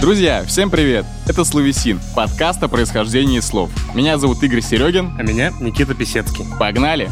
Друзья, 0.00 0.44
всем 0.44 0.70
привет! 0.70 1.06
Это 1.26 1.42
Словесин, 1.42 1.98
подкаст 2.14 2.62
о 2.62 2.68
происхождении 2.68 3.40
слов. 3.40 3.70
Меня 3.94 4.18
зовут 4.18 4.42
Игорь 4.42 4.60
Серегин. 4.60 5.12
А 5.18 5.22
меня 5.22 5.52
Никита 5.58 5.94
Писецкий. 5.94 6.44
Погнали! 6.60 7.10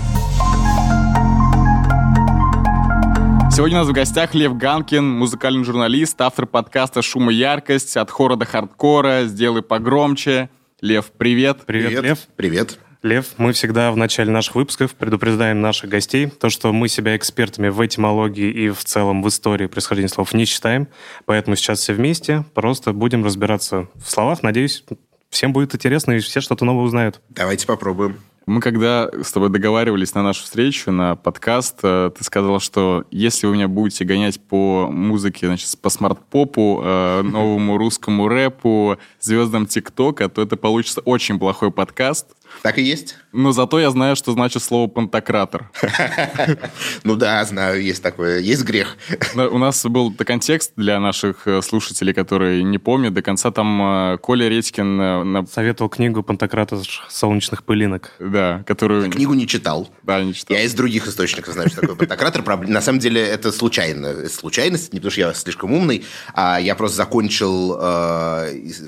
Сегодня 3.51 3.79
у 3.79 3.81
нас 3.81 3.89
в 3.89 3.93
гостях 3.93 4.35
Лев 4.35 4.57
Ганкин, 4.57 5.03
музыкальный 5.03 5.65
журналист, 5.65 6.21
автор 6.21 6.45
подкаста 6.45 7.01
«Шум 7.01 7.31
и 7.31 7.35
яркость», 7.35 7.97
«От 7.97 8.11
хора 8.11 8.37
до 8.37 8.45
хардкора», 8.45 9.25
«Сделай 9.25 9.63
погромче». 9.63 10.51
Лев, 10.81 11.07
привет. 11.17 11.63
Привет, 11.65 11.89
Привет. 11.89 12.05
Лев. 12.05 12.19
Привет. 12.37 12.79
Лев, 13.05 13.35
мы 13.37 13.53
всегда 13.53 13.93
в 13.93 13.99
начале 13.99 14.31
наших 14.31 14.55
выпусков 14.55 14.95
предупреждаем 14.95 15.61
наших 15.61 15.91
гостей, 15.91 16.27
то, 16.29 16.49
что 16.49 16.73
мы 16.73 16.89
себя 16.89 17.15
экспертами 17.19 17.69
в 17.69 17.85
этимологии 17.85 18.51
и 18.51 18.71
в 18.71 18.83
целом 18.83 19.23
в 19.23 19.29
истории 19.29 19.67
происхождения 19.67 20.09
слов 20.09 20.33
не 20.33 20.47
считаем, 20.47 20.89
поэтому 21.27 21.55
сейчас 21.55 21.81
все 21.81 21.93
вместе 21.93 22.47
просто 22.55 22.95
будем 22.95 23.23
разбираться 23.23 23.89
в 23.95 24.11
словах. 24.11 24.43
Надеюсь, 24.43 24.85
всем 25.29 25.53
будет 25.53 25.75
интересно 25.75 26.13
и 26.13 26.21
все 26.21 26.41
что-то 26.41 26.65
новое 26.65 26.85
узнают. 26.85 27.21
Давайте 27.29 27.67
попробуем. 27.67 28.21
Мы 28.47 28.61
когда 28.61 29.11
с 29.23 29.33
тобой 29.33 29.49
договаривались 29.51 30.15
на 30.15 30.23
нашу 30.23 30.45
встречу, 30.45 30.91
на 30.91 31.17
подкаст, 31.17 31.81
э, 31.83 32.11
ты 32.17 32.25
сказал, 32.25 32.61
что 32.61 33.05
если 33.11 33.47
вы 33.47 33.55
меня 33.55 33.69
будете 33.69 34.05
гонять 34.05 34.39
по 34.39 34.89
музыке, 34.91 35.47
значит, 35.47 35.79
по 35.81 35.89
смарт-попу, 35.89 36.83
э, 36.85 37.23
новому 37.25 37.79
русскому 37.79 38.29
рэпу, 38.29 38.99
звездам 39.21 39.67
ТикТока, 39.67 40.29
то 40.29 40.43
это 40.43 40.57
получится 40.57 41.01
очень 41.01 41.39
плохой 41.39 41.71
подкаст. 41.71 42.35
Так 42.63 42.79
и 42.79 42.83
есть? 42.83 43.17
Но 43.33 43.53
зато 43.53 43.81
я 43.81 43.91
знаю, 43.91 44.17
что 44.17 44.33
значит 44.33 44.63
слово 44.63 44.89
«пантократор». 44.89 45.71
Ну 47.05 47.17
да, 47.17 47.45
знаю, 47.45 47.83
есть 47.83 48.03
такое. 48.03 48.39
Есть 48.39 48.65
грех. 48.65 48.97
У 49.35 49.59
нас 49.59 49.85
был 49.85 50.13
контекст 50.15 50.73
для 50.77 51.01
наших 51.01 51.47
э, 51.47 51.61
слушателей, 51.63 52.15
которые 52.15 52.63
не 52.63 52.79
помнят 52.79 53.13
до 53.13 53.23
конца. 53.23 53.51
Там 53.51 54.15
э, 54.15 54.19
Коля 54.19 54.49
Редькин, 54.49 55.01
э, 55.01 55.45
Советовал 55.53 55.91
книгу 55.91 56.23
Пантократа 56.23 56.81
солнечных 57.09 57.65
пылинок. 57.65 58.13
да, 58.19 58.63
которую... 58.67 59.11
Книгу 59.11 59.35
не 59.35 59.47
читал. 59.47 59.89
Да, 60.03 60.23
не 60.23 60.33
читал. 60.33 60.57
Я 60.57 60.63
из 60.63 60.75
других 60.75 61.07
источников 61.07 61.55
знаю, 61.55 61.69
что 61.69 61.81
такое 61.83 61.97
пантократор. 61.97 62.43
На 62.67 62.81
самом 62.81 62.99
деле 62.99 63.21
это 63.21 63.53
случайно. 63.53 64.29
Случайность, 64.29 64.93
не 64.93 65.01
потому 65.01 65.11
что 65.11 65.21
я 65.21 65.35
слишком 65.35 65.73
умный, 65.73 66.05
а 66.33 66.59
я 66.59 66.75
просто 66.75 66.97
закончил 66.97 67.75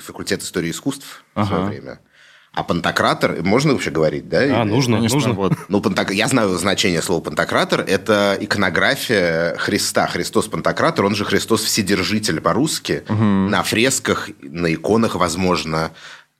факультет 0.01 0.41
истории 0.41 0.71
искусств 0.71 1.23
в 1.35 1.45
свое 1.45 1.65
время. 1.65 1.99
А 2.57 2.63
пантократор, 2.63 3.43
можно 3.43 3.73
вообще 3.73 3.91
говорить, 3.91 4.29
да? 4.29 4.39
А, 4.39 4.45
Или- 4.45 4.71
нужно, 4.71 4.97
Конечно, 4.97 5.15
нужно. 5.17 5.33
вот. 5.33 5.53
Ну, 5.69 5.79
панток- 5.79 6.11
я 6.11 6.27
знаю 6.27 6.49
значение 6.57 7.03
слова 7.03 7.21
пантократор. 7.21 7.81
Это 7.81 8.35
иконография 8.39 9.55
Христа. 9.57 10.07
Христос 10.07 10.47
пантократор, 10.47 11.05
он 11.05 11.13
же 11.13 11.23
Христос 11.23 11.63
Вседержитель 11.63 12.41
по-русски. 12.41 13.03
На 13.09 13.61
фресках, 13.61 14.29
на 14.41 14.73
иконах, 14.73 15.13
возможно. 15.13 15.91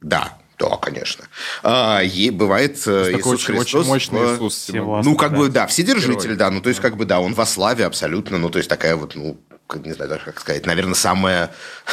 Да, 0.01 0.33
да, 0.57 0.69
конечно. 0.81 1.25
А, 1.61 2.01
е- 2.01 2.31
бывает 2.31 2.77
э, 2.87 3.11
Такой 3.11 3.19
Иисус 3.19 3.33
очень, 3.33 3.45
Христос. 3.53 3.81
очень 3.81 3.87
мощный 3.87 4.19
Иисус. 4.35 4.69
Ну, 5.05 5.15
как 5.15 5.35
бы, 5.35 5.49
Да. 5.49 5.61
да, 5.61 5.67
Вседержитель, 5.67 6.23
Герой. 6.23 6.35
да. 6.37 6.49
Ну, 6.49 6.61
то 6.61 6.69
есть, 6.69 6.81
как 6.81 6.97
бы, 6.97 7.05
да, 7.05 7.19
он 7.19 7.35
во 7.35 7.45
славе 7.45 7.85
абсолютно. 7.85 8.39
Ну, 8.39 8.49
то 8.49 8.57
есть, 8.57 8.67
такая 8.69 8.95
вот, 8.95 9.13
ну, 9.15 9.37
не 9.75 9.93
знаю 9.93 10.09
даже, 10.09 10.23
как 10.25 10.39
сказать, 10.39 10.65
наверное, 10.65 10.93
самая, 10.95 11.51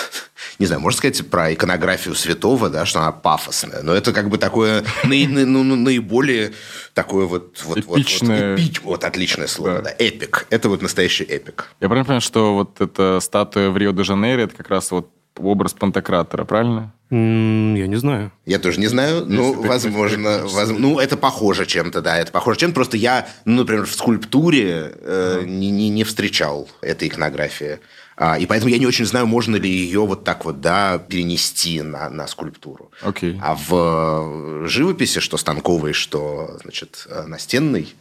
не 0.58 0.66
знаю, 0.66 0.80
можно 0.80 0.98
сказать 0.98 1.28
про 1.28 1.52
иконографию 1.52 2.14
святого, 2.14 2.70
да, 2.70 2.86
что 2.86 3.00
она 3.00 3.12
пафосная. 3.12 3.82
Но 3.82 3.92
это 3.94 4.12
как 4.12 4.28
бы 4.28 4.38
такое 4.38 4.84
ну, 5.04 5.62
ну, 5.64 5.76
наиболее 5.76 6.52
такое 6.94 7.26
вот... 7.26 7.60
вот 7.64 7.84
вот- 7.84 7.98
Эпичное. 7.98 8.52
Вот, 8.52 8.60
эпич- 8.60 8.80
вот 8.82 9.04
отличное 9.04 9.46
слово, 9.46 9.76
Да. 9.76 9.82
да. 9.82 9.90
Эпик. 9.98 10.46
Это 10.50 10.68
вот 10.68 10.82
настоящий 10.82 11.24
эпик. 11.24 11.70
Я 11.80 11.88
правильно 11.88 12.04
понимаю, 12.04 12.20
что 12.20 12.54
вот 12.54 12.80
эта 12.80 13.20
статуя 13.20 13.70
в 13.70 13.76
Рио-де-Жанейро, 13.76 14.42
это 14.42 14.54
как 14.56 14.68
раз 14.68 14.90
вот 14.90 15.10
образ 15.38 15.72
пантократора, 15.74 16.44
правильно? 16.44 16.92
Я 17.10 17.86
не 17.86 17.96
знаю. 17.96 18.32
Я 18.46 18.58
тоже 18.58 18.80
не 18.80 18.86
знаю, 18.88 19.24
ну, 19.26 19.54
ты 19.54 19.68
возможно, 19.68 20.38
воз- 20.46 20.70
ну, 20.70 20.98
это 20.98 21.16
похоже 21.16 21.66
чем-то, 21.66 22.00
да, 22.02 22.18
это 22.18 22.32
похоже 22.32 22.58
чем-то, 22.60 22.74
просто 22.74 22.96
я, 22.96 23.28
ну, 23.44 23.58
например, 23.58 23.86
в 23.86 23.94
скульптуре 23.94 24.92
э, 25.00 25.42
не, 25.46 25.70
не, 25.70 25.90
не 25.90 26.02
встречал 26.04 26.68
этой 26.80 27.08
иконографии, 27.08 27.78
А, 28.16 28.38
и 28.38 28.46
поэтому 28.46 28.70
я 28.70 28.78
не 28.78 28.86
очень 28.86 29.06
знаю, 29.06 29.26
можно 29.26 29.56
ли 29.56 29.68
ее 29.68 30.00
вот 30.06 30.22
так 30.24 30.44
вот, 30.44 30.60
да, 30.60 30.98
перенести 30.98 31.82
на, 31.82 32.08
на 32.10 32.26
скульптуру. 32.28 32.90
Окей. 33.02 33.38
А 33.42 33.56
в 33.56 34.66
живописи, 34.68 35.18
что 35.20 35.36
станковой, 35.36 35.92
что, 35.92 36.58
значит, 36.62 37.06
э, 37.10 37.24
настенной 37.26 37.92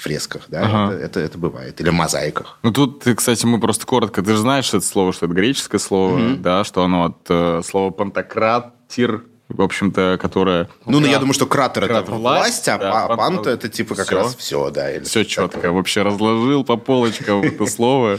фресках, 0.00 0.42
да, 0.48 0.62
Ага. 0.64 0.94
это, 0.94 1.04
это, 1.04 1.20
это 1.20 1.38
бывает, 1.38 1.80
или 1.80 1.90
мозаиках. 1.90 2.58
Ну 2.62 2.72
тут, 2.72 3.04
кстати, 3.16 3.44
мы 3.46 3.60
просто 3.60 3.86
коротко, 3.86 4.22
ты 4.22 4.32
же 4.32 4.38
знаешь 4.38 4.68
это 4.68 4.80
слово, 4.84 5.12
что 5.12 5.26
это 5.26 5.34
греческое 5.34 5.78
слово, 5.80 6.36
да, 6.36 6.64
что 6.64 6.82
оно 6.84 7.04
от 7.06 7.18
э, 7.28 7.62
слова 7.64 7.90
пантократир, 7.90 9.24
в 9.48 9.62
общем-то, 9.62 10.18
которое... 10.20 10.68
Ну, 10.86 11.00
ну, 11.00 11.06
я 11.06 11.18
думаю, 11.18 11.34
что 11.34 11.46
кратер, 11.46 11.86
Кратер 11.86 12.02
это 12.04 12.12
власть, 12.12 12.66
власть, 12.66 12.68
а 12.68 12.78
да, 12.78 12.90
па- 12.92 13.08
пан- 13.08 13.16
панта 13.18 13.50
это 13.50 13.68
типа 13.68 13.94
как 13.96 14.06
Всё. 14.06 14.16
раз 14.16 14.36
все, 14.36 14.70
да. 14.70 14.90
или 14.92 15.02
Все 15.04 15.24
четко, 15.24 15.56
такое. 15.56 15.72
вообще 15.72 16.02
разложил 16.02 16.64
по 16.64 16.76
полочкам 16.76 17.42
это 17.42 17.66
слово. 17.66 18.18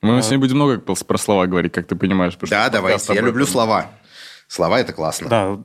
Мы 0.00 0.20
сегодня 0.22 0.38
будем 0.38 0.56
много 0.56 0.78
про 0.80 1.18
слова 1.18 1.46
говорить, 1.46 1.72
как 1.72 1.86
ты 1.86 1.96
понимаешь. 1.96 2.36
Да, 2.50 2.68
давайте. 2.70 3.14
Я 3.14 3.20
люблю 3.22 3.46
слова. 3.46 3.90
Слова 4.48 4.78
это 4.80 4.92
классно. 4.92 5.28
Да, 5.28 5.58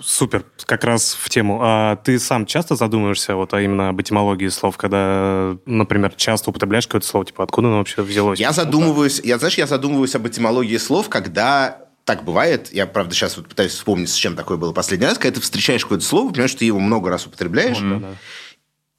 супер, 0.00 0.44
как 0.64 0.84
раз 0.84 1.14
в 1.18 1.28
тему. 1.28 1.60
А 1.62 1.96
ты 1.96 2.18
сам 2.18 2.46
часто 2.46 2.76
задумываешься 2.76 3.34
вот 3.34 3.54
а 3.54 3.60
именно 3.60 3.88
об 3.88 4.00
этимологии 4.00 4.48
слов, 4.48 4.76
когда, 4.76 5.56
например, 5.66 6.12
часто 6.16 6.50
употребляешь 6.50 6.86
какое-то 6.86 7.06
слово, 7.06 7.26
типа 7.26 7.44
откуда 7.44 7.68
оно 7.68 7.78
вообще 7.78 8.02
взялось? 8.02 8.38
Я 8.38 8.52
задумываюсь, 8.52 9.20
я, 9.24 9.38
знаешь, 9.38 9.58
я 9.58 9.66
задумываюсь 9.66 10.14
об 10.14 10.26
этимологии 10.28 10.76
слов, 10.76 11.08
когда 11.08 11.86
так 12.04 12.22
бывает. 12.22 12.72
Я, 12.72 12.86
правда, 12.86 13.14
сейчас 13.14 13.36
вот 13.36 13.48
пытаюсь 13.48 13.72
вспомнить, 13.72 14.10
с 14.10 14.14
чем 14.14 14.36
такое 14.36 14.56
было 14.56 14.72
последний 14.72 15.06
раз. 15.06 15.18
Когда 15.18 15.34
ты 15.34 15.40
встречаешь 15.40 15.82
какое-то 15.82 16.04
слово, 16.04 16.30
понимаешь, 16.30 16.50
что 16.50 16.60
ты 16.60 16.66
его 16.66 16.78
много 16.78 17.10
раз 17.10 17.26
употребляешь, 17.26 17.78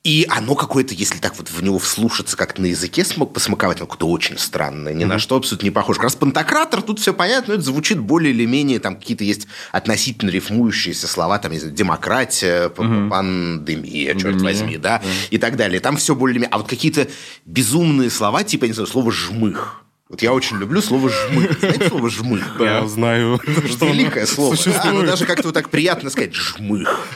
и 0.07 0.25
оно 0.29 0.56
какое-то, 0.56 0.94
если 0.94 1.18
так 1.18 1.38
вот 1.38 1.50
в 1.50 1.62
него 1.62 1.79
вслушаться, 1.79 2.38
как 2.38 2.57
на 2.57 2.68
языке 2.68 3.03
смог 3.03 3.34
посмаковать, 3.34 3.79
оно 3.79 3.88
какое-то 3.88 4.07
очень 4.07 4.38
странное, 4.38 4.94
ни 4.94 5.03
на 5.03 5.19
что 5.19 5.35
абсолютно 5.35 5.66
не 5.66 5.72
похоже. 5.72 5.97
Как 5.97 6.06
раз 6.06 6.16
пантократор, 6.16 6.81
тут 6.81 7.00
все 7.01 7.13
понятно, 7.13 7.47
но 7.50 7.53
это 7.56 7.63
звучит 7.63 8.00
более 8.00 8.34
или 8.34 8.45
менее, 8.45 8.79
там 8.79 8.95
какие-то 8.95 9.25
есть 9.25 9.47
относительно 9.73 10.29
рифмующиеся 10.29 11.07
слова, 11.07 11.40
там, 11.40 11.51
не 11.51 11.59
знаю, 11.59 11.75
демократия, 11.75 12.69
пандемия, 12.69 14.13
черт 14.13 14.38
Пандемия, 14.38 14.44
возьми, 14.44 14.78
да, 14.78 15.01
и 15.29 15.38
так 15.38 15.57
далее. 15.57 15.81
Там 15.81 15.97
все 15.97 16.16
более 16.16 16.35
или 16.35 16.39
менее. 16.39 16.53
А 16.53 16.59
вот 16.59 16.69
какие-то 16.69 17.09
безумные 17.45 18.09
слова, 18.09 18.45
типа, 18.45 18.63
не 18.63 18.72
знаю, 18.72 18.88
слово 18.88 19.12
«жмых». 19.12 19.84
Вот 20.07 20.22
я 20.22 20.31
очень 20.31 20.57
люблю 20.57 20.81
слово 20.81 21.09
«жмых». 21.09 21.59
Знаете 21.59 21.89
слово 21.89 22.09
«жмых»? 22.09 22.56
Я 22.62 22.88
знаю, 22.88 23.41
Великое 23.45 24.25
слово. 24.25 24.56
Да, 24.66 24.84
оно 24.84 25.01
даже 25.01 25.25
как-то 25.25 25.50
вот 25.50 25.53
так 25.53 25.69
приятно 25.69 26.09
сказать 26.09 26.34
«жмых». 26.34 27.09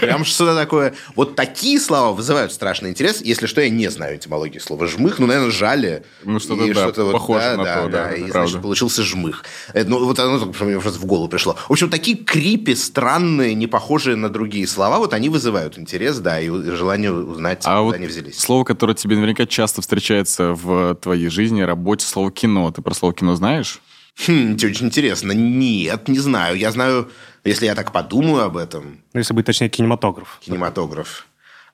Прям 0.00 0.24
что-то 0.24 0.54
такое. 0.54 0.94
Вот 1.14 1.36
такие 1.36 1.78
слова 1.80 2.12
вызывают 2.12 2.52
страшный 2.52 2.90
интерес. 2.90 3.20
Если 3.22 3.46
что, 3.46 3.60
я 3.60 3.68
не 3.70 3.88
знаю 3.90 4.16
этимологии 4.16 4.58
слова 4.58 4.86
«жмых». 4.86 5.18
Ну, 5.18 5.26
наверное, 5.26 5.50
жали. 5.50 6.04
Ну, 6.24 6.38
что-то, 6.40 6.64
И 6.64 6.72
да, 6.72 6.86
вот, 6.86 7.12
похоже 7.12 7.40
да, 7.40 7.56
на 7.56 7.64
да, 7.64 7.82
то, 7.82 7.88
да, 7.88 8.12
И, 8.14 8.20
правда. 8.30 8.48
значит, 8.48 8.62
получился 8.62 9.02
«жмых». 9.02 9.44
Это, 9.72 9.88
Ну, 9.90 10.04
вот 10.04 10.18
оно 10.18 10.38
мне 10.60 10.78
просто 10.80 10.98
в 11.00 11.04
голову 11.06 11.28
пришло. 11.28 11.56
В 11.68 11.72
общем, 11.72 11.90
такие 11.90 12.16
крипи, 12.16 12.74
странные, 12.74 13.54
не 13.54 13.66
похожие 13.66 14.16
на 14.16 14.28
другие 14.28 14.66
слова, 14.66 14.98
вот 14.98 15.12
они 15.14 15.28
вызывают 15.28 15.78
интерес, 15.78 16.18
да, 16.18 16.40
и 16.40 16.48
желание 16.48 17.12
узнать, 17.12 17.62
А 17.64 17.78
откуда 17.78 17.82
вот 17.84 17.94
они 17.96 18.06
взялись. 18.06 18.38
слово, 18.38 18.64
которое 18.64 18.94
тебе 18.94 19.16
наверняка 19.16 19.46
часто 19.46 19.80
встречается 19.82 20.52
в 20.54 20.94
твоей 20.96 21.28
жизни, 21.28 21.62
работе, 21.62 22.06
слово 22.06 22.30
«кино». 22.30 22.70
Ты 22.70 22.82
про 22.82 22.94
слово 22.94 23.14
«кино» 23.14 23.34
знаешь? 23.36 23.80
Хм, 24.18 24.56
тебе 24.56 24.70
очень 24.70 24.86
интересно. 24.86 25.32
Нет, 25.32 26.08
не 26.08 26.18
знаю. 26.18 26.56
Я 26.56 26.70
знаю, 26.70 27.10
если 27.44 27.66
я 27.66 27.74
так 27.74 27.92
подумаю 27.92 28.44
об 28.44 28.56
этом, 28.56 29.00
Ну, 29.12 29.20
если 29.20 29.34
быть 29.34 29.44
точнее, 29.46 29.68
кинематограф. 29.68 30.38
кинематограф. 30.44 31.26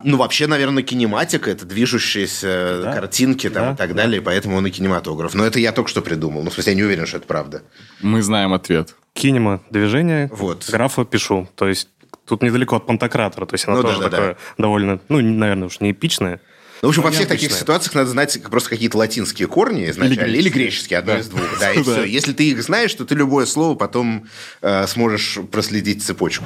Ну, 0.04 0.16
вообще, 0.16 0.48
наверное, 0.48 0.82
кинематика– 0.82 1.48
это 1.52 1.64
движущиеся 1.64 2.80
Да. 2.82 2.92
картинки 2.92 3.48
там, 3.48 3.66
Да, 3.68 3.72
и 3.74 3.76
так 3.76 3.94
далее, 3.94 4.20
поэтому 4.20 4.56
он 4.56 4.66
и 4.66 4.70
кинематограф. 4.70 5.34
Но 5.34 5.44
это 5.44 5.60
я 5.60 5.70
только 5.70 5.88
что 5.88 6.02
придумал. 6.02 6.42
Ну, 6.42 6.50
в 6.50 6.54
смысле, 6.54 6.72
я 6.72 6.76
не 6.76 6.82
уверен, 6.82 7.06
что 7.06 7.18
это 7.18 7.26
правда. 7.28 7.62
Мы 8.00 8.20
знаем 8.22 8.52
ответ. 8.52 8.96
Кинема 9.12 9.60
движение, 9.70 10.28
Вот. 10.32 10.68
графа 10.68 11.04
пишу. 11.04 11.48
То 11.54 11.68
есть 11.68 11.88
тут 12.26 12.42
недалеко 12.42 12.76
от 12.76 12.86
пантократора. 12.86 13.46
То 13.46 13.54
есть 13.54 13.68
оно 13.68 13.76
Ну, 13.76 13.82
тоже 13.82 13.98
да-да-да. 14.00 14.16
такое 14.16 14.36
довольно, 14.58 15.00
ну, 15.08 15.20
наверное, 15.20 15.68
уж 15.68 15.78
не 15.78 15.92
эпичное. 15.92 16.40
Ну, 16.82 16.88
в 16.88 16.90
общем, 16.90 17.02
во 17.04 17.12
всех 17.12 17.28
таких 17.28 17.52
ситуациях 17.52 17.94
надо 17.94 18.10
знать 18.10 18.42
просто 18.50 18.70
какие-то 18.70 18.98
латинские 18.98 19.46
корни 19.46 19.88
изначально. 19.88 20.24
Или 20.24 20.50
греческие. 20.50 20.52
греческие, 20.52 20.98
одно 20.98 21.12
Да. 21.12 21.18
из 21.20 21.28
двух. 21.28 21.42
Да, 21.60 21.72
и 21.74 21.80
все. 21.80 22.02
Если 22.02 22.32
ты 22.32 22.50
их 22.50 22.60
знаешь, 22.60 22.92
то 22.92 23.04
ты 23.04 23.14
любое 23.14 23.46
слово 23.46 23.76
потом 23.76 24.26
э, 24.62 24.88
сможешь 24.88 25.38
проследить 25.52 26.02
цепочку. 26.02 26.44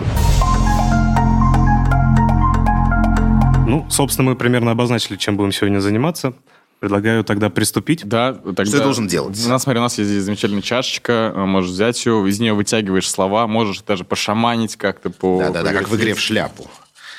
Ну, 3.66 3.86
собственно, 3.88 4.28
мы 4.28 4.36
примерно 4.36 4.72
обозначили, 4.72 5.16
чем 5.16 5.38
будем 5.38 5.52
сегодня 5.52 5.80
заниматься. 5.80 6.34
Предлагаю 6.80 7.24
тогда 7.24 7.48
приступить. 7.48 8.04
Да, 8.04 8.34
тогда... 8.34 8.66
Что 8.66 8.76
я 8.76 8.82
должен 8.82 9.08
делать? 9.08 9.42
У 9.42 9.48
нас, 9.48 9.62
смотри, 9.62 9.78
у 9.78 9.82
нас 9.82 9.96
есть 9.96 10.10
здесь 10.10 10.22
замечательная 10.22 10.60
чашечка, 10.60 11.32
э, 11.34 11.44
можешь 11.46 11.70
взять 11.70 12.04
ее, 12.04 12.28
из 12.28 12.38
нее 12.38 12.52
вытягиваешь 12.52 13.08
слова, 13.08 13.46
можешь 13.46 13.80
даже 13.80 14.04
пошаманить 14.04 14.76
как-то 14.76 15.08
по... 15.08 15.38
Да-да-да, 15.38 15.72
как 15.72 15.88
в 15.88 15.96
игре 15.96 16.12
в 16.12 16.20
шляпу. 16.20 16.70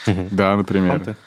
Да, 0.06 0.56
например. 0.56 1.18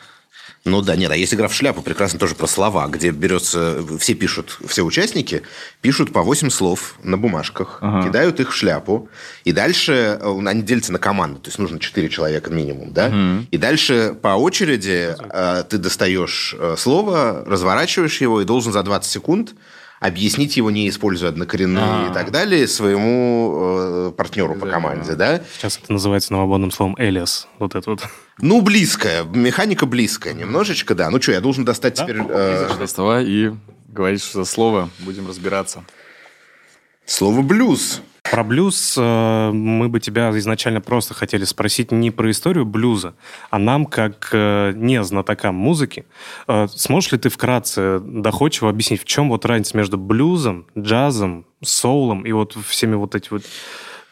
Ну 0.64 0.82
да, 0.82 0.94
нет, 0.94 1.10
а 1.10 1.16
есть 1.16 1.32
игра 1.32 1.48
в 1.48 1.54
шляпу, 1.54 1.80
прекрасно 1.80 2.18
тоже 2.18 2.34
про 2.34 2.46
слова, 2.46 2.86
где 2.88 3.10
берется, 3.10 3.82
все 3.98 4.12
пишут, 4.12 4.58
все 4.66 4.82
участники 4.82 5.42
пишут 5.80 6.12
по 6.12 6.22
8 6.22 6.50
слов 6.50 6.96
на 7.02 7.16
бумажках, 7.16 7.78
ага. 7.80 8.06
кидают 8.06 8.40
их 8.40 8.52
в 8.52 8.54
шляпу, 8.54 9.08
и 9.44 9.52
дальше 9.52 10.18
э, 10.20 10.38
они 10.46 10.60
делятся 10.60 10.92
на 10.92 10.98
команды, 10.98 11.40
то 11.40 11.48
есть 11.48 11.58
нужно 11.58 11.80
4 11.80 12.08
человека 12.10 12.50
минимум, 12.50 12.92
да, 12.92 13.06
угу. 13.06 13.46
и 13.50 13.56
дальше 13.56 14.14
по 14.20 14.36
очереди 14.36 15.16
э, 15.18 15.64
ты 15.66 15.78
достаешь 15.78 16.54
э, 16.58 16.74
слово, 16.76 17.42
разворачиваешь 17.46 18.20
его 18.20 18.42
и 18.42 18.44
должен 18.44 18.74
за 18.74 18.82
20 18.82 19.10
секунд 19.10 19.54
объяснить 20.00 20.56
его, 20.56 20.70
не 20.70 20.88
используя 20.88 21.28
однокоренные 21.28 21.84
А-а-а. 21.84 22.10
и 22.10 22.14
так 22.14 22.32
далее, 22.32 22.66
своему 22.66 24.08
э, 24.08 24.12
партнеру 24.16 24.54
да, 24.54 24.60
по 24.60 24.66
команде, 24.66 25.14
да. 25.14 25.42
Сейчас 25.54 25.78
это 25.78 25.92
называется 25.92 26.32
новободным 26.32 26.70
словом 26.70 26.96
«элиас», 26.98 27.46
вот 27.58 27.74
это 27.74 27.90
вот. 27.90 28.08
Ну, 28.38 28.62
близкая, 28.62 29.24
механика 29.24 29.84
близкая 29.84 30.32
немножечко, 30.32 30.94
да. 30.94 31.10
Ну 31.10 31.20
что, 31.20 31.32
я 31.32 31.40
должен 31.40 31.66
достать 31.66 31.96
да? 31.96 32.04
теперь... 32.04 32.22
Э... 32.28 32.70
Доставай 32.78 33.26
и 33.26 33.52
говорить, 33.88 34.22
что 34.22 34.42
за 34.42 34.50
слово, 34.50 34.88
будем 35.00 35.28
разбираться. 35.28 35.84
Слово 37.04 37.42
«блюз». 37.42 38.00
Про 38.30 38.44
блюз. 38.44 38.94
Э, 38.96 39.50
мы 39.52 39.88
бы 39.88 39.98
тебя 39.98 40.30
изначально 40.38 40.80
просто 40.80 41.14
хотели 41.14 41.44
спросить 41.44 41.90
не 41.90 42.12
про 42.12 42.30
историю 42.30 42.64
блюза, 42.64 43.14
а 43.50 43.58
нам, 43.58 43.86
как 43.86 44.30
э, 44.32 44.72
не 44.76 45.02
знатокам 45.02 45.56
музыки, 45.56 46.04
э, 46.46 46.68
сможешь 46.68 47.10
ли 47.10 47.18
ты 47.18 47.28
вкратце 47.28 47.98
доходчиво 48.00 48.70
объяснить, 48.70 49.02
в 49.02 49.04
чем 49.04 49.30
вот 49.30 49.44
разница 49.44 49.76
между 49.76 49.98
блюзом, 49.98 50.66
джазом, 50.78 51.44
соулом 51.62 52.24
и 52.24 52.30
вот 52.30 52.56
всеми 52.66 52.94
вот 52.94 53.16
эти 53.16 53.30
вот 53.30 53.42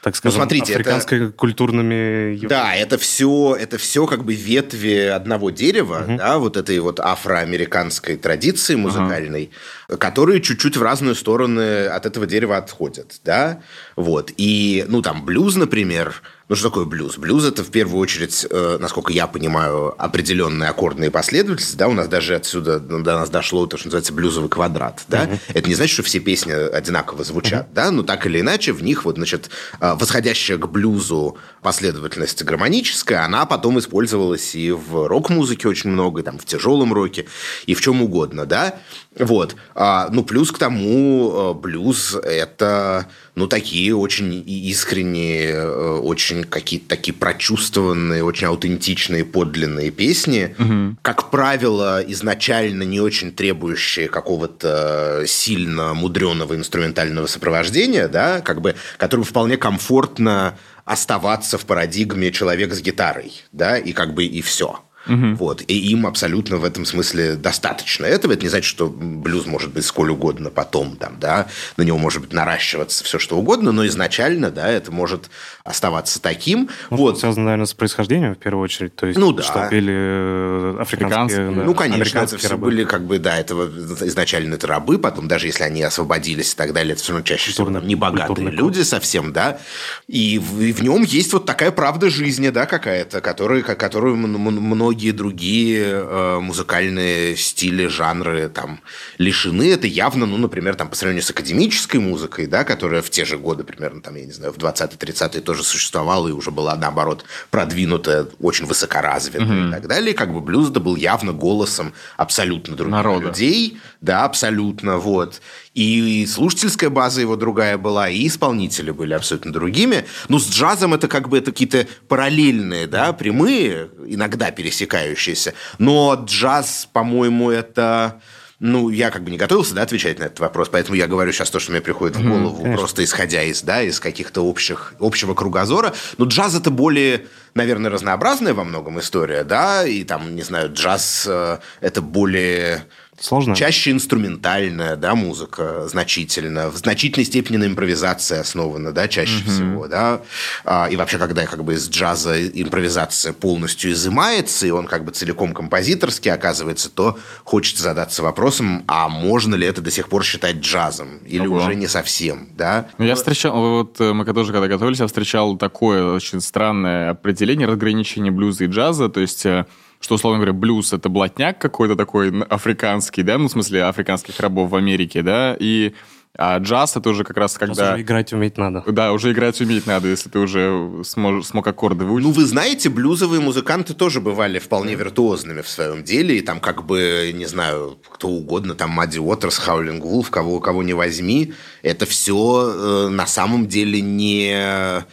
так 0.08 0.16
скажем, 0.16 0.38
ну, 0.38 0.42
смотрите, 0.42 0.72
африканско-культурными... 0.72 2.38
Это... 2.38 2.48
Да, 2.48 2.74
это 2.74 2.96
все, 2.96 3.54
это 3.60 3.76
все 3.76 4.06
как 4.06 4.24
бы 4.24 4.34
ветви 4.34 5.04
одного 5.04 5.50
дерева, 5.50 6.04
угу. 6.06 6.16
да, 6.16 6.38
вот 6.38 6.56
этой 6.56 6.78
вот 6.78 6.98
афроамериканской 6.98 8.16
традиции 8.16 8.74
музыкальной, 8.74 9.50
угу. 9.88 9.98
которые 9.98 10.40
чуть-чуть 10.40 10.78
в 10.78 10.82
разные 10.82 11.14
стороны 11.14 11.86
от 11.86 12.06
этого 12.06 12.26
дерева 12.26 12.56
отходят, 12.56 13.20
да, 13.22 13.60
вот. 13.96 14.32
И, 14.38 14.86
ну, 14.88 15.02
там, 15.02 15.26
блюз, 15.26 15.56
например, 15.56 16.22
ну, 16.48 16.56
что 16.56 16.70
такое 16.70 16.86
блюз? 16.86 17.18
Блюз– 17.18 17.44
это, 17.46 17.62
в 17.62 17.70
первую 17.70 18.00
очередь, 18.00 18.46
э, 18.48 18.78
насколько 18.80 19.12
я 19.12 19.26
понимаю, 19.26 19.94
определенные 19.98 20.70
аккордные 20.70 21.10
последовательности. 21.10 21.76
Да? 21.76 21.88
У 21.88 21.92
нас 21.92 22.08
даже 22.08 22.36
отсюда 22.36 22.80
ну, 22.80 23.02
до 23.02 23.18
нас 23.18 23.28
дошло 23.28 23.66
то, 23.66 23.76
что 23.76 23.88
называется 23.88 24.14
блюзовый 24.14 24.48
квадрат. 24.48 25.04
Да? 25.08 25.26
Uh-huh. 25.26 25.38
Это 25.52 25.68
не 25.68 25.74
значит, 25.74 25.92
что 25.92 26.02
все 26.04 26.20
песни 26.20 26.52
одинаково 26.52 27.22
звучат. 27.22 27.66
Uh-huh. 27.66 27.74
Да? 27.74 27.90
Но 27.90 28.02
так 28.02 28.24
или 28.24 28.40
иначе, 28.40 28.72
в 28.72 28.82
них 28.82 29.04
вот, 29.04 29.16
значит, 29.16 29.50
э, 29.78 29.94
восходящая 29.94 30.56
к 30.56 30.66
блюзу 30.70 31.36
последовательность 31.60 32.42
гармоническая, 32.42 33.24
она 33.24 33.44
потом 33.44 33.78
использовалась 33.78 34.54
и 34.54 34.72
в 34.72 35.06
рок-музыке 35.06 35.68
очень 35.68 35.90
много, 35.90 36.22
и 36.22 36.24
там 36.24 36.38
в 36.38 36.46
тяжелом 36.46 36.94
роке, 36.94 37.26
и 37.66 37.74
в 37.74 37.82
чем 37.82 38.00
угодно. 38.00 38.46
Да? 38.46 38.80
Вот. 39.18 39.56
А, 39.74 40.08
ну, 40.10 40.22
плюс 40.22 40.52
к 40.52 40.58
тому, 40.58 41.32
э, 41.32 41.54
блюз– 41.54 42.14
это 42.22 43.06
ну, 43.34 43.46
такие 43.46 43.94
очень 43.94 44.42
искренние, 44.46 45.50
э, 45.50 45.98
очень 45.98 46.44
какие-то 46.44 46.88
такие 46.88 47.14
прочувствованные, 47.14 48.24
очень 48.24 48.46
аутентичные, 48.46 49.24
подлинные 49.24 49.90
песни. 49.90 50.54
Угу. 50.58 50.96
Как 51.02 51.30
правило, 51.30 52.02
изначально 52.06 52.82
не 52.82 53.00
очень 53.00 53.32
требующие 53.32 54.08
какого-то 54.08 55.24
сильно 55.26 55.94
мудреного 55.94 56.54
инструментального 56.54 57.26
сопровождения, 57.26 58.08
да, 58.08 58.40
как 58.40 58.60
бы, 58.60 58.74
которым 58.96 59.24
вполне 59.24 59.56
комфортно 59.56 60.56
оставаться 60.84 61.58
в 61.58 61.66
парадигме 61.66 62.32
человека 62.32 62.74
с 62.74 62.80
гитарой, 62.80 63.32
да, 63.52 63.76
и 63.78 63.92
как 63.92 64.14
бы 64.14 64.24
и 64.24 64.40
все. 64.40 64.80
Угу. 65.08 65.34
Вот. 65.36 65.62
И 65.66 65.90
им 65.90 66.06
абсолютно 66.06 66.58
в 66.58 66.64
этом 66.64 66.84
смысле 66.84 67.34
достаточно 67.34 68.06
этого. 68.06 68.32
Это 68.32 68.42
не 68.42 68.48
значит, 68.48 68.68
что 68.68 68.88
блюз 68.88 69.46
может 69.46 69.72
быть 69.72 69.84
сколь 69.84 70.10
угодно 70.10 70.50
потом, 70.50 70.96
там, 70.96 71.18
да, 71.18 71.48
на 71.76 71.82
него 71.82 71.98
может 71.98 72.20
быть 72.20 72.32
наращиваться 72.32 73.04
все 73.04 73.18
что 73.18 73.36
угодно, 73.38 73.72
но 73.72 73.86
изначально, 73.86 74.50
да, 74.50 74.68
это 74.68 74.92
может 74.92 75.30
оставаться 75.68 76.20
таким. 76.20 76.68
Ну, 76.90 76.96
вот. 76.96 77.20
Связано, 77.20 77.44
наверное, 77.46 77.66
с 77.66 77.74
происхождением 77.74 78.34
в 78.34 78.38
первую 78.38 78.64
очередь. 78.64 78.94
То 78.96 79.06
есть, 79.06 79.18
ну, 79.18 79.32
да. 79.32 79.42
что 79.42 79.68
пели 79.70 79.94
э, 79.94 80.76
африканские, 80.80 81.50
да, 81.50 81.62
Ну, 81.64 81.74
конечно, 81.74 82.18
это 82.18 82.38
все 82.38 82.48
рабы. 82.48 82.66
были 82.66 82.84
как 82.84 83.04
бы, 83.04 83.18
да, 83.18 83.38
это 83.38 83.54
изначально 83.54 84.54
это 84.54 84.66
рабы, 84.66 84.98
потом 84.98 85.28
даже 85.28 85.46
если 85.46 85.64
они 85.64 85.82
освободились 85.82 86.52
и 86.52 86.56
так 86.56 86.72
далее, 86.72 86.92
это 86.92 87.02
все 87.02 87.12
равно 87.12 87.24
чаще 87.24 87.50
всего 87.50 87.70
небогатые 87.70 88.50
люди 88.50 88.82
совсем, 88.82 89.32
да, 89.32 89.58
и 90.06 90.38
в, 90.38 90.60
и 90.60 90.72
в 90.72 90.82
нем 90.82 91.02
есть 91.02 91.32
вот 91.32 91.46
такая 91.46 91.70
правда 91.70 92.10
жизни, 92.10 92.48
да, 92.50 92.66
какая-то, 92.66 93.20
которую, 93.20 93.64
которую 93.64 94.16
многие 94.16 94.88
многие 94.98 95.12
другие 95.12 95.84
э, 95.84 96.38
музыкальные 96.40 97.36
стили, 97.36 97.86
жанры 97.86 98.48
там 98.48 98.80
лишены. 99.18 99.72
Это 99.72 99.86
явно, 99.86 100.26
ну, 100.26 100.36
например, 100.38 100.74
там, 100.74 100.88
по 100.88 100.96
сравнению 100.96 101.22
с 101.22 101.30
академической 101.30 101.98
музыкой, 101.98 102.46
да, 102.46 102.64
которая 102.64 103.02
в 103.02 103.10
те 103.10 103.24
же 103.24 103.38
годы, 103.38 103.64
примерно, 103.64 104.00
там, 104.00 104.16
я 104.16 104.24
не 104.24 104.32
знаю, 104.32 104.52
в 104.52 104.56
20-30-е 104.56 105.40
тоже 105.40 105.57
существовала 105.62 106.28
и 106.28 106.32
уже 106.32 106.50
была, 106.50 106.76
наоборот, 106.76 107.24
продвинутая, 107.50 108.26
очень 108.40 108.66
высокоразвитая 108.66 109.46
угу. 109.46 109.68
и 109.68 109.70
так 109.70 109.86
далее. 109.86 110.14
Как 110.14 110.32
бы 110.32 110.40
блюз 110.40 110.68
да 110.68 110.80
был 110.80 110.96
явно 110.96 111.32
голосом 111.32 111.92
абсолютно 112.16 112.76
других 112.76 112.92
Народа. 112.92 113.26
людей. 113.26 113.78
Да, 114.00 114.24
абсолютно, 114.24 114.98
вот 114.98 115.40
и 115.78 116.26
слушательская 116.26 116.90
база 116.90 117.20
его 117.20 117.36
другая 117.36 117.78
была, 117.78 118.08
и 118.08 118.26
исполнители 118.26 118.90
были 118.90 119.14
абсолютно 119.14 119.52
другими. 119.52 120.06
Ну, 120.26 120.40
с 120.40 120.50
джазом 120.50 120.92
это 120.92 121.06
как 121.06 121.28
бы 121.28 121.38
это 121.38 121.52
какие-то 121.52 121.86
параллельные, 122.08 122.88
да, 122.88 123.12
прямые, 123.12 123.88
иногда 124.04 124.50
пересекающиеся. 124.50 125.54
Но 125.78 126.20
джаз, 126.24 126.88
по-моему, 126.92 127.50
это... 127.50 128.20
Ну, 128.60 128.90
я 128.90 129.10
как 129.10 129.22
бы 129.22 129.30
не 129.30 129.36
готовился, 129.36 129.72
да, 129.74 129.82
отвечать 129.82 130.18
на 130.18 130.24
этот 130.24 130.40
вопрос, 130.40 130.68
поэтому 130.68 130.96
я 130.96 131.06
говорю 131.06 131.30
сейчас 131.30 131.48
то, 131.48 131.60
что 131.60 131.70
мне 131.70 131.80
приходит 131.80 132.16
в 132.16 132.28
голову, 132.28 132.66
mm, 132.66 132.74
просто 132.74 133.04
исходя 133.04 133.44
из, 133.44 133.62
да, 133.62 133.82
из 133.82 134.00
каких-то 134.00 134.40
общих, 134.40 134.94
общего 134.98 135.34
кругозора. 135.34 135.94
Но 136.16 136.24
джаз 136.24 136.56
это 136.56 136.72
более, 136.72 137.26
наверное, 137.54 137.88
разнообразная 137.88 138.54
во 138.54 138.64
многом 138.64 138.98
история, 138.98 139.44
да, 139.44 139.86
и 139.86 140.02
там, 140.02 140.34
не 140.34 140.42
знаю, 140.42 140.72
джаз 140.72 141.26
э, 141.28 141.58
это 141.80 142.02
более 142.02 142.86
Сложно. 143.20 143.56
Чаще 143.56 143.90
инструментальная, 143.90 144.96
да, 144.96 145.14
музыка 145.14 145.88
значительно. 145.88 146.70
В 146.70 146.76
значительной 146.76 147.24
степени 147.24 147.56
на 147.56 147.66
импровизации 147.66 148.38
основана, 148.38 148.92
да, 148.92 149.08
чаще 149.08 149.42
угу. 149.42 149.50
всего, 149.50 149.88
да. 149.88 150.20
А, 150.64 150.88
и 150.90 150.96
вообще, 150.96 151.18
когда 151.18 151.46
как 151.46 151.64
бы 151.64 151.74
из 151.74 151.88
джаза 151.88 152.46
импровизация 152.46 153.32
полностью 153.32 153.92
изымается, 153.92 154.66
и 154.66 154.70
он 154.70 154.86
как 154.86 155.04
бы 155.04 155.10
целиком 155.12 155.52
композиторский 155.52 156.32
оказывается, 156.32 156.90
то 156.90 157.18
хочется 157.44 157.82
задаться 157.82 158.22
вопросом, 158.22 158.84
а 158.86 159.08
можно 159.08 159.56
ли 159.56 159.66
это 159.66 159.80
до 159.80 159.90
сих 159.90 160.08
пор 160.08 160.24
считать 160.24 160.56
джазом? 160.56 161.18
Или 161.26 161.46
Ого. 161.46 161.58
уже 161.58 161.74
не 161.74 161.88
совсем, 161.88 162.48
да? 162.56 162.88
Ну, 162.98 163.04
я 163.04 163.16
встречал, 163.16 163.60
вот 163.60 164.00
э, 164.00 164.12
мы 164.12 164.24
тоже 164.24 164.52
когда 164.52 164.68
готовились, 164.68 165.00
я 165.00 165.06
встречал 165.06 165.56
такое 165.56 166.12
очень 166.12 166.40
странное 166.40 167.10
определение 167.10 167.66
разграничения 167.66 168.30
блюза 168.30 168.64
и 168.64 168.66
джаза, 168.68 169.08
то 169.08 169.20
есть 169.20 169.44
э, 169.44 169.66
что, 170.00 170.14
условно 170.14 170.38
говоря, 170.38 170.52
блюз— 170.52 170.92
это 170.94 171.08
блатняк 171.08 171.58
какой-то 171.58 171.96
такой 171.96 172.42
африканский, 172.44 173.22
да, 173.22 173.38
ну, 173.38 173.48
в 173.48 173.50
смысле, 173.50 173.84
африканских 173.84 174.38
рабов 174.40 174.70
в 174.70 174.76
Америке, 174.76 175.22
да, 175.22 175.56
и 175.58 175.94
а 176.36 176.58
джаз 176.58 176.96
это 176.96 177.10
уже 177.10 177.24
как 177.24 177.36
раз 177.36 177.58
когда... 177.58 177.94
уже 177.94 178.02
играть 178.02 178.32
уметь 178.32 178.58
надо. 178.58 178.84
Да, 178.86 179.12
уже 179.12 179.32
играть 179.32 179.60
уметь 179.60 179.86
надо, 179.86 180.08
если 180.08 180.28
ты 180.28 180.38
уже 180.38 181.02
смог, 181.04 181.44
смог 181.44 181.66
аккорды 181.66 182.04
выучить. 182.04 182.26
Ну, 182.26 182.32
вы 182.32 182.44
знаете, 182.44 182.88
блюзовые 182.90 183.40
музыканты 183.40 183.94
тоже 183.94 184.20
бывали 184.20 184.58
вполне 184.58 184.94
виртуозными 184.94 185.62
в 185.62 185.68
своем 185.68 186.04
деле, 186.04 186.38
и 186.38 186.40
там 186.40 186.60
как 186.60 186.84
бы, 186.84 187.32
не 187.34 187.46
знаю, 187.46 187.98
кто 188.08 188.28
угодно, 188.28 188.74
там 188.74 188.90
Мадди 188.90 189.18
Уотерс, 189.18 189.58
Хаулинг 189.58 190.04
Вулф, 190.04 190.30
кого, 190.30 190.60
кого 190.60 190.82
не 190.82 190.92
возьми, 190.92 191.54
это 191.82 192.06
все 192.06 192.72
э, 192.72 193.08
на 193.08 193.26
самом 193.26 193.66
деле 193.66 194.00
не, 194.00 195.04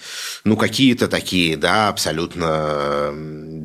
ну, 0.44 0.58
какие-то 0.58 1.08
такие, 1.08 1.58
да, 1.58 1.88
абсолютно 1.90 3.12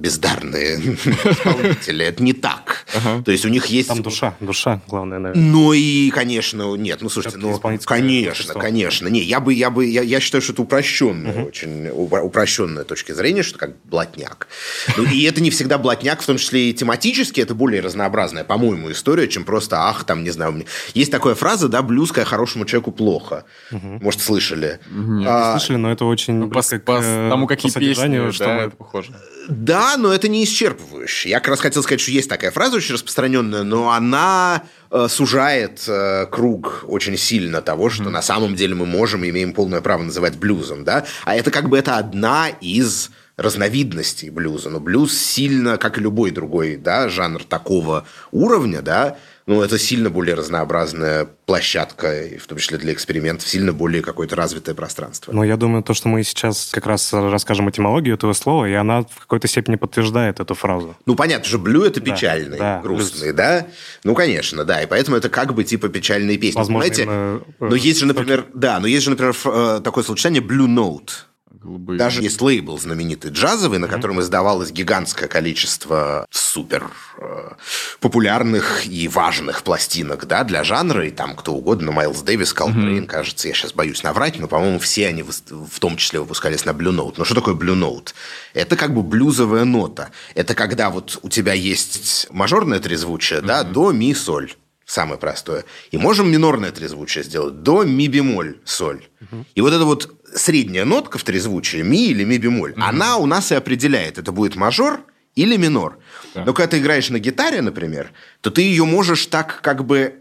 бездарные 0.00 0.78
исполнители. 1.25 2.07
Это 2.07 2.23
не 2.23 2.33
так. 2.33 2.87
То 3.25 3.30
есть 3.30 3.45
у 3.45 3.49
них 3.49 3.66
есть... 3.66 3.88
Там 3.88 4.02
душа, 4.02 4.35
душа, 4.40 4.80
главное, 4.88 5.19
наверное. 5.19 5.45
Ну 5.45 5.73
и, 5.73 6.11
конечно, 6.11 6.75
нет, 6.76 7.02
ну, 7.02 7.11
слушайте, 7.11 7.38
ну, 7.40 7.61
ну, 7.62 7.78
конечно, 7.85 8.54
конечно. 8.54 9.09
Не, 9.09 9.20
я 9.20 9.40
бы, 9.40 9.54
я 9.54 9.70
бы, 9.70 9.87
я, 9.87 10.02
я 10.02 10.20
считаю, 10.20 10.42
что 10.42 10.52
это 10.52 10.62
упрощенная, 10.62 11.32
угу. 11.32 11.49
очень 11.49 11.88
упрощенная 11.88 12.85
точка 12.85 13.14
зрения, 13.14 13.42
что 13.42 13.59
как 13.59 13.76
блатняк. 13.85 14.49
Ну, 14.97 15.04
и 15.04 15.23
это 15.23 15.40
не 15.40 15.50
всегда 15.50 15.78
блатняк, 15.78 16.20
в 16.23 16.26
том 16.26 16.38
числе 16.38 16.70
и 16.70 16.75
тематически, 16.75 17.40
это 17.40 17.54
более 17.54 17.80
разнообразная, 17.80 18.44
по-моему, 18.44 18.90
история, 18.90 19.28
чем 19.28 19.44
просто, 19.44 19.88
ах, 19.88 20.04
там, 20.04 20.25
не 20.25 20.30
знаю, 20.30 20.64
есть 20.94 21.11
такая 21.11 21.35
фраза, 21.35 21.68
да, 21.68 21.82
блюзкая 21.82 22.25
хорошему 22.25 22.64
человеку 22.64 22.92
плохо. 22.92 23.44
Угу. 23.70 24.00
Может, 24.02 24.20
слышали? 24.20 24.80
Нет, 24.90 25.28
а, 25.28 25.54
не 25.54 25.59
слышали, 25.59 25.76
но 25.76 25.92
это 25.92 26.04
очень 26.04 26.35
ну, 26.35 26.50
по, 26.50 26.62
по, 26.62 26.78
по 26.78 27.00
тому, 27.02 27.47
какие 27.47 27.73
по 27.73 27.80
песни, 27.80 28.30
что 28.30 28.44
да, 28.44 28.56
это 28.64 28.76
похоже. 28.76 29.12
Да, 29.49 29.97
но 29.97 30.12
это 30.12 30.28
не 30.28 30.44
исчерпывающе. 30.44 31.28
Я 31.28 31.40
как 31.40 31.49
раз 31.49 31.61
хотел 31.61 31.82
сказать, 31.82 32.00
что 32.00 32.11
есть 32.11 32.28
такая 32.28 32.50
фраза 32.50 32.76
очень 32.76 32.94
распространенная, 32.94 33.62
но 33.62 33.90
она 33.90 34.64
э, 34.90 35.06
сужает 35.09 35.85
э, 35.88 36.26
круг 36.26 36.85
очень 36.87 37.16
сильно 37.16 37.62
того, 37.62 37.90
что 37.90 38.04
mm-hmm. 38.04 38.11
на 38.11 38.23
самом 38.23 38.54
деле 38.54 38.75
мы 38.75 38.87
можем 38.87 39.25
и 39.25 39.30
имеем 39.30 39.52
полное 39.52 39.80
право 39.80 40.02
называть 40.02 40.37
блюзом, 40.37 40.85
да. 40.85 41.06
А 41.25 41.35
это 41.35 41.50
как 41.50 41.68
бы 41.68 41.78
это 41.78 41.97
одна 41.97 42.49
из 42.49 43.11
разновидностей 43.40 44.28
блюза. 44.28 44.68
Но 44.68 44.80
блюз 44.80 45.16
сильно, 45.16 45.78
как 45.78 45.97
и 45.97 46.00
любой 46.02 46.30
другой 46.30 46.76
да, 46.76 47.09
жанр 47.09 47.42
такого 47.44 48.06
уровня, 48.32 48.82
да, 48.82 49.16
ну, 49.47 49.62
это 49.62 49.78
сильно 49.78 50.11
более 50.11 50.35
разнообразная 50.35 51.26
площадка, 51.47 52.25
в 52.40 52.47
том 52.47 52.59
числе 52.59 52.78
для 52.78 52.92
экспериментов, 52.92 53.49
сильно 53.49 53.73
более 53.73 54.02
какое-то 54.02 54.37
развитое 54.37 54.75
пространство. 54.75 55.32
Но 55.32 55.44
я 55.44 55.56
думаю, 55.56 55.82
то, 55.82 55.94
что 55.94 56.09
мы 56.09 56.23
сейчас 56.23 56.70
как 56.73 56.87
раз 56.87 57.12
расскажем 57.12 57.68
этимологию 57.68 58.14
этого 58.14 58.32
слова, 58.32 58.66
и 58.68 58.73
она 58.73 59.02
в 59.02 59.20
какой-то 59.20 59.49
степени 59.49 59.76
подтверждает 59.76 60.40
эту 60.40 60.54
фразу. 60.54 60.97
Ну, 61.06 61.16
понятно 61.16 61.49
же, 61.49 61.59
блю– 61.59 61.82
это 61.85 62.00
печальный, 62.00 62.59
да, 62.59 62.76
да, 62.76 62.82
грустный, 62.82 63.32
да? 63.32 63.66
Ну, 64.04 64.14
конечно, 64.14 64.64
да, 64.64 64.82
и 64.82 64.87
поэтому 64.87 65.16
это 65.16 65.28
как 65.28 65.54
бы 65.54 65.64
типа 65.64 65.88
печальные 65.88 66.38
песни, 66.38 66.59
Возможно, 66.59 66.88
понимаете? 66.88 67.02
Именно... 67.02 67.42
Э, 67.61 67.68
но 67.68 67.75
есть 67.75 68.00
же, 68.00 68.06
например, 68.06 68.47
да, 68.54 68.78
но 68.78 68.87
есть 68.87 69.04
же, 69.04 69.11
например, 69.11 69.35
э, 69.44 69.80
такое 69.82 70.04
сочетание 70.04 70.42
Blue 70.42 70.68
Note– 70.68 71.11
голубые. 71.62 71.98
Даже 71.98 72.22
есть 72.22 72.40
лейбл 72.40 72.78
знаменитый 72.78 73.30
джазовый, 73.30 73.78
на 73.78 73.88
котором 73.88 74.20
издавалось 74.20 74.70
гигантское 74.70 75.28
количество 75.28 76.26
супер 76.30 76.90
э, 77.18 77.52
популярных 78.00 78.86
и 78.86 79.08
важных 79.08 79.62
пластинок 79.62 80.26
да, 80.26 80.44
для 80.44 80.64
жанра, 80.64 81.06
и 81.06 81.10
там 81.10 81.36
кто 81.36 81.52
угодно, 81.52 81.92
Майлз 81.92 82.22
Дэвис, 82.22 82.52
Колтрейн, 82.52 83.04
mm-hmm. 83.04 83.06
кажется, 83.06 83.48
я 83.48 83.54
сейчас 83.54 83.72
боюсь 83.72 84.02
наврать, 84.02 84.38
но, 84.38 84.48
по-моему, 84.48 84.78
все 84.78 85.08
они 85.08 85.22
в 85.22 85.80
том 85.80 85.96
числе 85.96 86.20
выпускались 86.20 86.64
на 86.64 86.70
Blue 86.70 86.94
Note. 86.94 87.14
Но 87.18 87.24
что 87.24 87.34
такое 87.34 87.54
Blue 87.54 87.78
Note? 87.78 88.14
Это 88.54 88.76
как 88.76 88.94
бы 88.94 89.02
блюзовая 89.02 89.64
нота. 89.64 90.10
Это 90.34 90.54
когда 90.54 90.90
вот 90.90 91.18
у 91.22 91.28
тебя 91.28 91.52
есть 91.52 92.26
мажорное 92.30 92.80
трезвучие, 92.80 93.40
mm-hmm. 93.40 93.46
да, 93.46 93.64
до, 93.64 93.92
ми, 93.92 94.14
соль 94.14 94.54
самое 94.90 95.18
простое. 95.18 95.64
И 95.92 95.99
можем 95.99 96.30
минорное 96.30 96.73
трезвучие 96.73 97.25
сделать 97.25 97.62
до 97.62 97.85
ми 97.85 98.09
бемоль 98.09 98.59
соль. 98.64 99.06
Угу. 99.20 99.44
И 99.54 99.61
вот 99.61 99.73
эта 99.73 99.85
вот 99.85 100.12
средняя 100.35 100.85
нотка 100.85 101.18
в 101.18 101.23
трезвучии, 101.23 101.82
ми 101.82 102.09
или 102.09 102.25
ми 102.25 102.38
бемоль, 102.38 102.73
угу. 102.73 102.82
она 102.82 103.16
у 103.16 103.26
нас 103.26 103.52
и 103.52 103.54
определяет, 103.54 104.18
это 104.18 104.32
будет 104.32 104.56
мажор 104.56 105.00
или 105.37 105.56
минор. 105.56 105.99
Да. 106.34 106.44
Но 106.44 106.52
когда 106.52 106.68
ты 106.68 106.78
играешь 106.78 107.10
на 107.10 107.18
гитаре, 107.18 107.60
например, 107.60 108.12
то 108.40 108.50
ты 108.50 108.62
ее 108.62 108.84
можешь 108.84 109.26
так 109.26 109.60
как 109.62 109.84
бы 109.84 110.14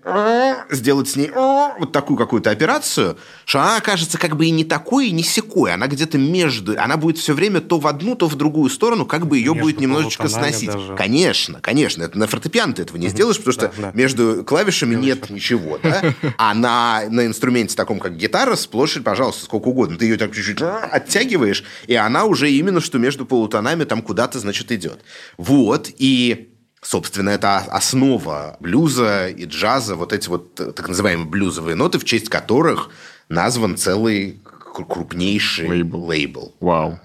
сделать 0.70 1.10
с 1.10 1.16
ней 1.16 1.32
вот 1.32 1.92
такую 1.92 2.18
какую-то 2.18 2.50
операцию, 2.50 3.18
что 3.46 3.60
она 3.60 3.78
окажется 3.78 4.18
как 4.18 4.36
бы 4.36 4.46
и 4.46 4.50
не 4.50 4.64
такой, 4.64 5.08
и 5.08 5.12
не 5.12 5.24
секой. 5.24 5.74
Она 5.74 5.88
где-то 5.88 6.18
между... 6.18 6.76
Она 6.80 6.98
будет 6.98 7.18
все 7.18 7.34
время 7.34 7.62
то 7.62 7.80
в 7.80 7.88
одну, 7.88 8.16
то 8.16 8.28
в 8.28 8.36
другую 8.36 8.70
сторону, 8.70 9.06
как 9.06 9.28
бы 9.28 9.38
ее 9.38 9.54
будет 9.54 9.80
немножечко 9.80 10.28
сносить. 10.28 10.72
Даже. 10.72 10.96
Конечно, 10.96 11.60
конечно. 11.62 12.04
Это 12.04 12.18
на 12.18 12.28
фортепиано 12.28 12.74
ты 12.74 12.82
этого 12.82 12.98
не 12.98 13.08
сделаешь, 13.08 13.38
потому 13.38 13.54
что 13.54 13.68
да, 13.68 13.74
да. 13.78 13.92
между 13.94 14.44
клавишами 14.44 14.96
нет 14.96 15.30
ничего. 15.30 15.78
Да? 15.82 16.14
А 16.38 16.54
на, 16.54 17.04
на 17.10 17.26
инструменте 17.26 17.76
таком, 17.76 18.00
как 18.00 18.18
гитара, 18.18 18.56
сплошь, 18.56 18.98
пожалуйста, 19.04 19.46
сколько 19.46 19.68
угодно. 19.68 19.98
Ты 19.98 20.06
ее 20.06 20.18
так 20.18 20.34
чуть-чуть 20.34 20.62
оттягиваешь, 20.62 21.64
и 21.88 21.96
она 21.96 22.26
уже 22.26 22.52
именно 22.52 22.82
что 22.82 22.98
между 22.98 23.26
полутонами 23.26 23.84
там 23.84 24.02
куда-то, 24.02 24.40
значит, 24.40 24.72
идет. 24.72 25.00
Вот. 25.38 25.79
И 25.98 26.46
Собственно, 26.82 27.32
это 27.32 27.58
основа 27.58 28.56
блюза 28.62 29.28
и 29.28 29.44
джаза, 29.44 29.96
вот 29.98 30.14
эти 30.14 30.30
вот 30.30 30.56
так 30.56 30.88
называемые 30.88 31.28
блюзовые 31.28 31.76
ноты, 31.76 32.00
в 32.00 32.06
честь 32.06 32.30
которых 32.30 32.90
назван 33.28 33.76
целый 33.76 34.40
крупнейший 34.74 35.68
лейбл. 35.68 36.06
лейбл. 36.06 36.56
Вау. 36.62 37.00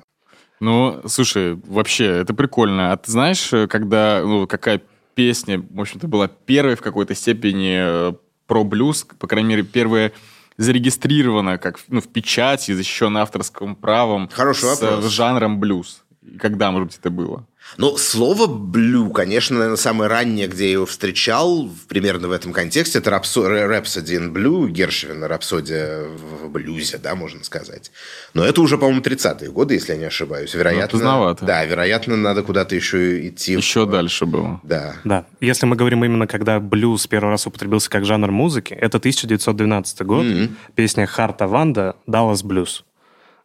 Ну, 0.61 1.03
слушай, 1.07 1.59
вообще, 1.67 2.05
это 2.05 2.35
прикольно. 2.35 2.93
А 2.93 2.97
ты 2.97 3.11
знаешь, 3.11 3.51
когда, 3.69 4.23
ну, 4.25 4.47
какая 4.47 4.81
песня, 5.15 5.61
в 5.69 5.81
общем-то, 5.81 6.07
была 6.07 6.29
первой 6.29 6.77
в 6.77 6.81
какой-то 6.81 7.15
степени 7.15 8.11
э, 8.11 8.13
про 8.47 8.65
блюз, 8.65 9.07
по 9.19 9.27
крайней 9.27 9.51
мере, 9.51 9.63
первая 9.65 10.13
зарегистрирована 10.57 11.59
как 11.59 11.81
ну, 11.89 12.01
в 12.01 12.07
печати, 12.09 12.73
защищена 12.73 13.23
авторским 13.23 13.75
правом 13.75 14.29
Хороший 14.33 14.77
с 14.77 14.81
вопрос. 14.81 15.11
жанром 15.11 15.59
блюз. 15.59 16.05
Когда, 16.39 16.71
может 16.71 16.89
быть, 16.89 16.99
это 16.99 17.11
было? 17.11 17.47
Ну, 17.77 17.97
слово 17.97 18.47
«блю», 18.47 19.11
конечно, 19.11 19.57
наверное, 19.57 19.77
самое 19.77 20.09
раннее, 20.09 20.47
где 20.47 20.67
я 20.67 20.73
его 20.73 20.87
встречал, 20.87 21.69
примерно 21.89 22.29
в 22.29 22.33
этом 22.33 22.53
контексте, 22.53 22.99
это 22.99 23.11
«Rhapsody 23.11 24.19
in 24.19 24.33
Blue» 24.33 24.69
Гершвина, 24.69 25.27
«Рапсодия 25.27 26.03
в 26.03 26.49
блюзе», 26.51 26.99
да, 26.99 27.15
можно 27.15 27.43
сказать. 27.43 27.91
Но 28.33 28.45
это 28.45 28.61
уже, 28.61 28.79
по-моему, 28.79 29.01
30-е 29.01 29.51
годы, 29.51 29.75
если 29.75 29.93
я 29.93 29.99
не 29.99 30.05
ошибаюсь. 30.05 30.55
Вероятно, 30.55 30.99
ну, 30.99 31.37
Да, 31.41 31.65
вероятно, 31.65 32.17
надо 32.17 32.43
куда-то 32.43 32.77
еще 32.77 33.27
идти. 33.29 33.55
Еще 33.55 33.87
в... 33.87 33.91
дальше 33.91 34.27
было. 34.27 34.61
Да. 34.63 34.97
Да. 35.05 35.27
Если 35.41 35.67
мы 35.67 35.75
говорим 35.77 36.05
именно, 36.05 36.27
когда 36.27 36.61
блюз 36.61 37.07
первый 37.07 37.31
раз 37.31 37.47
употребился 37.47 37.91
как 37.91 38.05
жанр 38.05 38.31
музыки, 38.31 38.73
это 38.75 38.99
1912 38.99 40.03
год, 40.03 40.25
mm-hmm. 40.25 40.51
песня 40.75 41.07
Харта 41.07 41.49
Ванда 41.49 41.97
«Даллас 42.07 42.43
Блюз». 42.43 42.85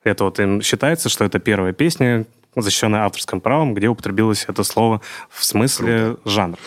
Это 0.03 0.23
вот 0.23 0.39
им 0.39 0.61
считается, 0.61 1.09
что 1.09 1.25
это 1.25 1.39
первая 1.39 1.73
песня, 1.73 2.25
защищенная 2.61 3.05
авторским 3.05 3.41
правом, 3.41 3.73
где 3.73 3.87
употребилось 3.87 4.45
это 4.47 4.63
слово 4.63 5.01
в 5.29 5.43
смысле 5.43 6.15
Круто. 6.15 6.29
жанр. 6.29 6.57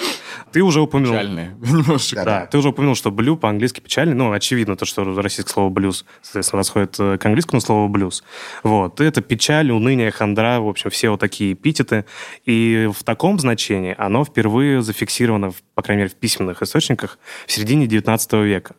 Ты 0.53 0.63
уже 0.63 0.81
упомянул... 0.81 1.15
Печальные. 1.15 1.57
Немножечко. 1.61 2.25
Да, 2.25 2.47
ты 2.47 2.59
уже 2.59 2.69
упомянул, 2.69 2.95
что 2.95 3.11
блю 3.11 3.37
по-английски 3.37 3.81
печальный. 3.81 4.15
Ну, 4.15 4.33
очевидно, 4.33 4.77
то, 4.77 4.85
что 4.85 5.05
российское 5.21 5.53
слово 5.53 5.71
блюз, 5.71 6.05
соответственно, 6.23 6.59
расходит 6.61 6.97
э, 6.99 7.19
к 7.19 7.27
английскому 7.27 7.61
слову 7.61 7.89
блюз. 7.89 8.23
Вот. 8.63 9.01
Это 9.01 9.23
печаль, 9.23 9.71
уныние, 9.71 10.11
хандра, 10.11 10.61
в 10.61 10.69
общем, 10.69 10.91
все 10.91 11.11
вот 11.11 11.21
такие 11.21 11.55
эпитеты. 11.55 12.05
И 12.45 12.91
в 12.95 13.03
таком 13.05 13.39
значении 13.39 13.95
оно 13.99 14.25
впервые 14.25 14.83
зафиксировано, 14.83 15.53
по 15.75 15.83
крайней 15.83 16.03
мере, 16.03 16.15
в 16.15 16.17
письменных 16.17 16.63
источниках 16.63 17.19
в 17.47 17.53
середине 17.53 17.87
19 17.87 18.33
века. 18.35 18.77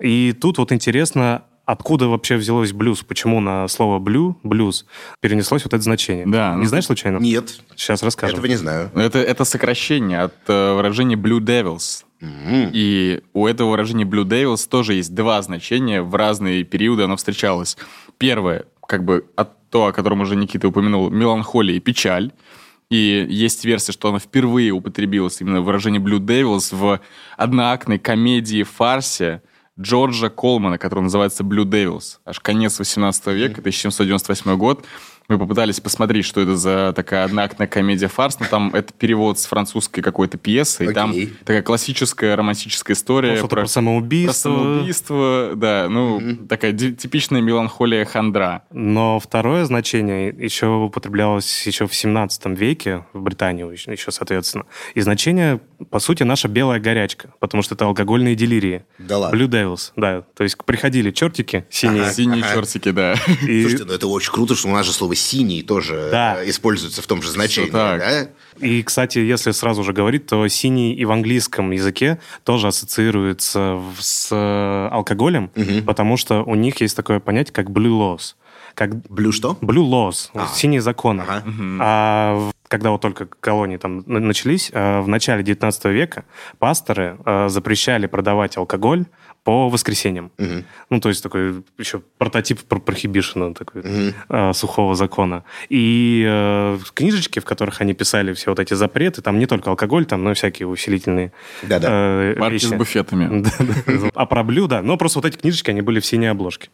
И 0.00 0.32
тут 0.32 0.58
вот 0.58 0.72
интересно, 0.72 1.44
Откуда 1.70 2.08
вообще 2.08 2.34
взялось 2.34 2.72
блюз? 2.72 3.04
Почему 3.04 3.38
на 3.38 3.68
слово 3.68 4.00
блю, 4.00 4.36
блюз, 4.42 4.86
перенеслось 5.20 5.62
вот 5.62 5.72
это 5.72 5.80
значение? 5.84 6.26
Да. 6.26 6.56
Не 6.56 6.66
знаешь 6.66 6.86
случайно? 6.86 7.18
Нет. 7.18 7.60
Сейчас 7.76 8.02
расскажем. 8.02 8.34
Этого 8.34 8.46
не 8.46 8.56
знаю. 8.56 8.90
Это, 8.96 9.20
это 9.20 9.44
сокращение 9.44 10.22
от 10.22 10.34
э, 10.48 10.74
выражения 10.74 11.14
Blue 11.14 11.38
Devils. 11.38 12.02
Mm-hmm. 12.20 12.70
И 12.72 13.22
у 13.34 13.46
этого 13.46 13.70
выражения 13.70 14.02
Blue 14.02 14.24
Devils 14.24 14.68
тоже 14.68 14.94
есть 14.94 15.14
два 15.14 15.40
значения. 15.42 16.02
В 16.02 16.12
разные 16.16 16.64
периоды 16.64 17.04
оно 17.04 17.16
встречалось. 17.16 17.76
Первое, 18.18 18.64
как 18.84 19.04
бы 19.04 19.26
от 19.36 19.50
то, 19.70 19.86
о 19.86 19.92
котором 19.92 20.22
уже 20.22 20.34
Никита 20.34 20.66
упомянул, 20.66 21.08
меланхолия 21.08 21.76
и 21.76 21.78
печаль. 21.80 22.32
И 22.90 23.24
есть 23.30 23.64
версия, 23.64 23.92
что 23.92 24.08
она 24.08 24.18
впервые 24.18 24.72
употребилась 24.72 25.40
именно 25.40 25.60
выражение 25.60 26.02
Blue 26.02 26.18
Devils 26.18 26.74
в 26.74 26.98
одноактной 27.36 28.00
комедии-фарсе 28.00 29.42
Джорджа 29.80 30.28
Колмана, 30.28 30.78
который 30.78 31.00
называется 31.00 31.42
Blue 31.42 31.64
Devils. 31.64 32.18
Аж 32.26 32.40
конец 32.40 32.78
18 32.78 33.26
века, 33.28 33.60
1798 33.60 34.56
год. 34.56 34.84
Мы 35.30 35.38
попытались 35.38 35.78
посмотреть, 35.78 36.24
что 36.24 36.40
это 36.40 36.56
за 36.56 36.92
такая 36.92 37.24
одноактная 37.24 37.68
комедия-фарс, 37.68 38.40
но 38.40 38.46
там 38.46 38.74
это 38.74 38.92
перевод 38.92 39.38
с 39.38 39.46
французской 39.46 40.02
какой-то 40.02 40.38
пьесы, 40.38 40.84
okay. 40.84 40.90
и 40.90 40.92
там 40.92 41.14
такая 41.44 41.62
классическая 41.62 42.34
романтическая 42.34 42.96
история 42.96 43.40
ну, 43.40 43.46
про, 43.46 43.60
про 43.60 43.68
самоубийство. 43.68 44.50
Про 44.50 44.58
самоубийство, 44.58 45.52
да, 45.54 45.86
ну, 45.88 46.18
mm-hmm. 46.18 46.46
такая 46.48 46.72
типичная 46.72 47.40
меланхолия 47.40 48.04
хандра. 48.04 48.64
Но 48.72 49.20
второе 49.20 49.64
значение 49.66 50.34
еще 50.36 50.66
употреблялось 50.66 51.64
еще 51.64 51.86
в 51.86 51.94
17 51.94 52.46
веке 52.46 53.06
в 53.12 53.22
Британии 53.22 53.60
еще, 53.88 54.10
соответственно. 54.10 54.64
И 54.94 55.00
значение, 55.00 55.60
по 55.90 56.00
сути, 56.00 56.24
наша 56.24 56.48
белая 56.48 56.80
горячка, 56.80 57.32
потому 57.38 57.62
что 57.62 57.76
это 57.76 57.84
алкогольные 57.84 58.34
делирии. 58.34 58.84
Да 58.98 59.18
ладно? 59.18 59.36
Blue 59.36 59.46
Devils, 59.46 59.92
да. 59.94 60.24
То 60.34 60.42
есть 60.42 60.56
приходили 60.64 61.12
чертики 61.12 61.66
синие. 61.70 62.02
Ага, 62.02 62.12
синие 62.12 62.42
ага. 62.42 62.54
чертики, 62.54 62.90
да. 62.90 63.14
И... 63.46 63.60
Слушайте, 63.60 63.84
ну 63.84 63.92
это 63.92 64.08
очень 64.08 64.32
круто, 64.32 64.56
что 64.56 64.66
у 64.66 64.72
нас 64.72 64.86
же 64.86 64.92
слово 64.92 65.14
синий 65.20 65.62
тоже 65.62 66.08
да. 66.10 66.42
Э, 66.42 66.48
используется 66.48 67.02
в 67.02 67.06
том 67.06 67.22
же 67.22 67.30
значении. 67.30 67.70
Да? 67.70 68.28
И, 68.58 68.82
кстати, 68.82 69.18
если 69.18 69.52
сразу 69.52 69.84
же 69.84 69.92
говорить, 69.92 70.26
то 70.26 70.46
синий 70.48 70.94
и 70.94 71.04
в 71.04 71.12
английском 71.12 71.70
языке 71.70 72.18
тоже 72.44 72.68
ассоциируется 72.68 73.80
с 73.98 74.28
э, 74.30 74.88
алкоголем, 74.92 75.50
угу. 75.54 75.82
потому 75.86 76.16
что 76.16 76.42
у 76.42 76.54
них 76.54 76.80
есть 76.80 76.96
такое 76.96 77.20
понятие, 77.20 77.52
как 77.52 77.66
blue 77.68 77.98
laws. 77.98 78.34
Как... 78.74 78.90
Blue 78.90 79.32
что? 79.32 79.56
Blue 79.60 79.88
laws, 79.88 80.30
а. 80.34 80.46
синие 80.54 80.80
законы. 80.80 81.22
Ага. 81.26 81.42
А 81.80 82.50
когда 82.68 82.90
вот 82.90 83.00
только 83.00 83.26
колонии 83.26 83.76
там 83.76 84.04
начались, 84.06 84.70
э, 84.72 85.00
в 85.00 85.08
начале 85.08 85.42
19 85.42 85.84
века 85.86 86.24
пасторы 86.58 87.18
запрещали 87.48 88.06
продавать 88.06 88.56
алкоголь 88.56 89.06
по 89.44 89.68
воскресеньям. 89.68 90.30
Угу. 90.38 90.64
Ну, 90.90 91.00
то 91.00 91.08
есть 91.08 91.22
такой 91.22 91.62
еще 91.78 92.02
прототип 92.18 92.60
про 92.62 92.78
прохибишена 92.78 93.54
такой, 93.54 93.80
угу. 93.80 94.14
э, 94.28 94.52
сухого 94.52 94.94
закона. 94.94 95.44
И 95.68 96.24
э, 96.26 96.78
книжечки, 96.94 97.38
в 97.38 97.44
которых 97.44 97.80
они 97.80 97.94
писали 97.94 98.32
все 98.34 98.50
вот 98.50 98.60
эти 98.60 98.74
запреты, 98.74 99.22
там 99.22 99.38
не 99.38 99.46
только 99.46 99.70
алкоголь, 99.70 100.04
там, 100.04 100.22
но 100.22 100.32
и 100.32 100.34
всякие 100.34 100.68
усилительные 100.68 101.32
Да-да. 101.62 101.88
Э, 101.90 102.34
Марки 102.36 102.54
вещи. 102.54 102.66
с 102.66 102.72
буфетами. 102.72 103.44
А 104.14 104.26
про 104.26 104.42
блюда, 104.42 104.82
но 104.82 104.96
просто 104.96 105.18
вот 105.18 105.26
эти 105.26 105.36
книжечки, 105.36 105.70
они 105.70 105.80
были 105.82 106.00
в 106.00 106.06
синей 106.06 106.26
обложке. 106.26 106.68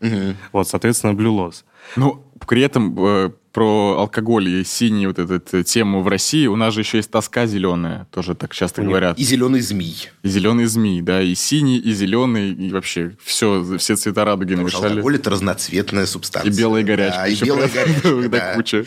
Вот, 0.53 0.69
соответственно, 0.69 1.15
блюлос. 1.15 1.65
Ну, 1.95 2.25
при 2.47 2.63
этом 2.63 2.97
э, 2.99 3.31
про 3.57 3.97
алкоголь 4.01 4.51
и 4.51 4.65
синюю 4.65 5.15
вот 5.17 5.31
эту 5.31 5.63
тему 5.63 6.03
в 6.03 6.09
России, 6.09 6.47
у 6.47 6.57
нас 6.57 6.75
же 6.75 6.81
еще 6.81 6.99
есть 6.99 7.11
тоска 7.11 7.47
зеленая, 7.47 8.07
тоже 8.11 8.35
так 8.35 8.53
часто 8.53 8.83
говорят. 8.83 9.19
И 9.19 9.25
зеленый 9.25 9.63
змей. 9.63 10.11
И 10.23 10.29
зеленый 10.29 10.67
змей, 10.67 11.01
да, 11.01 11.23
и 11.23 11.35
синий, 11.35 11.79
и 11.79 11.95
зеленый, 11.95 12.53
и 12.53 12.71
вообще 12.71 13.17
все, 13.25 13.79
все 13.79 13.97
цвета 13.97 14.27
радуги 14.27 14.51
Потому 14.51 14.69
намешали. 14.69 14.91
алкоголь– 14.91 15.17
это 15.17 15.31
разноцветная 15.31 16.05
субстанция. 16.05 16.53
И 16.53 16.55
белая 16.55 16.83
горячка. 16.83 17.23
Да, 17.23 17.29
и 17.29 17.35
белая 17.35 17.71
горячка, 17.71 18.29
Да, 18.29 18.55
куча. 18.57 18.85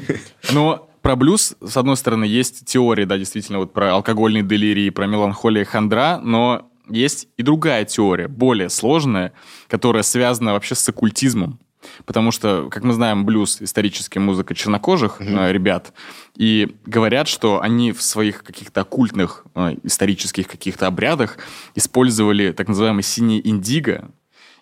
Но 0.52 0.90
про 1.00 1.14
блюз, 1.14 1.54
с 1.64 1.76
одной 1.76 1.96
стороны, 1.96 2.24
есть 2.24 2.66
теория, 2.66 3.06
да, 3.06 3.18
действительно, 3.18 3.60
вот 3.60 3.72
про 3.72 3.94
алкогольный 3.94 4.42
делирий, 4.42 4.90
про 4.90 5.06
меланхолия 5.06 5.64
хандра, 5.64 6.18
но 6.20 6.68
есть 6.88 7.28
и 7.36 7.44
другая 7.44 7.84
теория, 7.84 8.26
более 8.26 8.68
сложная, 8.68 9.32
которая 9.68 10.02
связана 10.02 10.54
вообще 10.54 10.74
с 10.74 10.88
оккультизмом. 10.88 11.60
Потому 12.04 12.30
что, 12.30 12.68
как 12.70 12.84
мы 12.84 12.92
знаем, 12.92 13.24
блюз 13.24 13.60
исторически 13.60 14.18
музыка 14.18 14.54
чернокожих 14.54 15.20
э, 15.20 15.52
ребят. 15.52 15.92
И 16.36 16.76
говорят, 16.86 17.28
что 17.28 17.60
они 17.60 17.92
в 17.92 18.02
своих 18.02 18.42
каких-то 18.44 18.82
оккультных 18.82 19.44
э, 19.54 19.76
исторических 19.82 20.48
каких-то 20.48 20.86
обрядах 20.86 21.38
использовали 21.74 22.52
так 22.52 22.68
называемый 22.68 23.02
синий 23.02 23.40
индиго, 23.42 24.10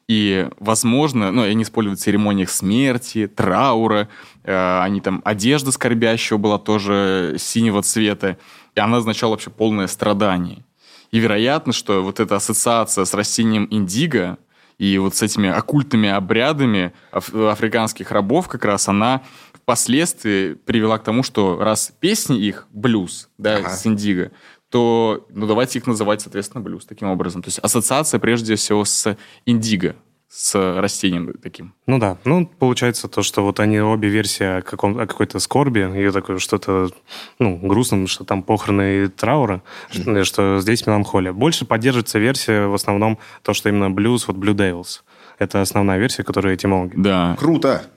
и, 0.09 0.49
возможно, 0.61 1.33
ну, 1.33 1.43
они 1.43 1.65
используют 1.65 1.99
в 1.99 2.03
церемониях 2.03 2.51
смерти, 2.51 3.27
траура, 3.27 4.09
э, 4.45 4.81
они 4.81 5.01
там, 5.01 5.21
одежда 5.25 5.73
скорбящего 5.73 6.39
была 6.39 6.59
тоже 6.59 7.37
синего 7.39 7.83
цвета, 7.83 8.39
и 8.77 8.81
она 8.81 8.99
означала 8.99 9.33
вообще 9.33 9.51
полное 9.51 9.89
страдание. 9.89 10.65
И 11.11 11.19
вероятно, 11.19 11.73
что 11.73 12.03
вот 12.03 12.21
эта 12.21 12.37
ассоциация 12.37 13.05
с 13.05 13.15
растением 13.15 13.67
индиго 13.71 14.39
и 14.79 14.99
вот 14.99 15.15
с 15.15 15.23
этими 15.23 15.49
оккультными 15.49 16.09
обрядами 16.09 16.93
аф- 17.13 17.35
африканских 17.35 18.11
рабов 18.11 18.49
как 18.49 18.65
раз 18.65 18.89
она 18.89 19.23
впоследствии 19.53 20.55
привела 20.55 20.99
к 20.99 21.05
тому, 21.05 21.23
что 21.23 21.59
раз 21.59 21.93
песни 21.99 22.39
их 22.39 22.67
блюз, 22.73 23.29
да, 23.37 23.57
Ага. 23.57 23.71
с 23.71 23.87
индиго, 23.87 24.31
то 24.71 25.27
ну, 25.31 25.47
давайте 25.47 25.79
их 25.79 25.87
называть, 25.87 26.21
соответственно, 26.23 26.63
блюз 26.63 26.85
таким 26.87 27.09
образом. 27.09 27.43
То 27.43 27.49
есть 27.49 27.59
ассоциация 27.59 28.21
прежде 28.21 28.55
всего 28.57 28.85
с 28.85 29.17
индиго, 29.45 29.97
с 30.29 30.55
растением 30.81 31.33
таким. 31.43 31.75
Ну 31.87 31.99
да, 31.99 32.19
ну 32.25 32.47
получается 32.47 33.09
то, 33.09 33.23
что 33.23 33.43
вот 33.43 33.61
они 33.61 33.81
обе 33.81 34.09
версии 34.09 34.59
о, 34.59 34.63
каком, 34.63 34.99
о 34.99 35.07
какой-то 35.07 35.39
скорби 35.39 35.81
и 35.97 36.11
такое 36.11 36.39
что-то 36.39 36.91
ну, 37.39 37.57
грустном, 37.57 38.07
что 38.07 38.25
там 38.25 38.43
похороны 38.43 39.05
и 39.05 39.09
траура, 39.09 39.63
что, 39.91 40.25
что 40.25 40.61
здесь 40.61 40.87
меланхолия. 40.87 41.33
Больше 41.33 41.65
поддерживается 41.65 42.19
версия 42.19 42.67
в 42.67 42.75
основном 42.75 43.19
то, 43.43 43.55
что 43.55 43.69
именно 43.69 43.91
блюз, 43.91 44.27
вот 44.29 44.37
Blue 44.37 44.55
Devils. 44.55 45.03
Это 45.39 45.61
основная 45.61 45.99
версия, 45.99 46.25
которую 46.25 46.55
этимологи. 46.55 46.95
Да. 46.97 47.37
Круто. 47.39 47.91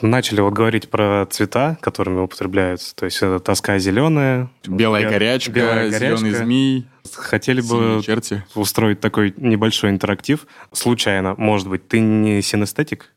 Начали 0.00 0.40
вот 0.40 0.52
говорить 0.52 0.88
про 0.90 1.26
цвета, 1.30 1.76
которыми 1.80 2.20
употребляются. 2.20 2.94
То 2.94 3.04
есть 3.04 3.18
это 3.18 3.38
тоска 3.40 3.78
зеленая. 3.78 4.48
Белая 4.66 5.04
бе- 5.04 5.10
горячка, 5.10 5.52
белая 5.52 5.90
зеленый 5.90 6.20
горячка. 6.30 6.44
змей, 6.44 6.86
Хотели 7.14 7.60
бы 7.60 8.02
черти. 8.04 8.44
устроить 8.54 9.00
такой 9.00 9.34
небольшой 9.36 9.90
интерактив. 9.90 10.46
Случайно, 10.72 11.34
может 11.36 11.68
быть, 11.68 11.86
ты 11.88 12.00
не 12.00 12.40
синестетик? 12.42 13.10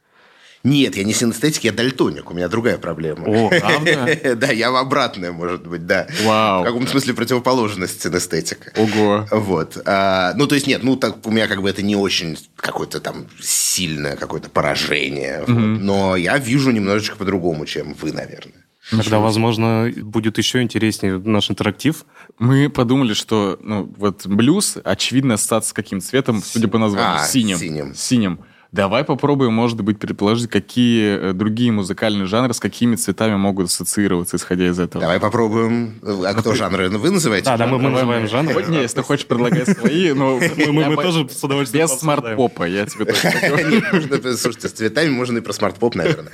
Нет, 0.67 0.97
я 0.97 1.03
не 1.05 1.13
синестетик, 1.13 1.63
я 1.63 1.71
дальтоник. 1.71 2.29
У 2.29 2.33
меня 2.33 2.49
другая 2.49 2.77
проблема. 2.77 3.23
О, 3.25 3.49
правда? 3.49 4.35
Да, 4.35 4.51
я 4.51 4.69
в 4.71 4.75
обратное, 4.75 5.31
может 5.31 5.65
быть, 5.65 5.85
да. 5.85 6.07
Вау. 6.23 6.61
В 6.61 6.65
каком-то 6.65 6.91
смысле 6.91 7.13
противоположность 7.13 8.01
синестетика. 8.01 8.73
Ого. 8.75 9.25
Вот. 9.31 9.77
А, 9.85 10.33
ну, 10.35 10.45
то 10.45 10.55
есть, 10.55 10.67
нет, 10.67 10.83
ну, 10.83 10.97
так 10.97 11.25
у 11.25 11.31
меня 11.31 11.47
как 11.47 11.61
бы 11.61 11.69
это 11.69 11.81
не 11.83 11.95
очень 11.95 12.37
какое-то 12.57 12.99
там 12.99 13.27
сильное 13.41 14.17
какое-то 14.17 14.49
поражение. 14.49 15.45
Но 15.47 16.15
я 16.17 16.37
вижу 16.37 16.71
немножечко 16.71 17.15
по-другому, 17.15 17.65
чем 17.65 17.93
вы, 17.93 18.11
наверное. 18.11 18.65
Тогда, 18.91 19.19
возможно, 19.19 19.91
будет 19.97 20.37
еще 20.37 20.61
интереснее 20.61 21.17
наш 21.17 21.49
интерактив. 21.49 22.05
Мы 22.39 22.69
подумали, 22.69 23.13
что 23.13 23.57
ну, 23.61 23.93
вот 23.97 24.25
блюз, 24.27 24.77
очевидно, 24.83 25.33
ассоциация 25.35 25.69
с 25.69 25.73
каким 25.73 25.99
цветом, 26.01 26.41
судя 26.43 26.67
по 26.67 26.77
названию, 26.77 27.21
А, 27.21 27.25
синим. 27.25 27.57
синим. 27.57 27.95
Синим. 27.95 28.39
Давай 28.77 29.03
попробуем, 29.03 29.53
может 29.53 29.81
быть, 29.81 29.97
предположить, 29.97 30.51
какие 30.51 31.31
э, 31.31 31.33
другие 31.33 31.71
музыкальные 31.71 32.27
жанры 32.27 32.53
с 32.53 32.59
какими 32.59 32.95
цветами 32.95 33.35
могут 33.35 33.69
ассоциироваться, 33.69 34.37
исходя 34.37 34.67
из 34.67 34.79
этого. 34.79 35.01
Давай 35.01 35.19
попробуем. 35.19 35.95
А 36.03 36.35
кто 36.35 36.53
жанры? 36.53 36.87
Ну, 36.87 36.99
вы 36.99 37.09
называете? 37.09 37.45
Да, 37.45 37.57
да, 37.57 37.65
мы, 37.65 37.79
мы 37.79 37.85
жанры? 37.85 37.95
называем 37.95 38.27
жанр. 38.27 38.53
Вот 38.53 38.67
не, 38.67 38.81
если 38.81 38.97
ты 38.97 39.01
хочешь 39.01 39.25
предлагать 39.25 39.67
свои, 39.67 40.13
но... 40.13 40.39
Мы, 40.67 40.95
тоже 40.95 41.27
с 41.27 41.43
удовольствием 41.43 41.87
Без 41.87 41.99
смарт-попа, 41.99 42.65
я 42.65 42.85
тебе 42.85 43.05
можно, 43.91 44.37
Слушайте, 44.37 44.69
с 44.69 44.73
цветами 44.73 45.09
можно 45.09 45.39
и 45.39 45.41
про 45.41 45.53
смарт-поп, 45.53 45.95
наверное. 45.95 46.31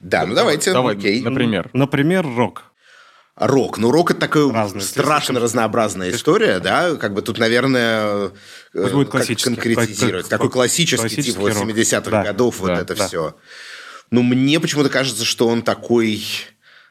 Да, 0.00 0.26
ну 0.26 0.34
давайте, 0.34 0.72
Давай, 0.72 0.96
окей. 0.96 1.22
например. 1.22 1.70
Например, 1.72 2.26
рок. 2.36 2.67
Рок. 3.40 3.78
Ну, 3.78 3.90
рок 3.90 4.10
это 4.10 4.20
такая 4.20 4.50
Разный. 4.50 4.80
страшно 4.82 5.38
разнообразная 5.40 6.10
история, 6.10 6.58
да. 6.60 6.96
Как 6.96 7.14
бы 7.14 7.22
тут, 7.22 7.38
наверное, 7.38 8.02
э, 8.04 8.30
Пусть 8.72 8.92
будет 8.94 9.10
как 9.10 9.26
конкретизировать. 9.26 10.24
Как- 10.24 10.30
Такой 10.38 10.50
классический, 10.50 10.96
классический 11.00 11.32
типа 11.32 11.42
вот 11.42 11.54
рок. 11.54 11.62
70-х 11.68 12.10
Да, 12.10 12.24
годов, 12.24 12.58
вот 12.58 12.66
да, 12.68 12.80
это 12.80 12.94
да. 12.96 13.06
все. 13.06 13.36
Ну, 14.10 14.22
мне 14.22 14.58
почему-то 14.58 14.88
кажется, 14.88 15.24
что 15.24 15.46
он 15.48 15.62
такой 15.62 16.24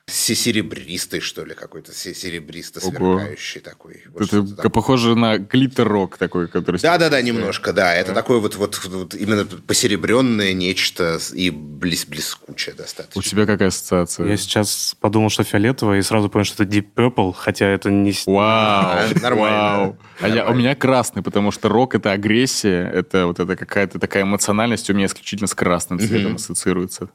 серебристый, 0.09 1.19
что 1.19 1.43
ли, 1.43 1.53
какой-то 1.53 1.91
се- 1.93 2.13
серебристо 2.13 2.79
Ого. 2.79 2.89
сверкающий 3.17 3.59
такой. 3.59 4.03
Вот 4.13 4.23
Это 4.31 4.55
как 4.61 4.71
похоже 4.71 5.15
на 5.15 5.37
глиттер-рок 5.37 6.17
такой, 6.17 6.47
который... 6.47 6.79
Да, 6.79 6.97
да, 6.97 7.09
да, 7.09 7.21
немножко, 7.21 7.73
да. 7.73 7.93
Это 7.93 8.13
такое 8.13 8.39
вот, 8.39 8.55
вот, 8.55 8.85
вот 8.85 9.13
именно 9.15 9.45
посеребренное 9.45 10.53
нечто 10.53 11.19
и 11.33 11.49
блес, 11.49 12.05
блескучее 12.05 12.73
У 12.75 12.77
достаточно. 12.77 13.21
тебя 13.21 13.45
какая 13.45 13.67
ассоциация? 13.67 14.27
Я 14.27 14.37
сейчас 14.37 14.95
подумал, 14.99 15.29
что 15.29 15.43
фиолетовое, 15.43 15.99
и 15.99 16.01
сразу 16.01 16.29
понял, 16.29 16.45
что 16.45 16.63
это 16.63 16.71
Deep 16.73 16.87
Purple, 16.95 17.33
хотя 17.33 17.65
это 17.65 17.91
не... 17.91 18.13
Вау, 18.25 19.07
Нормально. 19.21 19.97
А 20.21 20.27
я- 20.29 20.49
у 20.49 20.53
меня 20.53 20.73
красный, 20.75 21.21
потому 21.21 21.51
что 21.51 21.67
рок 21.67 21.95
это 21.95 22.13
агрессия, 22.13 22.89
это 22.89 23.27
вот 23.27 23.39
это 23.39 23.55
какая-то 23.57 23.99
такая 23.99 24.23
эмоциональность 24.23 24.89
у 24.89 24.93
меня 24.93 25.07
исключительно 25.07 25.47
с 25.47 25.53
красным 25.53 25.99
цветом 25.99 26.35
ассоциируется. 26.35 27.09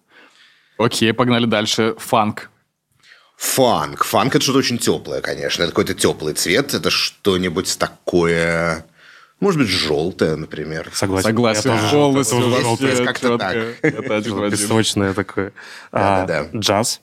Окей, 0.79 1.13
погнали 1.15 1.47
дальше. 1.47 1.95
Фанк. 1.99 2.51
Фанк. 3.43 4.05
Фанк 4.05 4.37
это 4.37 4.45
что-то 4.45 4.61
очень 4.61 4.79
теплое, 4.79 5.21
конечно. 5.21 5.65
Это 5.65 5.73
какой-то 5.73 5.95
теплый 5.95 6.33
цвет. 6.33 6.75
Это 6.75 6.91
что-нибудь 6.91 7.77
такое, 7.77 8.87
может 9.41 9.61
быть, 9.61 9.69
желтое, 9.69 10.37
например. 10.37 10.89
Согласен. 10.95 11.27
Согласен, 11.31 11.71
Я 11.73 11.77
тоже 11.81 11.91
полностью. 11.93 12.89
есть 12.89 13.05
как-то 13.05 13.37
так. 13.39 13.57
Это. 13.83 14.49
Песочное 14.49 15.13
такое. 15.13 15.53
А, 15.91 16.25
Да-да-да. 16.25 16.57
Джаз. 16.57 17.01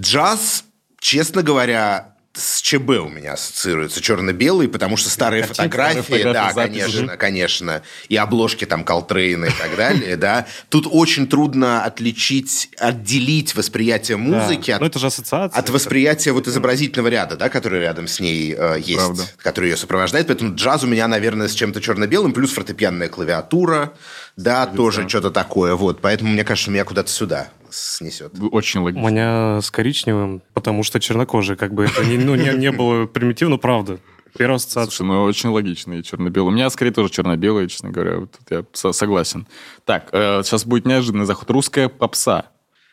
Джаз, 0.00 0.64
честно 0.98 1.44
говоря, 1.44 2.11
с 2.34 2.62
ЧБ 2.62 2.88
у 3.00 3.08
меня 3.10 3.34
ассоциируется 3.34 4.00
черно-белый, 4.00 4.66
потому 4.66 4.96
что 4.96 5.10
старые 5.10 5.42
Картинки, 5.42 5.56
фотографии, 5.70 6.02
старые 6.02 6.32
да, 6.32 6.48
фотографии, 6.48 6.78
записи. 6.80 6.96
конечно, 6.96 7.16
конечно, 7.18 7.82
и 8.08 8.16
обложки 8.16 8.64
там 8.64 8.84
Колтрейна 8.84 9.46
и 9.46 9.50
так 9.50 9.76
далее, 9.76 10.16
да. 10.16 10.46
Тут 10.70 10.86
очень 10.90 11.26
трудно 11.26 11.84
отличить, 11.84 12.70
отделить 12.78 13.54
восприятие 13.54 14.16
музыки 14.16 14.70
Да. 14.70 14.76
от 14.76 14.80
Ну, 14.80 14.86
это 14.86 14.98
же 14.98 15.06
ассоциация. 15.08 15.58
от 15.58 15.68
восприятия 15.70 16.32
вот 16.32 16.48
изобразительного 16.48 17.08
ряда, 17.08 17.36
да, 17.36 17.50
который 17.50 17.80
рядом 17.80 18.08
с 18.08 18.18
ней 18.18 18.54
э, 18.56 18.76
есть, 18.78 18.98
Правда. 18.98 19.24
который 19.36 19.70
ее 19.70 19.76
сопровождает. 19.76 20.26
Поэтому 20.28 20.54
джаз 20.54 20.84
у 20.84 20.86
меня, 20.86 21.08
наверное, 21.08 21.48
с 21.48 21.52
чем-то 21.54 21.82
черно-белым, 21.82 22.32
плюс 22.32 22.52
фортепианная 22.52 23.08
клавиатура, 23.08 23.92
да, 24.38 24.66
тоже 24.66 25.06
что-то 25.06 25.30
такое. 25.30 25.74
Вот, 25.74 26.00
поэтому 26.00 26.32
мне 26.32 26.44
кажется, 26.44 26.70
меня 26.70 26.84
куда-то 26.84 27.10
сюда 27.10 27.48
снесет. 27.72 28.32
Очень 28.52 28.80
У 28.80 28.84
логично. 28.84 29.06
меня 29.08 29.60
с 29.60 29.70
коричневым, 29.70 30.42
потому 30.54 30.82
что 30.84 31.00
чернокожий, 31.00 31.56
как 31.56 31.72
бы 31.74 31.84
это 31.84 32.04
не, 32.04 32.18
ну, 32.18 32.34
не, 32.34 32.50
не 32.56 32.70
было 32.70 33.06
примитивно, 33.06 33.56
правда. 33.58 33.98
Первая 34.38 34.56
ассоциация. 34.56 34.90
Слушай, 34.96 35.08
ну 35.08 35.22
очень 35.24 35.50
логично 35.50 35.92
и 35.94 36.02
черно-белый. 36.02 36.52
У 36.52 36.54
меня 36.54 36.70
скорее 36.70 36.90
тоже 36.92 37.10
черно-белый, 37.10 37.68
честно 37.68 37.90
говоря. 37.90 38.18
Вот 38.18 38.32
тут 38.32 38.50
я 38.50 38.64
со- 38.72 38.92
согласен. 38.92 39.46
Так, 39.84 40.08
э, 40.12 40.42
сейчас 40.44 40.64
будет 40.64 40.86
неожиданный 40.86 41.26
заход. 41.26 41.50
Русская 41.50 41.88
попса. 41.88 42.46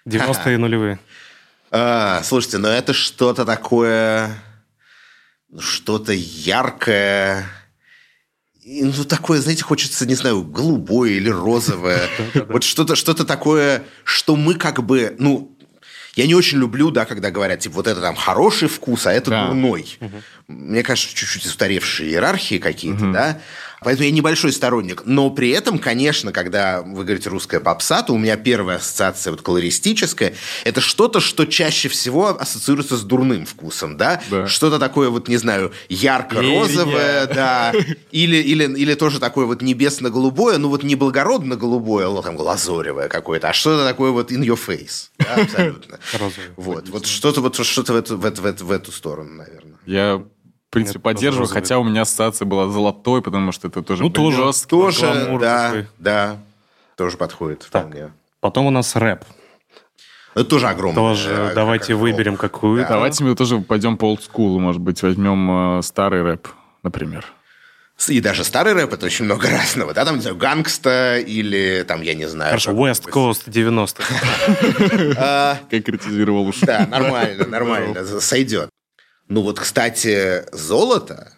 90-е 0.06 0.58
нулевые. 0.58 1.00
А, 1.72 2.22
слушайте, 2.24 2.58
ну 2.58 2.68
это 2.68 2.94
что-то 2.94 3.46
такое, 3.46 4.32
ну, 5.50 5.60
что-то 5.62 6.12
яркое, 6.14 7.46
И, 8.70 8.84
ну, 8.84 9.04
такое, 9.04 9.42
знаете, 9.42 9.64
хочется, 9.64 10.06
не 10.06 10.14
знаю, 10.14 10.44
голубое 10.44 11.10
или 11.14 11.30
розовое. 11.30 12.02
Вот 12.50 12.64
что-то 12.64 12.96
что 12.96 13.16
такое, 13.16 13.84
что 14.04 14.36
мы 14.36 14.54
как 14.54 14.84
бы, 14.84 15.16
ну, 15.18 15.58
я 16.16 16.28
не 16.28 16.36
очень 16.36 16.60
люблю, 16.60 16.92
да, 16.92 17.06
когда 17.06 17.32
говорят, 17.32 17.62
типа, 17.62 17.78
вот 17.78 17.88
это 17.88 18.00
там 18.00 18.16
хороший 18.16 18.68
вкус, 18.68 19.08
а 19.08 19.12
это 19.12 19.32
Да. 19.32 19.48
дурной. 19.48 19.98
Мне 20.48 20.84
кажется, 20.84 21.16
чуть-чуть 21.16 21.46
устаревшие 21.48 22.12
иерархии 22.12 22.60
какие-то, 22.60 23.12
да. 23.12 23.42
Поэтому 23.82 24.06
я 24.06 24.12
небольшой 24.12 24.52
сторонник. 24.52 25.04
Но 25.06 25.30
при 25.30 25.50
этом, 25.52 25.80
конечно, 25.80 26.32
когда 26.32 26.82
вы 26.82 27.04
говорите 27.04 27.30
русская 27.30 27.60
попса, 27.60 28.04
то 28.04 28.14
у 28.14 28.18
меня 28.18 28.36
первая 28.38 28.78
ассоциация 28.78 29.32
вот 29.32 29.42
колористическая– 29.42 30.34
это 30.64 30.82
что-то, 30.82 31.20
что 31.20 31.46
чаще 31.46 31.90
всего 31.90 32.40
ассоциируется 32.40 32.98
с 32.98 33.02
дурным 33.02 33.46
вкусом, 33.46 33.98
да? 33.98 34.22
Да. 34.30 34.48
Что-то 34.48 34.80
такое 34.80 35.10
вот, 35.10 35.28
не 35.28 35.38
знаю, 35.38 35.72
ярко-розовое, 35.90 37.28
да, 37.28 37.74
или, 38.12 38.38
или, 38.38 38.64
или 38.78 38.94
тоже 38.96 39.20
такое 39.20 39.46
вот 39.46 39.62
небесно-голубое, 39.62 40.58
ну 40.58 40.70
вот 40.70 40.84
не 40.84 40.96
благородно-голубое, 40.96 42.08
ну 42.08 42.22
там 42.22 42.36
глазоревое 42.36 43.08
какое-то, 43.08 43.50
а 43.50 43.54
что-то 43.54 43.86
такое 43.86 44.12
вот 44.12 44.32
in 44.32 44.42
your 44.44 44.60
face, 44.60 45.10
да, 45.18 45.36
абсолютно. 45.44 46.00
Вот, 46.56 46.90
вот 46.90 47.06
что-то 47.06 47.42
вот 47.42 47.56
что-то 47.56 47.94
в 47.94 47.96
эту, 47.96 48.18
в, 48.18 48.26
эту, 48.26 48.42
в, 48.42 48.46
эту, 48.46 48.66
в 48.66 48.72
эту 48.72 48.92
сторону, 48.92 49.36
наверное. 49.36 49.78
Я, 49.86 50.24
в 50.70 50.72
принципе, 50.72 50.98
Нет, 51.00 51.04
поддерживаю, 51.04 51.48
хотя 51.48 51.80
у 51.80 51.84
меня 51.84 52.04
ассоциация 52.04 52.46
была 52.46 52.68
золотой, 52.70 53.24
потому 53.24 53.52
что 53.52 53.68
это 53.70 53.82
тоже 53.82 54.04
Ну, 54.04 54.10
тоже. 54.12 54.44
Тоже, 54.68 55.02
гламур 55.02 55.42
да, 55.42 55.68
такой. 55.68 55.88
да, 55.98 56.38
тоже 56.96 57.18
подходит 57.18 57.68
Так. 57.72 57.88
вполне. 57.88 58.12
Потом 58.40 58.68
у 58.68 58.70
нас 58.70 58.96
рэп. 58.96 59.24
Это 60.36 60.46
тоже 60.46 60.68
огромное. 60.68 60.96
Тоже 60.96 61.32
э, 61.32 61.52
давайте 61.56 61.88
как- 61.94 61.98
выберем 61.98 62.38
какую-то. 62.38 62.88
Давайте 62.88 63.24
мы 63.24 63.34
тоже 63.36 63.60
пойдем 63.62 63.98
по 63.98 64.06
олдскулу, 64.06 64.60
может 64.60 64.80
быть, 64.80 65.02
возьмем 65.02 65.80
э, 65.80 65.82
старый 65.82 66.22
рэп, 66.22 66.48
например. 66.84 67.26
И 68.08 68.22
даже 68.22 68.44
старый 68.44 68.74
рэп 68.74 68.94
это 68.94 69.08
очень 69.08 69.26
много 69.26 69.50
разного. 69.52 69.94
Да, 69.96 70.06
там, 70.06 70.18
не 70.18 70.22
знаю, 70.22 70.38
гангста 70.38 71.18
или 71.18 71.84
там, 71.88 72.04
я 72.04 72.14
не 72.14 72.28
знаю. 72.30 72.52
Хорошо, 72.52 72.72
West 72.74 73.10
Coast 73.12 73.48
90-х. 73.50 74.06
Как 75.72 75.84
критизировал 75.84 76.48
уж. 76.48 76.60
Да, 76.60 76.86
нормально, 76.88 77.48
нормально, 77.48 78.06
сойдет. 78.22 78.69
Ну 79.30 79.44
вот, 79.44 79.60
кстати, 79.60 80.46
золото, 80.52 81.32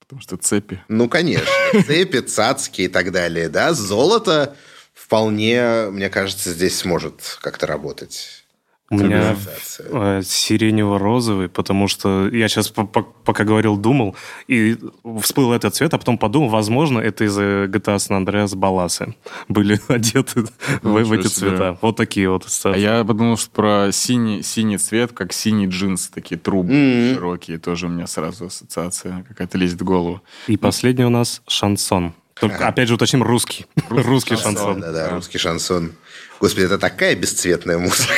Потому 0.00 0.22
что 0.22 0.36
цепи. 0.38 0.82
ну, 0.88 1.08
конечно, 1.08 1.46
цепи, 1.86 2.20
цацки 2.20 2.82
и 2.82 2.88
так 2.88 3.12
далее, 3.12 3.50
да, 3.50 3.74
золото 3.74 4.56
вполне, 4.94 5.90
мне 5.90 6.08
кажется, 6.08 6.52
здесь 6.52 6.78
сможет 6.78 7.38
как-то 7.42 7.66
работать. 7.66 8.44
У 8.90 8.96
меня 8.96 9.36
э, 9.78 10.22
сиренево-розовый, 10.24 11.48
потому 11.50 11.88
что 11.88 12.28
я 12.28 12.48
сейчас 12.48 12.70
пока 12.70 13.44
говорил, 13.44 13.76
думал, 13.76 14.16
и 14.46 14.78
всплыл 15.22 15.52
этот 15.52 15.74
цвет, 15.74 15.92
а 15.92 15.98
потом 15.98 16.16
подумал, 16.16 16.48
возможно, 16.48 16.98
это 16.98 17.24
из-за 17.24 17.64
GTA 17.66 17.96
San 17.96 18.24
Andreas 18.24 18.56
баласы 18.56 19.14
были 19.48 19.78
одеты 19.88 20.44
в, 20.82 21.02
в 21.02 21.12
эти 21.12 21.26
себе. 21.26 21.50
цвета. 21.50 21.78
Вот 21.82 21.96
такие 21.96 22.30
вот 22.30 22.44
А 22.44 22.46
ассоциации. 22.46 22.80
я 22.80 23.04
подумал, 23.04 23.36
что 23.36 23.50
про 23.50 23.92
синий, 23.92 24.42
синий 24.42 24.78
цвет, 24.78 25.12
как 25.12 25.34
синий 25.34 25.66
джинсы, 25.66 26.10
такие 26.10 26.38
трубы 26.38 26.72
Мгм. 26.72 27.14
широкие, 27.14 27.58
тоже 27.58 27.86
у 27.86 27.90
меня 27.90 28.06
сразу 28.06 28.46
ассоциация 28.46 29.24
какая-то 29.28 29.58
лезет 29.58 29.80
в 29.82 29.84
голову. 29.84 30.22
И 30.46 30.56
последний 30.56 31.04
у 31.04 31.10
нас 31.10 31.42
шансон. 31.46 32.14
Только, 32.40 32.68
опять 32.68 32.86
же, 32.88 32.94
уточним, 32.94 33.24
русский. 33.24 33.66
Русский 33.90 34.36
шансон. 34.36 34.80
Да-да, 34.80 35.10
русский 35.10 35.38
шансон. 35.38 35.92
Господи, 36.40 36.66
это 36.66 36.78
такая 36.78 37.16
бесцветная 37.16 37.78
музыка. 37.78 38.12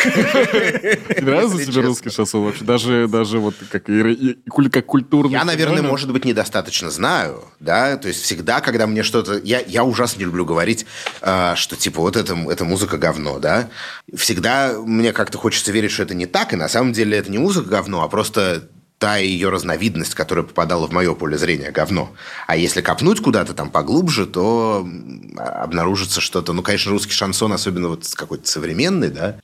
Нравится 1.20 1.64
тебе 1.64 1.80
русский 1.82 2.10
шансон 2.10 2.44
вообще? 2.44 2.64
Даже, 2.64 3.08
даже 3.08 3.38
вот 3.38 3.54
как, 3.70 3.84
как 3.84 4.86
культурный 4.86 5.32
Я, 5.32 5.44
наверное, 5.44 5.82
может 5.82 6.12
быть, 6.12 6.24
недостаточно 6.24 6.90
знаю, 6.90 7.44
да, 7.60 7.96
то 7.96 8.08
есть 8.08 8.22
всегда, 8.22 8.60
когда 8.60 8.86
мне 8.86 9.02
что-то... 9.02 9.40
Я, 9.42 9.60
я 9.60 9.84
ужасно 9.84 10.18
не 10.18 10.24
люблю 10.26 10.44
говорить, 10.44 10.86
а, 11.22 11.56
что, 11.56 11.76
типа, 11.76 12.00
вот 12.00 12.16
это, 12.16 12.36
это 12.50 12.64
музыка 12.64 12.98
говно, 12.98 13.38
да. 13.38 13.68
Всегда 14.14 14.74
мне 14.78 15.12
как-то 15.12 15.38
хочется 15.38 15.72
верить, 15.72 15.90
что 15.90 16.02
это 16.02 16.14
не 16.14 16.26
так, 16.26 16.52
и 16.52 16.56
на 16.56 16.68
самом 16.68 16.92
деле 16.92 17.16
это 17.16 17.30
не 17.30 17.38
музыка 17.38 17.68
говно, 17.68 18.02
а 18.02 18.08
просто 18.08 18.68
та 19.00 19.16
ее 19.16 19.48
разновидность, 19.48 20.14
которая 20.14 20.44
попадала 20.44 20.86
в 20.86 20.92
мое 20.92 21.14
поле 21.14 21.38
зрения, 21.38 21.70
говно. 21.70 22.14
А 22.46 22.54
если 22.54 22.82
копнуть 22.82 23.20
куда-то 23.20 23.54
там 23.54 23.70
поглубже, 23.70 24.26
то 24.26 24.82
м, 24.84 25.38
обнаружится 25.38 26.20
что-то... 26.20 26.52
Ну, 26.52 26.62
конечно, 26.62 26.92
русский 26.92 27.14
шансон, 27.14 27.54
особенно 27.54 27.88
вот 27.88 28.06
какой-то 28.14 28.46
современный, 28.46 29.08
да, 29.08 29.40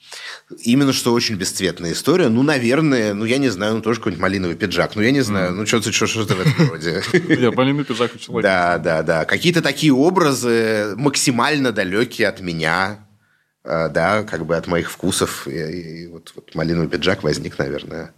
именно 0.62 0.92
что 0.92 1.14
очень 1.14 1.36
бесцветная 1.36 1.92
история. 1.92 2.28
Ну, 2.28 2.42
наверное, 2.42 3.14
ну, 3.14 3.24
я 3.24 3.38
не 3.38 3.48
знаю, 3.48 3.76
ну, 3.76 3.80
тоже 3.80 3.98
какой-нибудь 3.98 4.22
малиновый 4.22 4.56
пиджак. 4.56 4.94
Ну, 4.94 5.00
я 5.00 5.10
не 5.10 5.22
знаю, 5.22 5.54
ну, 5.54 5.64
что-то 5.64 5.90
что 5.90 6.06
что-то 6.06 6.34
в 6.34 6.40
этом 6.40 6.68
роде. 6.68 7.02
Я 7.28 7.50
Полина 7.50 7.82
Пиджак 7.82 8.14
у 8.14 8.18
человека. 8.18 8.42
Да, 8.46 8.78
да, 8.78 9.02
да. 9.02 9.24
Какие-то 9.24 9.62
такие 9.62 9.94
образы 9.94 10.92
максимально 10.96 11.72
далекие 11.72 12.28
от 12.28 12.40
меня, 12.40 13.05
да, 13.66 14.22
как 14.22 14.46
бы 14.46 14.56
от 14.56 14.66
моих 14.66 14.90
вкусов. 14.90 15.46
И, 15.48 15.50
и 16.04 16.06
вот, 16.06 16.32
вот 16.36 16.54
малиновый 16.54 16.88
пиджак 16.88 17.22
возник, 17.22 17.58
наверное, 17.58 18.12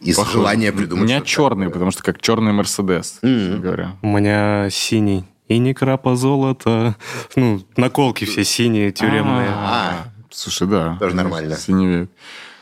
из 0.00 0.16
Похоже. 0.16 0.38
желания 0.38 0.72
придумать. 0.72 1.04
У 1.04 1.06
меня 1.06 1.20
черный, 1.20 1.66
такое. 1.66 1.72
потому 1.74 1.90
что 1.90 2.02
как 2.02 2.20
черный 2.20 2.52
Мерседес, 2.52 3.18
честно 3.22 3.58
говоря. 3.58 3.96
У 4.02 4.08
меня 4.18 4.68
синий. 4.70 5.24
И 5.48 5.58
не 5.58 5.74
крапа 5.74 6.16
золота. 6.16 6.96
Ну, 7.36 7.62
наколки 7.76 8.24
все 8.24 8.44
синие, 8.44 8.92
тюремные. 8.92 9.50
А, 9.50 10.06
Слушай, 10.30 10.66
да. 10.68 10.96
Тоже 10.98 11.14
нормально. 11.14 11.54
Причем 11.56 12.08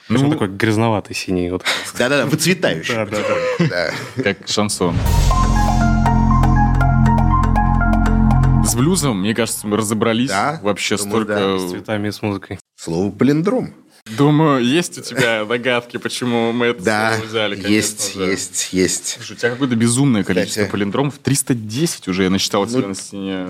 Ну, 0.08 0.30
такой 0.32 0.48
грязноватый 0.48 1.14
синий. 1.14 1.48
Вот. 1.50 1.64
да-да-да, 1.96 2.26
выцветающий. 2.26 2.94
Да, 2.94 3.06
да, 3.06 3.10
да. 3.16 3.22
потихоньку, 3.22 3.64
да. 3.70 4.22
как 4.24 4.48
шансон. 4.48 4.96
С 8.72 8.74
блюзом, 8.74 9.20
мне 9.20 9.34
кажется, 9.34 9.66
мы 9.66 9.76
разобрались. 9.76 10.28
Да, 10.30 10.58
Вообще 10.62 10.96
думаю, 10.96 11.26
да, 11.26 11.36
столько... 11.36 11.58
С 11.58 11.70
цветами 11.72 12.08
и 12.08 12.10
с 12.10 12.22
музыкой. 12.22 12.58
Слово 12.80 13.10
«палиндром». 13.10 13.74
Думаю, 14.16 14.64
есть 14.64 14.96
у 14.96 15.02
тебя 15.02 15.44
догадки, 15.48 15.98
почему 15.98 16.52
мы 16.52 16.66
это 16.68 16.82
Да, 16.82 17.14
взяли, 17.22 17.56
конечно 17.56 17.70
есть, 17.70 18.14
же. 18.14 18.22
есть, 18.24 18.68
есть. 18.72 19.08
Слушай, 19.18 19.32
у 19.32 19.36
тебя 19.36 19.50
какое-то 19.50 19.76
безумное 19.76 20.24
количество 20.24 20.60
Кстати. 20.62 20.70
палиндромов. 20.72 21.18
310 21.18 22.08
уже 22.08 22.22
я 22.22 22.30
насчитал 22.30 22.64
Ну, 22.64 22.70
себя 22.70 22.88
на 22.88 22.94
стене. 22.94 23.46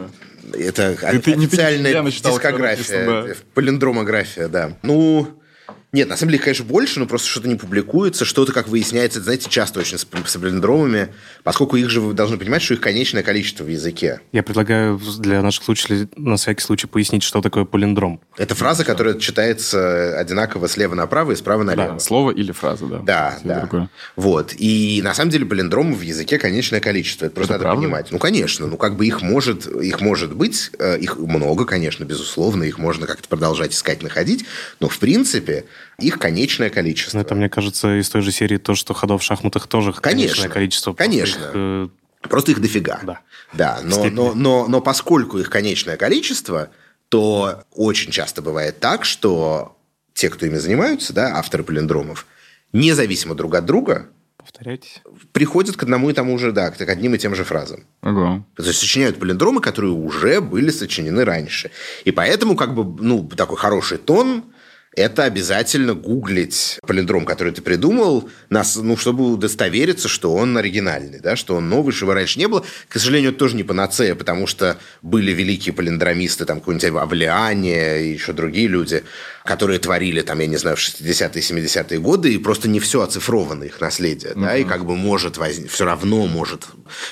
Это 0.55 0.97
Ты- 1.13 1.19
ты 1.21 1.37
не 1.37 1.47
официальная 1.47 1.93
я 1.93 2.03
насчитал, 2.03 2.33
что 2.33 2.41
дискография, 2.43 2.99
написано, 3.07 3.23
да. 3.29 3.35
палиндромография, 3.55 4.49
да. 4.49 4.77
Ну, 4.83 5.29
нет, 5.93 6.09
на 6.09 6.17
самом 6.17 6.31
деле, 6.33 6.43
конечно, 6.43 6.65
больше, 6.65 7.01
но 7.01 7.07
просто 7.07 7.29
что-то 7.29 7.49
не 7.49 7.57
публикуется, 7.57 8.25
что-то, 8.25 8.53
как 8.55 8.67
выясняется, 8.67 9.19
это, 9.19 9.25
знаете, 9.25 9.51
часто 9.51 9.81
очень 9.81 9.99
с, 9.99 10.07
с 10.25 10.37
палиндромами, 10.39 11.09
поскольку 11.45 11.77
их 11.77 11.91
же 11.91 12.01
вы 12.01 12.15
должны 12.15 12.39
понимать, 12.39 12.63
что 12.63 12.73
их 12.73 12.81
конечное 12.81 13.23
количество 13.23 13.65
в 13.65 13.69
языке. 13.69 14.21
Я 14.33 14.43
предлагаю 14.43 14.99
для 15.19 15.43
наших 15.43 15.65
слушателей 15.65 16.09
на 16.17 16.37
всякий 16.37 16.63
случай 16.63 16.87
пояснить, 16.87 17.23
что 17.23 17.43
такое 17.43 17.67
полиндром. 17.67 18.23
Это 18.39 18.55
фраза, 18.55 18.85
которая 18.87 19.19
читается 19.19 20.19
одинаково 20.19 20.67
слева 20.67 20.95
направо 20.95 21.33
и 21.33 21.37
справа 21.37 21.63
налево. 21.63 21.93
Да, 21.93 21.99
слово 21.99 22.31
или 22.31 22.53
фраза, 22.53 22.87
да. 22.87 22.99
Да, 23.01 23.37
Всё 23.39 23.49
да. 23.49 23.61
другое. 23.61 23.91
Вот. 24.17 24.55
И 24.57 25.01
на 25.05 25.13
самом 25.13 25.31
деле 25.31 25.45
палиндромов 25.45 25.99
в 25.99 26.03
языке 26.03 26.39
конечное 26.39 26.81
количество. 26.81 27.27
Это 27.27 27.35
просто 27.35 27.55
Это 27.55 27.65
надо 27.65 27.71
правда? 27.73 27.83
понимать. 27.83 28.13
Ну, 28.13 28.19
конечно. 28.19 28.67
Ну, 28.67 28.79
как 28.79 28.97
бы 28.97 29.07
их 29.07 29.21
может, 29.21 29.67
их 29.67 30.01
может 30.01 30.35
быть, 30.35 30.71
э, 30.79 30.99
их 30.99 31.19
много, 31.19 31.67
конечно, 31.67 32.05
безусловно, 32.05 32.63
их 32.65 32.79
можно 32.79 33.07
как-то 33.07 33.29
продолжать 33.29 33.75
искать, 33.75 34.03
находить, 34.03 34.47
но, 34.81 34.89
в 34.89 34.99
принципе, 34.99 35.67
их 35.99 36.19
конечное 36.19 36.71
количество. 36.71 37.19
Ну, 37.19 37.23
это, 37.23 37.35
мне 37.35 37.49
кажется, 37.49 37.99
из 38.01 38.09
той 38.09 38.23
же 38.23 38.33
серии 38.33 38.59
то, 38.59 38.75
что 38.75 38.95
ходов 38.95 39.23
в 39.23 39.25
шахматах 39.25 39.67
тоже 39.67 39.93
Конечно, 39.93 40.03
конечное 40.03 40.49
количество. 40.49 40.93
просто 40.93 41.11
конечно. 41.11 41.39
их, 41.39 41.51
э, 41.55 41.89
Просто 42.29 42.53
их 42.53 42.61
дофига. 42.61 43.01
Да. 43.03 43.21
Да, 43.53 43.81
но, 43.83 44.05
но, 44.05 44.35
но, 44.35 44.67
но 44.69 44.81
поскольку 44.81 45.39
их 45.39 45.51
конечное 45.51 45.97
количество, 45.97 46.71
то 47.09 47.65
очень 47.73 48.11
часто 48.11 48.43
бывает 48.43 48.81
так, 48.81 49.05
что 49.05 49.77
те, 50.15 50.31
кто 50.31 50.47
ими 50.47 50.57
занимаются, 50.57 51.13
да, 51.13 51.37
авторы 51.37 51.65
палиндромов, 51.65 52.27
независимо 52.73 53.35
друг 53.35 53.55
от 53.55 53.67
друга, 53.67 54.09
Повторяйтесь. 54.39 55.03
приходят 55.33 55.77
к 55.77 55.83
одному 55.83 56.11
и 56.11 56.13
тому 56.15 56.39
же, 56.39 56.53
да, 56.53 56.71
к 56.71 56.81
одним 56.81 57.15
и 57.15 57.19
тем 57.19 57.35
же 57.35 57.45
фразам. 57.45 57.85
Ого. 58.03 58.45
То 58.57 58.63
есть 58.63 58.79
сочиняют 58.79 59.19
палиндромы, 59.19 59.61
которые 59.61 59.93
уже 59.93 60.41
были 60.41 60.71
сочинены 60.71 61.25
раньше. 61.25 61.71
И 62.05 62.13
поэтому, 62.13 62.57
как 62.57 62.75
бы, 62.75 62.85
ну, 63.03 63.29
такой 63.29 63.57
хороший 63.57 63.99
тон 63.99 64.45
это 64.95 65.25
обязательно 65.25 65.95
гуглить 65.95 66.79
палиндром, 66.87 67.25
который 67.25 67.53
ты 67.53 67.63
придумал, 67.63 68.29
нас, 68.51 68.77
ну, 68.77 68.97
чтобы 68.97 69.33
удостовериться, 69.33 70.09
что 70.09 70.35
он 70.35 70.57
оригинальный, 70.59 71.21
да, 71.21 71.35
что 71.37 71.57
он 71.57 71.69
новый, 71.69 71.93
что 71.93 72.13
раньше 72.13 72.39
не 72.39 72.49
было. 72.49 72.65
К 72.89 72.99
сожалению, 72.99 73.31
это 73.31 73.39
тоже 73.39 73.57
не 73.57 73.63
панацея, 73.63 74.15
потому 74.15 74.47
что 74.47 74.77
были 75.01 75.33
великие 75.33 75.73
палиндромисты, 75.73 76.45
там, 76.45 76.61
какой-нибудь 76.61 77.03
Авлиане 77.03 78.03
и 78.03 78.13
еще 78.13 78.33
другие 78.33 78.69
люди, 78.69 79.03
которые 79.45 79.79
творили, 79.79 80.23
там, 80.23 80.39
я 80.41 80.47
не 80.47 80.57
знаю, 80.57 80.77
в 80.77 80.81
60-е, 80.81 81.43
70-е 81.43 81.99
годы, 81.99 82.33
и 82.33 82.39
просто 82.39 82.69
не 82.69 82.81
все 82.81 83.03
оцифровано 83.03 83.65
их 83.65 83.81
наследие, 83.81 84.33
да, 84.35 84.57
и 84.57 84.65
как 84.65 84.85
бы 84.85 84.97
может 84.97 85.37
возникнуть, 85.37 85.73
все 85.73 85.85
равно 85.85 86.27
может... 86.27 86.69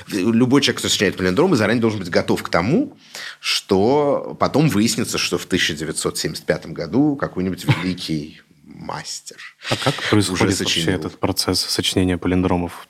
Любой 0.08 0.62
человек, 0.62 0.78
кто 0.78 0.88
сочиняет 0.88 1.16
палиндромы, 1.16 1.56
заранее 1.56 1.80
должен 1.80 2.00
быть 2.00 2.10
готов 2.10 2.42
к 2.42 2.48
тому, 2.48 2.96
что 3.40 4.36
потом 4.38 4.68
выяснится, 4.68 5.18
что 5.18 5.38
в 5.38 5.44
1975 5.44 6.66
году 6.66 7.16
какой-нибудь 7.16 7.64
великий 7.64 8.40
мастер. 8.80 9.36
А 9.68 9.76
как 9.76 9.94
происходит 10.10 10.58
вообще 10.58 10.90
этот 10.92 11.18
процесс 11.18 11.60
сочинения 11.60 12.18
палиндромов? 12.18 12.86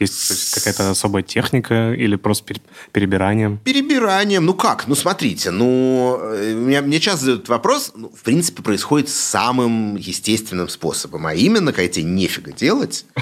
Есть 0.00 0.54
какая-то 0.54 0.90
особая 0.90 1.22
техника 1.22 1.92
или 1.92 2.16
просто 2.16 2.54
перебиранием? 2.92 3.58
Перебиранием. 3.58 4.44
Ну 4.44 4.54
как? 4.54 4.86
Ну 4.88 4.94
смотрите, 4.94 5.50
ну 5.50 6.18
э, 6.20 6.52
меня, 6.54 6.82
мне 6.82 7.00
часто 7.00 7.20
задают 7.20 7.48
вопрос, 7.48 7.92
ну, 7.94 8.10
в 8.10 8.22
принципе, 8.22 8.62
происходит 8.62 9.08
самым 9.08 9.96
естественным 9.96 10.68
способом, 10.68 11.26
а 11.26 11.34
именно, 11.34 11.72
когда 11.72 11.88
тебе 11.88 12.04
нефига 12.04 12.52
делать. 12.52 13.06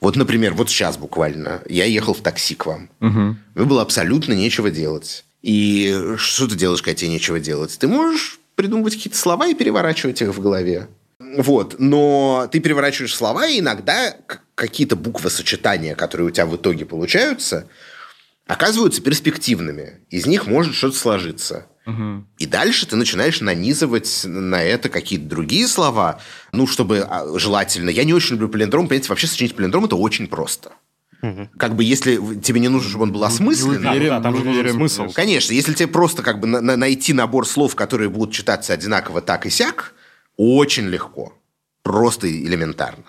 Вот, 0.00 0.16
например, 0.16 0.54
вот 0.54 0.70
сейчас 0.70 0.96
буквально 0.96 1.60
я 1.68 1.84
ехал 1.84 2.14
в 2.14 2.22
такси 2.22 2.54
к 2.54 2.64
вам. 2.64 2.88
Угу. 3.00 3.36
Мне 3.54 3.64
было 3.66 3.82
абсолютно 3.82 4.32
нечего 4.32 4.70
делать. 4.70 5.26
И 5.42 6.14
что 6.16 6.48
ты 6.48 6.56
делаешь, 6.56 6.80
когда 6.82 6.94
тебе 6.94 7.10
нечего 7.10 7.38
делать? 7.38 7.76
Ты 7.78 7.86
можешь 7.86 8.40
придумывать 8.54 8.94
какие-то 8.94 9.18
слова 9.18 9.46
и 9.46 9.54
переворачивать 9.54 10.20
их 10.20 10.34
в 10.34 10.40
голове. 10.40 10.88
Вот. 11.20 11.76
Но 11.78 12.48
ты 12.50 12.60
переворачиваешь 12.60 13.14
слова, 13.14 13.46
и 13.46 13.60
иногда 13.60 14.16
какие-то 14.54 14.96
буквосочетания, 14.96 15.94
которые 15.94 16.28
у 16.28 16.30
тебя 16.30 16.46
в 16.46 16.56
итоге 16.56 16.86
получаются, 16.86 17.68
оказываются 18.46 19.02
перспективными. 19.02 20.00
Из 20.08 20.26
них 20.26 20.46
может 20.46 20.74
что-то 20.74 20.96
сложиться. 20.96 21.66
Угу. 21.86 22.24
И 22.38 22.46
дальше 22.46 22.86
ты 22.86 22.96
начинаешь 22.96 23.40
нанизывать 23.40 24.22
на 24.24 24.62
это 24.62 24.88
какие-то 24.88 25.26
другие 25.26 25.68
слова, 25.68 26.20
ну, 26.52 26.66
чтобы 26.66 27.06
а, 27.08 27.26
желательно... 27.38 27.90
Я 27.90 28.04
не 28.04 28.14
очень 28.14 28.32
люблю 28.32 28.48
палиндром. 28.48 28.88
Понимаете, 28.88 29.08
вообще 29.08 29.26
сочинить 29.26 29.54
палиндром– 29.54 29.84
это 29.86 29.96
очень 29.96 30.26
просто. 30.26 30.72
Угу. 31.22 31.50
Как 31.58 31.76
бы 31.76 31.84
если 31.84 32.16
тебе 32.40 32.60
не 32.60 32.68
нужно, 32.68 32.88
чтобы 32.88 33.04
он 33.04 33.12
был 33.12 33.24
осмысленный. 33.24 34.08
Да, 34.08 34.18
да, 34.18 34.20
там 34.20 34.36
же 34.36 34.44
нужен 34.44 34.70
смысл. 34.70 35.08
Конечно, 35.12 35.52
если 35.52 35.74
тебе 35.74 35.88
просто 35.88 36.22
как 36.22 36.40
бы 36.40 36.46
на- 36.46 36.76
найти 36.76 37.12
набор 37.12 37.46
слов, 37.46 37.74
которые 37.74 38.08
будут 38.08 38.34
читаться 38.34 38.72
одинаково 38.72 39.20
так 39.20 39.44
и 39.44 39.50
сяк, 39.50 39.94
очень 40.40 40.88
легко. 40.88 41.34
Просто 41.82 42.30
элементарно. 42.30 43.04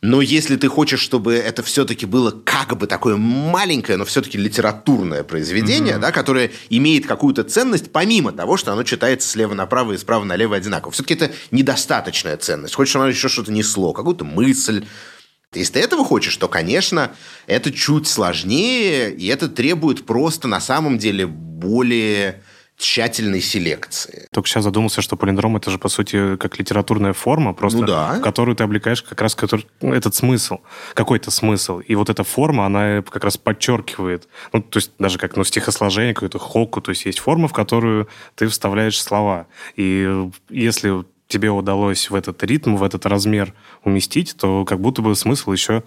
Но 0.00 0.20
если 0.20 0.56
ты 0.56 0.68
хочешь, 0.68 1.00
чтобы 1.00 1.34
это 1.34 1.62
все-таки 1.62 2.06
было 2.06 2.30
как 2.30 2.76
бы 2.76 2.86
такое 2.86 3.16
маленькое, 3.16 3.98
но 3.98 4.04
все-таки 4.04 4.38
литературное 4.38 5.24
произведение, 5.24 5.94
mm-hmm. 5.94 6.00
да, 6.00 6.12
которое 6.12 6.50
имеет 6.70 7.06
какую-то 7.06 7.44
ценность, 7.44 7.90
помимо 7.92 8.32
того, 8.32 8.56
что 8.56 8.72
оно 8.72 8.82
читается 8.84 9.28
слева 9.28 9.54
направо 9.54 9.92
и 9.92 9.98
справа 9.98 10.24
налево 10.24 10.56
одинаково. 10.56 10.92
Все-таки 10.92 11.14
это 11.14 11.32
недостаточная 11.50 12.36
ценность. 12.36 12.74
Хочешь, 12.74 12.90
чтобы 12.90 13.04
оно 13.04 13.10
еще 13.10 13.28
что-то 13.28 13.52
несло, 13.52 13.92
какую-то 13.92 14.24
мысль, 14.24 14.84
если 15.52 15.74
ты 15.74 15.80
этого 15.80 16.04
хочешь, 16.04 16.36
то, 16.36 16.48
конечно, 16.48 17.12
это 17.46 17.72
чуть 17.72 18.06
сложнее, 18.06 19.14
и 19.14 19.26
это 19.26 19.48
требует 19.48 20.06
просто 20.06 20.48
на 20.48 20.60
самом 20.60 20.98
деле 20.98 21.26
более 21.26 22.42
тщательной 22.82 23.40
селекции. 23.40 24.26
Только 24.32 24.48
сейчас 24.48 24.64
задумался, 24.64 25.02
что 25.02 25.16
полиндром 25.16 25.56
это 25.56 25.70
же, 25.70 25.78
по 25.78 25.88
сути, 25.88 26.36
как 26.36 26.58
литературная 26.58 27.12
форма, 27.12 27.54
просто 27.54 27.80
ну, 27.80 27.86
да. 27.86 28.14
в 28.14 28.20
которую 28.20 28.56
ты 28.56 28.64
облекаешь 28.64 29.02
как 29.02 29.20
раз 29.22 29.34
который, 29.34 29.66
ну, 29.80 29.94
этот 29.94 30.14
смысл, 30.14 30.58
какой-то 30.94 31.30
смысл. 31.30 31.78
И 31.78 31.94
вот 31.94 32.10
эта 32.10 32.24
форма, 32.24 32.66
она 32.66 33.02
как 33.02 33.24
раз 33.24 33.36
подчеркивает, 33.36 34.28
ну, 34.52 34.60
то 34.60 34.78
есть 34.78 34.90
даже 34.98 35.18
как 35.18 35.36
ну, 35.36 35.44
стихосложение, 35.44 36.12
какую-то 36.12 36.40
хоку, 36.40 36.80
то 36.80 36.90
есть 36.90 37.06
есть 37.06 37.20
форма, 37.20 37.46
в 37.46 37.52
которую 37.52 38.08
ты 38.34 38.48
вставляешь 38.48 39.00
слова. 39.00 39.46
И 39.76 40.28
если 40.50 41.04
тебе 41.32 41.50
удалось 41.50 42.10
в 42.10 42.14
этот 42.14 42.42
ритм, 42.44 42.76
в 42.76 42.82
этот 42.82 43.06
размер 43.06 43.54
уместить, 43.84 44.36
то 44.36 44.64
как 44.64 44.80
будто 44.80 45.02
бы 45.02 45.14
смысл 45.14 45.52
еще 45.52 45.82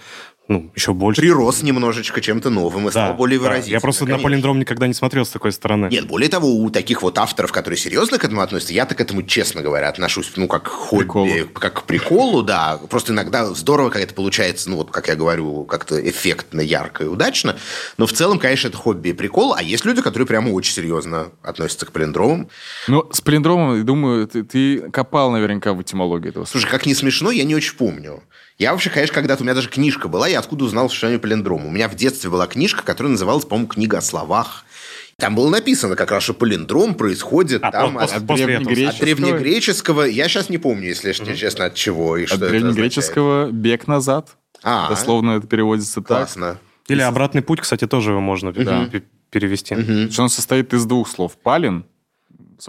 ну, 0.47 0.71
еще 0.75 0.93
больше. 0.93 1.21
Прирос 1.21 1.63
немножечко 1.63 2.21
чем-то 2.21 2.51
новым 2.51 2.83
и 2.83 2.85
да, 2.85 2.91
стал 2.91 3.13
более 3.15 3.39
да. 3.39 3.45
выразительным. 3.45 3.77
Я 3.77 3.81
просто 3.81 4.05
конечно. 4.05 4.17
на 4.17 4.23
полиндром 4.23 4.59
никогда 4.59 4.87
не 4.87 4.93
смотрел 4.93 5.25
с 5.25 5.29
такой 5.29 5.51
стороны. 5.51 5.87
Нет, 5.87 6.05
более 6.05 6.29
того, 6.29 6.47
у 6.47 6.69
таких 6.69 7.01
вот 7.01 7.17
авторов, 7.17 7.51
которые 7.51 7.79
серьезно 7.79 8.19
к 8.19 8.23
этому 8.23 8.41
относятся, 8.41 8.73
я-то 8.73 8.93
к 8.93 9.01
этому, 9.01 9.23
честно 9.23 9.63
говоря, 9.63 9.89
отношусь, 9.89 10.31
ну, 10.35 10.47
как 10.47 10.63
к 10.63 10.67
хобби, 10.67 11.03
приколу. 11.03 11.29
как 11.53 11.73
к 11.73 11.83
приколу, 11.83 12.43
да. 12.43 12.79
Просто 12.89 13.13
иногда 13.13 13.45
здорово, 13.53 13.89
когда 13.89 14.03
это 14.03 14.13
получается, 14.13 14.69
ну, 14.69 14.77
вот, 14.77 14.91
как 14.91 15.07
я 15.07 15.15
говорю, 15.15 15.63
как-то 15.63 15.99
эффектно, 16.07 16.61
ярко 16.61 17.05
и 17.05 17.07
удачно. 17.07 17.55
Но 17.97 18.05
в 18.05 18.13
целом, 18.13 18.37
конечно, 18.37 18.67
это 18.67 18.77
хобби 18.77 19.09
и 19.09 19.13
прикол. 19.13 19.53
А 19.53 19.63
есть 19.63 19.83
люди, 19.83 20.03
которые 20.03 20.27
прямо 20.27 20.49
очень 20.49 20.73
серьезно 20.73 21.31
относятся 21.41 21.87
к 21.87 21.91
полиндромам. 21.91 22.49
Ну, 22.87 23.09
с 23.11 23.19
полиндромом, 23.19 23.83
думаю, 23.83 24.27
ты, 24.27 24.43
ты 24.43 24.91
копал 24.91 25.31
наверняка 25.31 25.73
в 25.73 25.81
этимологии 25.81 26.29
этого. 26.29 26.45
Слушай, 26.45 26.69
как 26.69 26.85
не 26.85 26.93
смешно, 26.93 27.31
я 27.31 27.43
не 27.45 27.55
очень 27.55 27.75
помню. 27.75 28.21
Я 28.57 28.71
вообще, 28.71 28.89
конечно, 28.89 29.13
когда-то, 29.13 29.43
у 29.43 29.45
меня 29.45 29.53
даже 29.53 29.69
книжка 29.69 30.07
была, 30.07 30.27
я 30.27 30.39
откуда 30.39 30.65
узнал 30.65 30.89
существование 30.89 31.19
палиндрома. 31.19 31.67
У 31.67 31.71
меня 31.71 31.89
в 31.89 31.95
детстве 31.95 32.29
была 32.29 32.47
книжка, 32.47 32.83
которая 32.83 33.11
называлась, 33.11 33.43
по-моему, 33.43 33.67
«Книга 33.67 33.97
о 33.97 34.01
словах». 34.01 34.65
Там 35.17 35.35
было 35.35 35.49
написано 35.49 35.95
как 35.95 36.11
раз, 36.11 36.23
что 36.23 36.33
палиндром 36.33 36.93
происходит 36.93 37.63
а, 37.63 37.71
там, 37.71 37.97
от, 37.97 38.11
от, 38.11 38.25
древнегреческого... 38.25 38.89
от 38.89 38.99
древнегреческого. 38.99 40.01
Я 40.03 40.27
сейчас 40.27 40.49
не 40.49 40.57
помню, 40.57 40.89
если 40.89 41.11
угу. 41.11 41.33
честно, 41.35 41.65
от 41.65 41.75
чего 41.75 42.17
и 42.17 42.23
от 42.23 42.29
что 42.29 42.37
древнегреческого 42.37 43.49
бег 43.49 43.87
назад. 43.87 44.35
А, 44.61 44.89
Дословно 44.89 45.31
это 45.31 45.47
переводится 45.47 46.01
классно. 46.01 46.53
так. 46.53 46.61
Или 46.87 47.01
обратный 47.01 47.41
путь, 47.41 47.61
кстати, 47.61 47.87
тоже 47.87 48.11
его 48.11 48.19
можно 48.19 48.51
да. 48.51 48.89
перевести. 49.29 49.75
Угу. 49.75 50.11
Что 50.11 50.23
он 50.23 50.29
состоит 50.29 50.73
из 50.73 50.85
двух 50.85 51.07
слов. 51.07 51.37
Палин, 51.41 51.85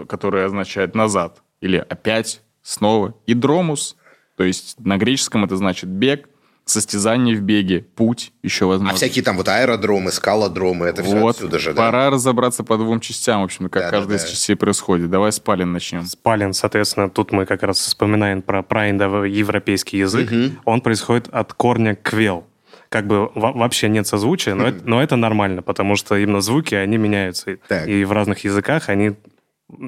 которое 0.07 0.45
означает 0.45 0.95
назад, 0.95 1.41
или 1.59 1.77
опять, 1.77 2.41
снова, 2.61 3.13
и 3.25 3.33
дромус, 3.33 3.97
то 4.37 4.43
есть 4.43 4.79
на 4.79 4.97
греческом 4.97 5.43
это 5.43 5.57
значит 5.57 5.89
бег, 5.89 6.29
состязание 6.69 7.35
в 7.35 7.41
беге, 7.41 7.85
путь 7.95 8.31
еще 8.43 8.65
возможно. 8.65 8.93
А 8.93 8.95
всякие 8.95 9.23
там 9.23 9.37
вот 9.37 9.47
аэродромы, 9.47 10.11
скалодромы, 10.11 10.85
это 10.85 11.03
все 11.03 11.17
вот, 11.17 11.35
отсюда 11.35 11.59
же, 11.59 11.73
да? 11.73 11.81
Пора 11.81 12.09
разобраться 12.09 12.63
по 12.63 12.77
двум 12.77 12.99
частям, 12.99 13.41
в 13.41 13.45
общем, 13.45 13.69
как 13.69 13.83
да, 13.83 13.89
каждая 13.89 14.19
да, 14.19 14.23
из 14.23 14.29
частей 14.29 14.55
происходит. 14.55 15.09
Давай 15.09 15.31
с 15.31 15.39
Палин 15.39 15.71
начнем. 15.71 16.05
С 16.05 16.15
Палин, 16.15 16.53
соответственно, 16.53 17.09
тут 17.09 17.31
мы 17.31 17.45
как 17.45 17.63
раз 17.63 17.79
вспоминаем 17.79 18.41
про 18.41 18.63
праиндоевропейский 18.63 19.99
язык. 19.99 20.31
Угу. 20.31 20.61
Он 20.65 20.81
происходит 20.81 21.29
от 21.29 21.53
корня 21.53 21.95
квел 21.95 22.45
как 22.89 23.05
бы 23.05 23.29
вообще 23.35 23.89
нет 23.89 24.07
созвучия, 24.07 24.55
но, 24.55 24.67
это, 24.67 24.87
но 24.87 25.03
это 25.03 25.17
нормально, 25.17 25.61
потому 25.61 25.97
что 25.97 26.15
именно 26.15 26.39
звуки, 26.39 26.73
они 26.73 26.95
меняются. 26.95 27.57
Так. 27.67 27.85
И 27.85 28.05
в 28.05 28.13
разных 28.13 28.45
языках 28.45 28.87
они 28.87 29.15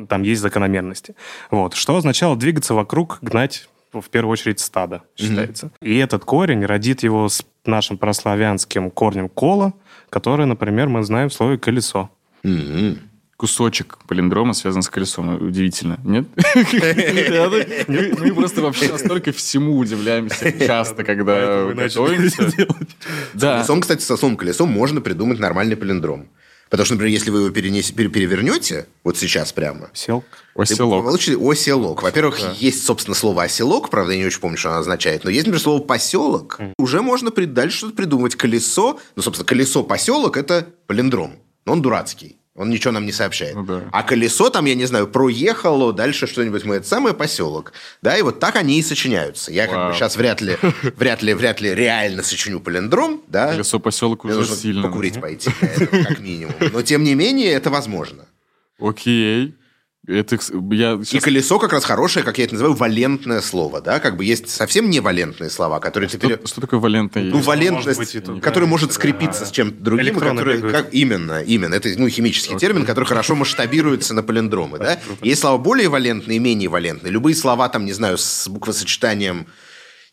там 0.09 0.23
есть 0.23 0.41
закономерности. 0.41 1.15
Вот. 1.49 1.75
Что 1.75 1.95
означало 1.95 2.35
двигаться 2.35 2.73
вокруг, 2.73 3.19
гнать 3.21 3.69
в 3.91 4.09
первую 4.09 4.33
очередь 4.33 4.59
стадо 4.59 5.03
считается. 5.15 5.67
Mm-hmm. 5.67 5.87
И 5.87 5.97
этот 5.97 6.25
корень 6.25 6.65
родит 6.65 7.03
его 7.03 7.27
с 7.27 7.43
нашим 7.65 7.97
прославянским 7.97 8.91
корнем 8.91 9.29
кола, 9.29 9.73
который, 10.09 10.45
например, 10.45 10.89
мы 10.89 11.03
знаем 11.03 11.29
в 11.29 11.33
слове 11.33 11.57
колесо. 11.57 12.09
Mm-hmm. 12.43 12.97
Кусочек 13.37 13.99
палиндрома 14.05 14.53
связан 14.53 14.81
с 14.81 14.89
колесом. 14.89 15.41
Удивительно, 15.41 15.97
нет? 16.03 16.27
Мы 17.87 18.33
просто 18.33 18.61
вообще 18.61 18.87
настолько 18.91 19.31
всему 19.31 19.77
удивляемся 19.77 20.51
часто, 20.51 21.05
когда 21.05 21.71
готовимся. 21.71 22.51
Да. 23.33 23.53
Колесом, 23.53 23.79
кстати, 23.79 24.01
с 24.01 24.11
осом 24.11 24.35
колесом 24.35 24.69
можно 24.69 24.99
придумать 24.99 25.39
нормальный 25.39 25.77
палиндром. 25.77 26.27
Потому 26.69 26.85
что, 26.85 26.95
например, 26.95 27.13
если 27.13 27.31
вы 27.31 27.39
его 27.39 27.49
перенес, 27.49 27.91
перевернете, 27.91 28.87
вот 29.03 29.17
сейчас 29.17 29.51
прямо... 29.51 29.89
Оселок. 29.91 30.23
Оселок. 30.55 31.03
Получите 31.03 31.37
оселок. 31.37 32.03
Во-первых, 32.03 32.39
да. 32.39 32.55
есть, 32.59 32.85
собственно, 32.85 33.15
слово 33.15 33.43
оселок, 33.43 33.89
правда, 33.89 34.13
я 34.13 34.19
не 34.19 34.25
очень 34.25 34.39
помню, 34.39 34.57
что 34.57 34.69
оно 34.69 34.79
означает, 34.79 35.23
но 35.23 35.31
есть, 35.31 35.47
например, 35.47 35.61
слово 35.61 35.81
поселок. 35.81 36.57
Mm. 36.59 36.73
Уже 36.77 37.01
можно 37.01 37.31
дальше 37.31 37.77
что-то 37.77 37.95
придумать. 37.95 38.35
Колесо, 38.35 38.99
ну, 39.15 39.23
собственно, 39.23 39.47
колесо 39.47 39.83
поселок– 39.83 40.37
это 40.37 40.67
палиндром. 40.85 41.39
Но 41.65 41.73
он 41.73 41.81
дурацкий. 41.81 42.38
Он 42.59 42.69
ничего 42.69 42.91
нам 42.91 43.05
не 43.05 43.13
сообщает. 43.13 43.55
Ну, 43.55 43.63
да. 43.63 43.83
А 43.93 44.03
колесо 44.03 44.49
там, 44.49 44.65
я 44.65 44.75
не 44.75 44.83
знаю, 44.83 45.07
проехало, 45.07 45.93
дальше 45.93 46.27
что-нибудь 46.27 46.65
мы, 46.65 46.75
это 46.75 46.85
самый 46.85 47.13
поселок. 47.13 47.71
Да, 48.01 48.17
и 48.17 48.21
вот 48.21 48.41
так 48.41 48.57
они 48.57 48.77
и 48.77 48.83
сочиняются. 48.83 49.49
Я 49.49 49.65
Вау. 49.65 49.73
как 49.73 49.87
бы 49.87 49.95
сейчас 49.95 50.17
вряд 50.17 50.41
ли, 50.41 50.57
вряд 50.97 51.21
ли, 51.21 51.33
вряд 51.33 51.61
ли 51.61 51.73
реально 51.73 52.21
сочиню 52.21 52.59
палиндром, 52.59 53.23
да. 53.29 53.53
Колесо 53.53 53.79
поселок 53.79 54.25
уже 54.25 54.35
нужно 54.35 54.57
сильно. 54.57 54.83
покурить 54.83 55.21
пойти, 55.21 55.49
этого, 55.61 56.03
как 56.03 56.19
минимум. 56.19 56.53
Но 56.73 56.81
тем 56.81 57.05
не 57.05 57.15
менее, 57.15 57.53
это 57.53 57.69
возможно. 57.69 58.25
Окей. 58.77 59.55
Это, 60.09 60.35
я 60.71 60.97
сейчас... 61.03 61.13
И 61.13 61.19
колесо 61.19 61.59
как 61.59 61.71
раз 61.71 61.85
хорошее, 61.85 62.25
как 62.25 62.39
я 62.39 62.45
это 62.45 62.55
называю, 62.55 62.75
валентное 62.75 63.41
слово, 63.41 63.79
да, 63.79 63.99
как 63.99 64.17
бы 64.17 64.25
есть 64.25 64.49
совсем 64.49 64.89
не 64.89 65.01
валентные 65.01 65.51
слова, 65.51 65.79
которые 65.79 66.09
что, 66.09 66.17
теперь... 66.17 66.39
Что 66.45 66.61
такое 66.61 66.79
валентное? 66.79 67.23
Ну, 67.25 67.37
валентность, 67.39 67.99
быть, 67.99 68.15
это... 68.15 68.39
который 68.39 68.67
может 68.67 68.91
скрепиться 68.91 69.45
с 69.45 69.51
чем-то 69.51 69.83
другим, 69.83 70.15
который, 70.15 70.61
как, 70.71 70.93
именно, 70.93 71.43
именно, 71.43 71.75
это 71.75 71.89
ну, 71.95 72.09
химический 72.09 72.55
okay. 72.55 72.59
термин, 72.59 72.85
который 72.85 73.05
хорошо 73.05 73.35
масштабируется 73.35 74.15
на 74.15 74.23
палиндромы, 74.23 74.79
да. 74.79 74.99
Есть 75.21 75.41
слова 75.41 75.59
более 75.59 75.89
валентные 75.89 76.37
и 76.37 76.39
менее 76.39 76.69
валентные. 76.69 77.11
Любые 77.11 77.35
слова, 77.35 77.69
там, 77.69 77.85
не 77.85 77.93
знаю, 77.93 78.17
с 78.17 78.47
буквосочетанием, 78.47 79.45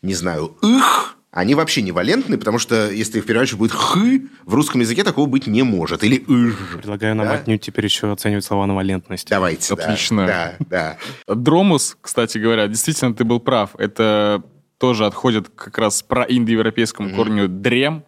не 0.03 0.13
знаю, 0.13 0.57
их, 0.61 1.16
они 1.31 1.55
вообще 1.55 1.81
не 1.81 1.91
валентны, 1.91 2.37
потому 2.37 2.57
что 2.57 2.89
если 2.89 3.13
ты 3.13 3.17
их 3.19 3.25
переводишь, 3.25 3.53
будет 3.55 3.71
«х», 3.71 3.99
в 4.45 4.53
русском 4.53 4.81
языке 4.81 5.03
такого 5.03 5.27
быть 5.27 5.45
не 5.45 5.63
может. 5.63 6.03
Или 6.03 6.23
«ыр». 6.27 6.55
Предлагаю 6.77 7.15
нам 7.15 7.27
да? 7.27 7.33
отнюдь 7.33 7.61
теперь 7.61 7.85
еще 7.85 8.11
оценивать 8.11 8.45
слова 8.45 8.65
на 8.65 8.75
валентность. 8.75 9.27
Давайте, 9.29 9.73
Отлично. 9.73 10.25
Да, 10.25 10.55
да, 10.59 10.97
да. 11.27 11.35
Дромус, 11.35 11.97
кстати 11.99 12.37
говоря, 12.37 12.67
действительно, 12.67 13.13
ты 13.13 13.23
был 13.23 13.39
прав. 13.39 13.71
Это 13.77 14.41
тоже 14.77 15.05
отходит 15.05 15.49
как 15.49 15.77
раз 15.77 16.01
про 16.01 16.23
индоевропейскому 16.23 17.09
mm-hmm. 17.09 17.15
корню 17.15 17.47
«дрем», 17.47 18.03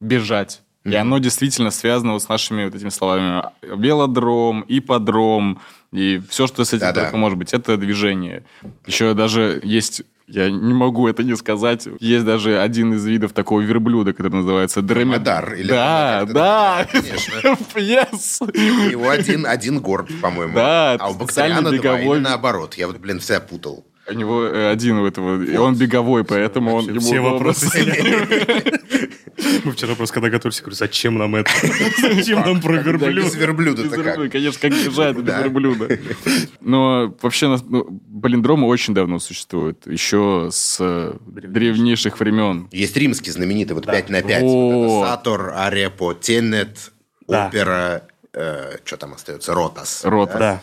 «бежать». 0.00 0.62
Mm-hmm. 0.84 0.92
И 0.92 0.96
оно 0.96 1.18
действительно 1.18 1.70
связано 1.70 2.14
вот 2.14 2.22
с 2.22 2.28
нашими 2.28 2.64
вот 2.64 2.74
этими 2.74 2.88
словами 2.88 3.44
велодром, 3.62 4.64
ипподром 4.66 5.60
и 5.92 6.20
все, 6.28 6.46
что 6.46 6.64
с 6.64 6.72
этим 6.72 6.86
да, 6.86 6.92
только 6.92 7.12
да. 7.12 7.18
может 7.18 7.38
быть. 7.38 7.52
Это 7.52 7.76
движение. 7.76 8.44
Еще 8.86 9.14
даже 9.14 9.60
есть 9.62 10.02
Я 10.32 10.50
не 10.50 10.72
могу 10.72 11.08
это 11.08 11.22
не 11.22 11.36
сказать. 11.36 11.86
Есть 12.00 12.24
даже 12.24 12.58
один 12.58 12.94
из 12.94 13.04
видов 13.04 13.32
такого 13.34 13.60
верблюда, 13.60 14.14
который 14.14 14.32
называется 14.36 14.80
дромедар. 14.80 15.52
Или 15.54 15.68
Да, 15.68 16.24
да. 16.26 16.86
конечно. 16.90 17.56
Yes. 17.74 18.38
У 18.40 18.90
него 18.90 19.10
один, 19.10 19.46
один 19.46 19.80
горб, 19.80 20.08
по-моему. 20.22 20.54
Да, 20.54 20.94
а 20.98 21.10
у 21.10 21.14
Бактериана 21.14 21.62
два, 21.62 21.72
беговой. 21.72 22.16
или 22.16 22.24
наоборот. 22.24 22.74
Я 22.74 22.86
вот, 22.86 22.96
блин, 22.98 23.20
всегда 23.20 23.40
путал. 23.40 23.84
У 24.12 24.18
него 24.18 24.44
э, 24.44 24.70
один 24.70 24.98
у 24.98 25.06
этого, 25.06 25.42
и 25.42 25.56
он 25.56 25.74
беговой, 25.76 26.24
поэтому 26.24 26.74
он 26.74 26.86
ему 26.86 27.00
Все 27.00 27.20
вопросы. 27.20 27.68
Мы 29.64 29.72
вчера 29.72 29.94
просто 29.94 30.14
когда 30.14 30.28
готовились, 30.30 30.60
говорю, 30.60 30.76
зачем 30.76 31.18
нам 31.18 31.34
это? 31.36 31.50
Зачем 32.00 32.40
нам 32.40 32.60
про 32.60 32.76
Без 32.78 32.84
верблюд? 32.84 33.34
верблюда-то 33.34 33.82
Без 33.88 33.90
как? 33.96 34.04
верблюда, 34.06 34.30
Конечно, 34.30 34.60
как 34.60 34.70
бежать 34.72 35.16
без 35.16 35.24
Да. 35.24 35.40
верблюда. 35.42 35.98
Но 36.60 37.14
вообще 37.22 37.48
нас- 37.48 37.62
ну, 37.68 38.00
палиндромы 38.22 38.66
очень 38.68 38.94
давно 38.94 39.18
существуют. 39.18 39.86
Еще 39.86 40.48
с 40.52 40.76
э, 40.80 41.14
древнейших 41.26 42.20
времен. 42.20 42.68
Есть 42.72 42.96
римский 42.96 43.30
знаменитый, 43.30 43.74
вот 43.74 43.86
5 43.86 44.10
на 44.10 44.22
5. 44.22 44.42
Вот. 44.42 45.06
Сатор, 45.08 45.52
Арепо, 45.56 46.14
Тенет, 46.14 46.92
опера, 47.26 48.02
что 48.32 48.96
там 48.98 49.14
остается, 49.14 49.54
Ротас. 49.54 50.02
Ротас. 50.04 50.38
Да. 50.38 50.62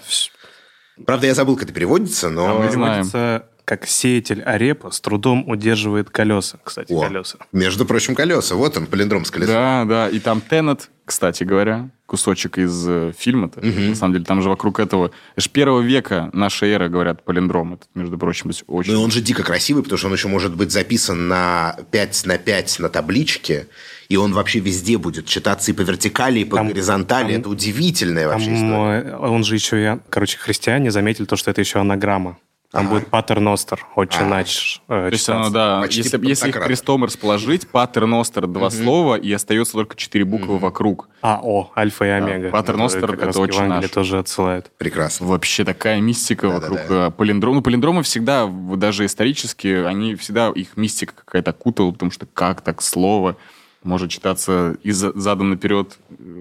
Правда, 1.05 1.27
я 1.27 1.33
забыл, 1.33 1.55
как 1.55 1.65
это 1.65 1.73
переводится, 1.73 2.27
А 2.27 2.31
но... 2.31 2.59
мы 2.59 2.71
знаем. 2.71 2.71
Переводится 2.71 3.45
как 3.69 3.85
сеятель 3.85 4.41
арепа 4.41 4.89
с 4.89 4.99
трудом 4.99 5.47
удерживает 5.47 6.09
колеса. 6.09 6.57
Кстати, 6.63 6.91
О, 6.91 7.01
колеса. 7.01 7.37
Между 7.51 7.85
прочим, 7.85 8.15
колеса. 8.15 8.55
Вот 8.55 8.75
он, 8.75 8.87
палиндром 8.87 9.25
с 9.25 9.29
колесом. 9.29 9.53
Да, 9.53 9.85
да. 9.85 10.09
И 10.09 10.17
там 10.17 10.41
Теннет, 10.41 10.89
кстати 11.05 11.43
говоря, 11.43 11.91
кусочек 12.07 12.57
из 12.57 12.89
э, 12.89 13.13
фильма-то. 13.15 13.61
На 13.63 13.93
самом 13.93 14.13
деле, 14.13 14.25
там 14.25 14.41
же 14.41 14.49
вокруг 14.49 14.79
этого... 14.79 15.11
Это 15.35 15.41
же 15.41 15.49
первого 15.51 15.81
века 15.81 16.31
нашей 16.33 16.71
эры, 16.71 16.89
говорят, 16.89 17.23
палиндром. 17.23 17.75
Это, 17.75 17.85
между 17.93 18.17
прочим, 18.17 18.49
очень... 18.65 18.91
Ну 18.91 19.01
и 19.01 19.03
он 19.03 19.11
же 19.11 19.21
дико 19.21 19.43
красивый, 19.43 19.83
потому 19.83 19.99
что 19.99 20.07
он 20.07 20.13
еще 20.13 20.29
может 20.29 20.55
быть 20.55 20.71
записан 20.71 21.27
на 21.27 21.77
5 21.91 22.25
на 22.25 22.39
5 22.39 22.79
на 22.79 22.89
табличке, 22.89 23.67
и 24.09 24.17
он 24.17 24.33
вообще 24.33 24.59
везде 24.59 24.97
будет 24.97 25.27
читаться 25.27 25.71
и 25.71 25.73
по 25.73 25.81
вертикали, 25.81 26.39
и 26.39 26.43
по 26.45 26.57
Там- 26.57 26.67
горизонтали. 26.67 27.31
там- 27.33 27.41
Это 27.41 27.49
удивительная 27.49 28.23
Там, 28.27 28.33
вообще 28.33 28.55
история. 28.55 29.01
э, 29.11 29.15
он 29.17 29.43
же 29.43 29.55
еще, 29.55 29.83
и, 29.95 29.99
короче, 30.09 30.37
христиане 30.39 30.89
заметили 30.91 31.25
то, 31.25 31.35
что 31.35 31.51
это 31.51 31.61
еще 31.61 31.79
анаграмма. 31.79 32.37
Там 32.71 32.81
Ага. 32.85 32.89
будет 32.95 33.07
патер 33.07 33.39
ностер, 33.39 33.83
отче 33.95 34.19
А. 34.21 34.25
нач 34.25 34.79
э, 34.89 35.07
То 35.09 35.13
есть 35.13 35.27
оно, 35.27 35.49
да, 35.49 35.81
Почти 35.81 36.01
если, 36.03 36.23
если 36.27 36.49
их 36.49 36.59
крестом 36.59 37.03
расположить, 37.03 37.67
патер 37.67 38.05
ностер 38.05 38.45
два 38.45 38.69
слова, 38.69 39.15
и 39.15 39.31
остается 39.33 39.73
только 39.73 39.95
четыре 39.95 40.23
буквы 40.25 40.59
вокруг. 40.59 41.09
АО, 41.21 41.71
альфа 41.75 42.05
и 42.05 42.09
омега. 42.09 42.49
Патер 42.51 42.73
которые 42.73 42.83
Ностер 42.83 43.03
это 43.15 43.27
Евангелие 43.39 43.81
наш. 43.81 43.89
тоже 43.89 44.19
отсылает. 44.19 44.71
Прекрасно. 44.77 45.25
Вообще 45.25 45.63
такая 45.65 45.99
мистика 45.99 46.47
Да-да-да. 46.47 46.69
вокруг 46.73 46.91
э, 46.91 47.11
палиндрома. 47.17 47.55
Ну, 47.57 47.61
палиндромы 47.63 48.03
всегда, 48.03 48.45
даже 48.47 49.05
исторически, 49.05 49.67
они 49.67 50.13
всегда, 50.13 50.49
их 50.49 50.77
мистика 50.77 51.13
какая-то 51.25 51.49
окутала, 51.49 51.91
потому 51.91 52.11
что 52.11 52.27
как 52.27 52.61
так 52.61 52.83
слово 52.83 53.35
может 53.83 54.09
читаться 54.09 54.75
и 54.83 54.91
за- 54.91 55.17
задом 55.17 55.51
наперед 55.51 55.97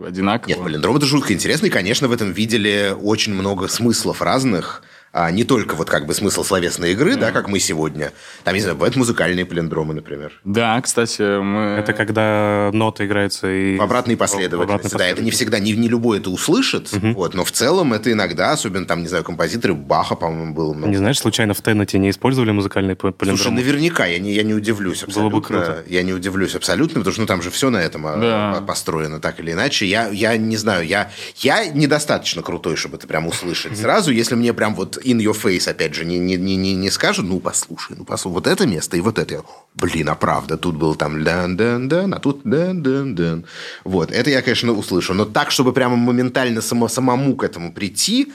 одинаково. 0.07 0.48
Нет, 0.48 0.59
палиндром 0.59 0.96
это 0.96 1.07
жутко 1.07 1.33
интересно, 1.33 1.66
и, 1.66 1.70
конечно, 1.70 2.09
в 2.09 2.12
этом 2.12 2.33
видели 2.33 2.94
очень 3.01 3.35
много 3.35 3.68
смыслов 3.68 4.22
разных, 4.22 4.83
а 5.18 5.31
не 5.33 5.42
только 5.44 5.74
вот 5.74 5.90
как 5.90 6.07
бы 6.07 6.14
смысл 6.14 6.44
словесной 6.44 6.92
игры, 6.92 7.16
да, 7.16 7.33
как 7.33 7.48
мы 7.48 7.59
сегодня. 7.59 8.12
Там, 8.44 8.54
не 8.54 8.61
знаю, 8.61 8.76
бывают 8.76 8.94
музыкальные 8.94 9.44
палиндромы, 9.46 9.94
например. 9.94 10.33
Да, 10.44 10.81
кстати, 10.81 11.40
мы... 11.40 11.78
Это 11.78 11.92
когда 11.92 12.70
ноты 12.72 13.07
играются 13.07 13.50
и... 13.50 13.76
В 13.76 13.83
обратной 13.83 14.14
в 14.14 14.18
последовательности. 14.18 14.96
Да, 14.96 15.07
это 15.07 15.22
не 15.22 15.31
всегда, 15.33 15.59
не, 15.59 15.72
не 15.72 15.88
любой 15.88 16.18
это 16.18 16.31
услышит, 16.31 16.90
вот, 16.92 17.35
но 17.35 17.44
в 17.44 17.50
целом 17.50 17.92
это 17.94 18.12
иногда, 18.12 18.52
особенно 18.52 18.87
там, 18.87 19.00
не 19.02 19.09
знаю, 19.09 19.24
композиторы 19.24 19.74
Баха, 19.74 20.14
по-моему, 20.14 20.54
было 20.54 20.72
много. 20.72 20.90
Не 20.90 20.96
знаешь, 20.96 21.18
случайно 21.18 21.54
в 21.54 21.61
Теннете 21.62 21.98
не 21.98 22.11
использовали 22.11 22.52
музыкальный 22.52 22.94
п- 22.94 23.12
Слушай, 23.22 23.50
наверняка, 23.52 24.07
я 24.07 24.18
не, 24.18 24.33
я 24.33 24.42
не 24.44 24.54
удивлюсь 24.54 25.02
абсолютно. 25.02 25.31
Было 25.31 25.40
бы 25.40 25.46
круто. 25.46 25.85
Я 25.88 26.02
не 26.02 26.12
удивлюсь 26.12 26.54
абсолютно, 26.54 27.00
потому 27.00 27.12
что 27.12 27.22
ну, 27.22 27.26
там 27.26 27.42
же 27.42 27.50
все 27.50 27.70
на 27.70 27.78
этом 27.78 28.07
а, 28.07 28.16
Да. 28.16 28.52
а, 28.59 28.61
построено 28.61 29.18
так 29.20 29.40
или 29.40 29.52
иначе. 29.52 29.87
Я, 29.87 30.09
я 30.09 30.37
не 30.37 30.57
знаю, 30.57 30.87
я, 30.87 31.11
я 31.38 31.66
недостаточно 31.66 32.42
крутой, 32.42 32.76
чтобы 32.76 32.96
это 32.96 33.07
прям 33.07 33.26
услышать 33.26 33.76
сразу. 33.81 34.11
Если 34.12 34.35
мне 34.35 34.52
прям 34.52 34.74
вот 34.74 34.98
in 35.08 35.18
your 35.18 35.34
face, 35.34 35.68
опять 35.68 35.94
же, 35.94 36.04
не, 36.04 36.18
не, 36.18 36.36
не, 36.36 36.74
не, 36.74 36.90
скажут, 36.90 37.26
ну, 37.26 37.40
послушай, 37.40 37.96
ну, 37.96 38.04
послушай, 38.04 38.34
вот 38.34 38.46
это 38.46 38.66
место 38.66 38.96
и 38.96 39.00
вот 39.00 39.18
это. 39.18 39.34
Я, 39.34 39.42
Блин, 39.74 40.08
а 40.08 40.14
правда, 40.14 40.56
тут 40.56 40.76
был 40.76 40.94
там 40.94 41.22
дан 41.22 41.56
дан 41.56 41.88
дан 41.88 42.14
а 42.14 42.18
тут 42.18 42.40
дан 42.44 42.82
дан 42.82 43.14
дан 43.14 43.44
Вот, 43.84 44.10
это 44.10 44.30
я, 44.30 44.42
конечно, 44.42 44.72
услышу. 44.72 45.14
Но 45.14 45.24
так, 45.24 45.50
чтобы 45.50 45.72
прямо 45.72 45.96
моментально 45.96 46.60
само, 46.60 46.88
самому 46.88 47.36
к 47.36 47.44
этому 47.44 47.72
прийти, 47.72 48.32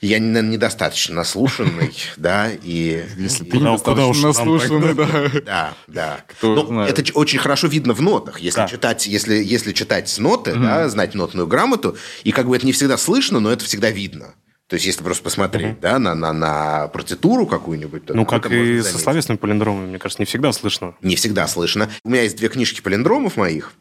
я, 0.00 0.20
наверное, 0.20 0.52
недостаточно 0.52 1.14
наслушанный, 1.14 1.94
да, 2.16 2.50
и... 2.50 3.04
Если 3.16 3.44
ты 3.44 3.56
недостаточно 3.56 4.28
наслушанный, 4.28 4.94
да. 4.94 5.30
да, 5.46 5.74
да. 5.88 6.24
Кто 6.28 6.54
Ну, 6.54 6.80
это 6.82 7.02
очень 7.14 7.38
хорошо 7.38 7.68
видно 7.68 7.94
в 7.94 8.02
нотах. 8.02 8.40
Если 8.40 8.66
читать, 8.66 9.06
если, 9.06 9.34
если 9.36 9.72
читать 9.72 10.14
ноты, 10.18 10.54
да, 10.54 10.88
знать 10.88 11.14
нотную 11.14 11.46
грамоту, 11.46 11.96
и 12.24 12.32
как 12.32 12.48
бы 12.48 12.56
это 12.56 12.66
не 12.66 12.72
всегда 12.72 12.98
слышно, 12.98 13.40
но 13.40 13.50
это 13.50 13.64
всегда 13.64 13.90
видно. 13.90 14.34
То 14.68 14.74
есть, 14.74 14.86
если 14.86 15.02
просто 15.02 15.22
посмотреть, 15.22 15.78
да, 15.80 15.98
на, 15.98 16.14
на, 16.14 16.32
на 16.32 16.88
партитуру 16.88 17.46
какую-нибудь, 17.46 18.06
то 18.06 18.14
Ну, 18.14 18.24
как 18.24 18.46
это 18.46 18.54
и 18.54 18.80
со 18.80 18.98
словесными 18.98 19.36
палиндромами, 19.36 19.88
мне 19.88 19.98
кажется, 19.98 20.22
не 20.22 20.26
всегда 20.26 20.52
слышно. 20.52 20.94
Не 21.02 21.16
всегда 21.16 21.46
слышно. 21.46 21.90
У 22.02 22.08
меня 22.08 22.22
есть 22.22 22.36
две 22.36 22.48
книжки 22.48 22.80
палиндромов 22.80 23.36
моих. 23.36 23.72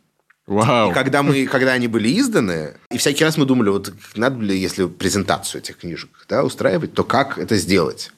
Вау. 0.45 0.91
И 0.91 0.93
когда, 0.93 1.23
мы, 1.23 1.45
когда 1.45 1.71
они 1.71 1.87
были 1.87 2.19
изданы, 2.19 2.75
и 2.91 2.97
всякий 2.97 3.23
раз 3.23 3.37
мы 3.37 3.45
думали, 3.45 3.69
вот 3.69 3.93
надо 4.15 4.43
ли, 4.43 4.57
если 4.57 4.87
презентацию 4.87 5.61
этих 5.61 5.77
книжек 5.77 6.09
да, 6.27 6.43
устраивать, 6.43 6.93
то 6.93 7.05
как 7.05 7.37
это 7.37 7.55
сделать? 7.55 8.11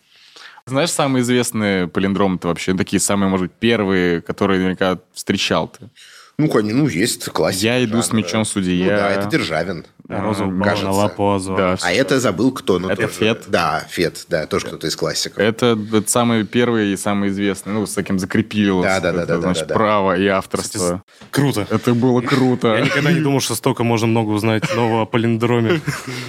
Знаешь, 0.65 0.89
самые 0.89 1.21
известные 1.21 1.87
палиндромы-то 1.87 2.47
вообще, 2.47 2.73
такие 2.73 2.99
самые, 2.99 3.29
может 3.29 3.47
быть, 3.47 3.57
первые, 3.59 4.23
которые 4.23 4.57
наверняка 4.57 4.97
встречал 5.13 5.67
ты? 5.67 5.91
Ну, 6.39 6.49
конечно, 6.49 6.79
ну, 6.79 6.87
есть 6.87 7.25
классика. 7.25 7.65
Я 7.65 7.83
иду 7.83 8.01
с 8.01 8.07
жанра. 8.07 8.17
мечом 8.17 8.45
судья. 8.45 8.85
Ну, 8.85 8.89
да, 8.89 9.11
это 9.11 9.29
Державин. 9.29 9.85
Розового 10.07 10.63
кажется. 10.63 10.91
Лапозу. 10.91 11.55
Да, 11.55 11.77
А 11.81 11.91
это 11.91 12.19
забыл 12.19 12.51
кто. 12.51 12.79
Ну, 12.79 12.89
Это 12.89 13.03
тоже- 13.03 13.13
Фет. 13.13 13.43
Да, 13.47 13.83
Фет, 13.89 14.25
да, 14.29 14.45
тоже 14.45 14.67
кто-то 14.67 14.87
из 14.87 14.95
классиков. 14.95 15.39
Это, 15.39 15.77
это 15.93 16.09
самые 16.09 16.45
первые 16.45 16.93
и 16.93 16.97
самые 16.97 17.31
известные. 17.31 17.73
Ну, 17.73 17.85
с 17.85 17.93
таким 17.93 18.19
закрепилось. 18.19 18.85
Да, 18.85 18.99
да, 18.99 19.11
да, 19.11 19.17
это, 19.23 19.27
да, 19.27 19.35
да, 19.35 19.41
Значит, 19.41 19.63
да, 19.63 19.67
да. 19.69 19.75
право 19.75 20.17
и 20.17 20.27
авторство. 20.27 21.03
Круто. 21.31 21.67
Это 21.69 21.93
было 21.93 22.21
круто. 22.21 22.75
Я 22.75 22.81
никогда 22.81 23.11
не 23.11 23.19
думал, 23.21 23.39
что 23.39 23.55
столько 23.55 23.83
можно 23.83 24.07
много 24.07 24.29
узнать 24.29 24.63
нового 24.75 25.03
о 25.03 25.05
палиндроме. 25.05 25.81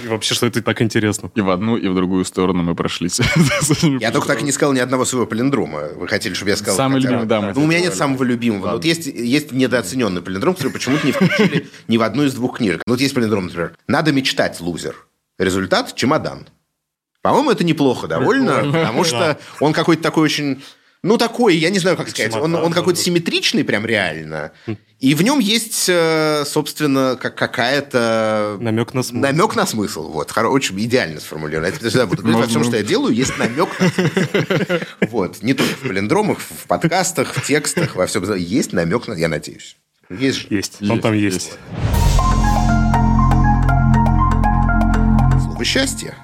И 0.03 0.07
вообще, 0.07 0.33
что 0.33 0.47
это 0.47 0.61
так 0.61 0.81
интересно. 0.81 1.31
И 1.35 1.41
в 1.41 1.49
одну, 1.49 1.77
и 1.77 1.87
в 1.87 1.95
другую 1.95 2.25
сторону 2.25 2.63
мы 2.63 2.75
прошлись. 2.75 3.19
Я 3.99 4.11
только 4.11 4.27
так 4.27 4.41
и 4.41 4.43
не 4.43 4.51
сказал 4.51 4.73
ни 4.73 4.79
одного 4.79 5.05
своего 5.05 5.27
палиндрома. 5.27 5.83
Вы 5.95 6.07
хотели, 6.07 6.33
чтобы 6.33 6.51
я 6.51 6.57
сказал? 6.57 6.75
Самый 6.77 6.95
хотя 7.01 7.09
любимый, 7.09 7.27
да, 7.27 7.53
Ну, 7.55 7.63
у 7.63 7.67
меня 7.67 7.79
нет 7.81 7.93
самого 7.95 8.23
любимого. 8.23 8.71
Вот 8.73 8.85
есть, 8.85 9.05
есть 9.05 9.51
недооцененный 9.51 10.21
палиндром, 10.21 10.53
который 10.55 10.71
почему-то 10.71 11.05
не 11.05 11.11
включили 11.13 11.67
ни 11.87 11.97
в 11.97 12.01
одну 12.03 12.23
из 12.23 12.33
двух 12.33 12.57
книжек. 12.57 12.81
Ну, 12.85 12.93
Вот 12.93 13.01
есть 13.01 13.13
палиндром, 13.13 13.45
например. 13.45 13.66
«Надо 13.87 14.11
мечтать, 14.11 14.59
лузер». 14.59 15.07
Результат– 15.37 15.93
чемодан. 15.95 16.47
По-моему, 17.21 17.51
это 17.51 17.63
неплохо 17.63 18.07
довольно, 18.07 18.63
потому 18.71 19.03
что 19.03 19.37
он 19.59 19.73
какой-то 19.73 20.01
такой 20.01 20.23
очень... 20.23 20.63
Ну, 21.03 21.17
такой, 21.17 21.55
я 21.55 21.69
не 21.69 21.77
знаю, 21.77 21.95
как 21.95 22.09
сказать. 22.09 22.35
Он, 22.35 22.55
он 22.55 22.73
какой-то 22.73 22.99
симметричный 22.99 23.63
прям 23.63 23.85
реально. 23.85 24.51
И 24.99 25.13
в 25.13 25.21
нем 25.21 25.37
есть, 25.37 25.85
э, 25.87 26.43
собственно, 26.45 27.15
как 27.21 27.35
какая-то... 27.35 28.57
Намек 28.59 28.95
на 28.95 29.03
смысл. 29.03 29.21
Намек 29.21 29.55
на 29.55 29.67
смысл. 29.67 30.11
Вот, 30.11 30.35
очень 30.35 30.79
идеально 30.79 31.19
сформулировано. 31.19 31.67
Я 31.67 31.71
всегда 31.73 32.07
буду 32.07 32.23
говорить, 32.23 32.41
во 32.41 32.47
всем, 32.47 32.63
что 32.63 32.77
я 32.77 32.83
делаю, 32.83 33.13
есть 33.13 33.37
намек 33.37 33.79
на 33.79 33.89
смысл. 33.89 34.85
Вот. 35.01 35.43
Не 35.43 35.53
только 35.53 35.75
в 35.75 35.87
палиндромах, 35.87 36.39
в 36.39 36.65
подкастах, 36.67 37.35
в 37.35 37.45
текстах, 37.45 37.95
во 37.95 38.07
всем. 38.07 38.23
Есть 38.33 38.73
намек 38.73 39.07
на... 39.07 39.13
Я 39.13 39.27
надеюсь. 39.27 39.77
Есть 40.09 40.39
же. 40.39 40.47
Есть. 40.49 40.81
Он 40.81 40.99
там 40.99 41.13
есть. 41.13 41.59
Слово 45.67 45.85
«счастье». 45.85 46.15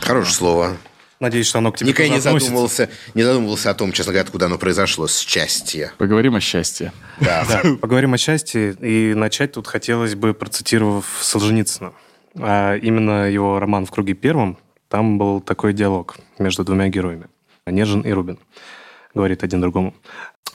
Хорошее 0.00 0.34
слово. 0.34 0.76
Надеюсь, 1.18 1.46
что 1.48 1.58
оно 1.58 1.72
к 1.72 1.76
тебе 1.76 1.90
Никогда 1.90 2.14
не 2.14 2.20
задумывался, 2.20 2.88
не 3.14 3.24
задумывался 3.24 3.70
о 3.70 3.74
том, 3.74 3.90
честно 3.90 4.12
говоря, 4.12 4.24
откуда 4.24 4.46
оно 4.46 4.58
произошло. 4.58 5.08
Счастье. 5.08 5.92
Поговорим 5.98 6.36
о 6.36 6.40
счастье. 6.40 6.92
Да. 7.20 7.44
Да, 7.48 7.62
поговорим 7.80 8.14
о 8.14 8.18
счастье. 8.18 8.76
И 8.80 9.14
начать 9.14 9.52
тут 9.52 9.66
хотелось 9.66 10.14
бы, 10.14 10.34
процитировав 10.34 11.04
Солженицына. 11.20 11.92
А 12.38 12.76
именно 12.76 13.28
его 13.28 13.58
роман 13.58 13.86
«В 13.86 13.90
круге 13.90 14.14
первом». 14.14 14.56
Там 14.88 15.18
был 15.18 15.40
такой 15.40 15.72
диалог 15.72 16.16
между 16.38 16.62
двумя 16.64 16.88
героями. 16.88 17.26
Нежин 17.66 18.02
и 18.02 18.12
Рубин. 18.12 18.38
Говорит 19.14 19.42
один 19.42 19.60
другому. 19.60 19.94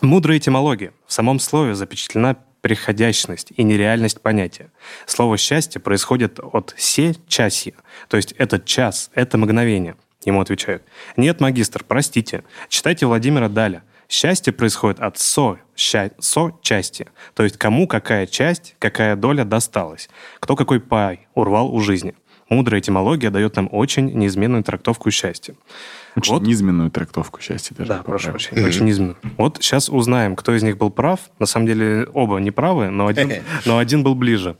Мудрая 0.01 0.37
этимология. 0.37 0.93
В 1.05 1.11
самом 1.11 1.39
слове 1.39 1.75
запечатлена 1.75 2.37
приходящность 2.67 3.53
и 3.55 3.63
нереальность 3.63 4.19
понятия. 4.19 4.71
Слово 5.05 5.37
«счастье» 5.37 5.79
происходит 5.79 6.37
от 6.41 6.73
«се»– 6.75 7.15
«часье», 7.29 7.75
то 8.09 8.17
есть 8.17 8.33
этот 8.33 8.65
час, 8.65 9.09
это 9.13 9.37
мгновение. 9.37 9.95
Ему 10.25 10.41
отвечают. 10.41 10.83
Нет, 11.15 11.39
магистр, 11.39 11.85
простите. 11.87 12.43
Читайте 12.67 13.05
Владимира 13.05 13.47
Даля. 13.47 13.83
Счастье 14.09 14.51
происходит 14.51 14.99
от 14.99 15.17
со, 15.17 15.59
ща, 15.77 16.11
со 16.19 16.51
части. 16.61 17.07
То 17.35 17.43
есть 17.43 17.57
кому 17.57 17.87
какая 17.87 18.25
часть, 18.25 18.75
какая 18.79 19.15
доля 19.15 19.45
досталась. 19.45 20.09
Кто 20.41 20.57
какой 20.57 20.81
пай 20.81 21.29
урвал 21.35 21.73
у 21.73 21.79
жизни. 21.79 22.15
Мудрая 22.49 22.81
этимология 22.81 23.29
дает 23.29 23.55
нам 23.55 23.69
очень 23.71 24.11
неизменную 24.11 24.63
трактовку 24.65 25.09
счастья. 25.09 25.55
Очень 26.17 26.33
Вот. 26.33 26.41
низменную 26.43 26.91
трактовку 26.91 27.39
счастья 27.41 27.75
даже. 27.75 27.89
Да, 27.89 28.03
прошу 28.03 28.31
прощения. 28.31 28.65
Очень 28.65 28.85
низменную. 28.85 29.17
Вот 29.37 29.57
сейчас 29.61 29.89
узнаем, 29.89 30.35
кто 30.35 30.55
из 30.55 30.63
них 30.63 30.77
был 30.77 30.89
прав. 30.89 31.19
На 31.39 31.45
самом 31.45 31.67
деле 31.67 32.07
оба 32.13 32.37
не 32.39 32.51
правы, 32.51 32.89
но 32.89 33.07
один, 33.07 33.31
но 33.65 33.77
один 33.77 34.03
был 34.03 34.15
ближе. 34.15 34.57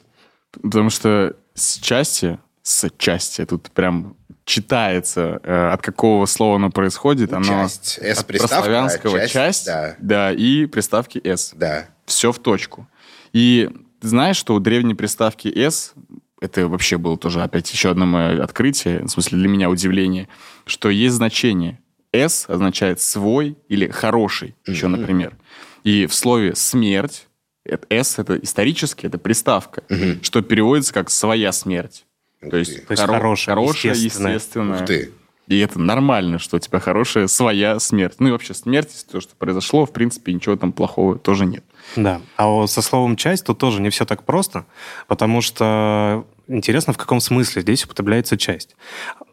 Потому 0.51 0.89
что 0.89 1.35
с 1.53 1.79
части, 1.79 2.39
с 2.61 2.89
части, 2.97 3.45
тут 3.45 3.71
прям 3.71 4.15
читается, 4.45 5.41
э, 5.43 5.69
от 5.73 5.81
какого 5.81 6.25
слова 6.25 6.55
оно 6.55 6.71
происходит. 6.71 7.33
Оно 7.33 7.43
Часть. 7.43 7.99
С 8.01 8.19
от 8.19 8.27
прославянского 8.27 9.19
часть, 9.19 9.33
часть, 9.33 9.65
да. 9.65 9.95
да, 9.99 10.31
и 10.31 10.65
приставки 10.67 11.21
«с». 11.23 11.51
Да. 11.53 11.87
Все 12.05 12.31
в 12.31 12.39
точку. 12.39 12.87
И 13.33 13.69
ты 13.99 14.07
знаешь, 14.07 14.37
что 14.37 14.55
у 14.55 14.59
древней 14.59 14.95
приставки 14.95 15.49
«с» 15.49 15.93
это 16.39 16.67
вообще 16.67 16.97
было 16.97 17.17
тоже 17.17 17.41
опять 17.41 17.71
еще 17.71 17.89
одно 17.89 18.05
мое 18.05 18.43
открытие, 18.43 19.03
в 19.03 19.07
смысле 19.09 19.39
для 19.39 19.47
меня 19.47 19.69
удивление, 19.69 20.27
что 20.65 20.89
есть 20.89 21.15
значение. 21.15 21.79
«С» 22.13 22.45
означает 22.47 23.01
«свой» 23.01 23.57
или 23.67 23.87
«хороший» 23.87 24.55
еще, 24.65 24.87
например. 24.87 25.35
И 25.83 26.05
в 26.05 26.13
слове 26.13 26.55
«смерть» 26.55 27.27
это 27.65 27.85
«с»— 27.89 28.17
это 28.19 28.37
исторически, 28.37 29.05
это 29.05 29.17
приставка, 29.17 29.83
что 30.21 30.41
переводится 30.41 30.93
как 30.93 31.09
«своя 31.09 31.51
смерть». 31.51 32.05
Ух 32.41 32.51
То 32.51 32.57
есть. 32.57 32.85
То 32.87 32.91
есть 32.91 33.03
хоро- 33.03 33.13
хорошая, 33.13 33.55
хорошая, 33.55 33.93
естественная. 33.93 34.33
естественная. 34.35 34.79
Ух 34.81 34.85
ты. 34.85 35.11
И 35.47 35.59
это 35.59 35.79
нормально, 35.79 36.39
что 36.39 36.57
у 36.57 36.59
тебя 36.59 36.79
хорошая 36.79 37.27
своя 37.27 37.79
смерть. 37.79 38.15
Ну 38.19 38.27
и 38.27 38.31
вообще 38.31 38.53
смерть, 38.53 39.05
то, 39.09 39.21
что 39.21 39.35
произошло, 39.35 39.85
в 39.85 39.93
принципе, 39.93 40.33
ничего 40.33 40.55
там 40.57 40.73
плохого 40.73 41.17
тоже 41.17 41.45
нет. 41.45 41.63
Да. 41.95 42.21
А 42.35 42.67
со 42.67 42.81
словом 42.81 43.15
«часть» 43.15 43.45
тут 43.45 43.57
тоже 43.57 43.81
не 43.81 43.89
все 43.89 44.05
так 44.05 44.23
просто, 44.23 44.65
потому 45.07 45.41
что 45.41 46.25
интересно, 46.47 46.93
в 46.93 46.97
каком 46.97 47.19
смысле 47.19 47.61
здесь 47.61 47.85
употребляется 47.85 48.37
«часть». 48.37 48.75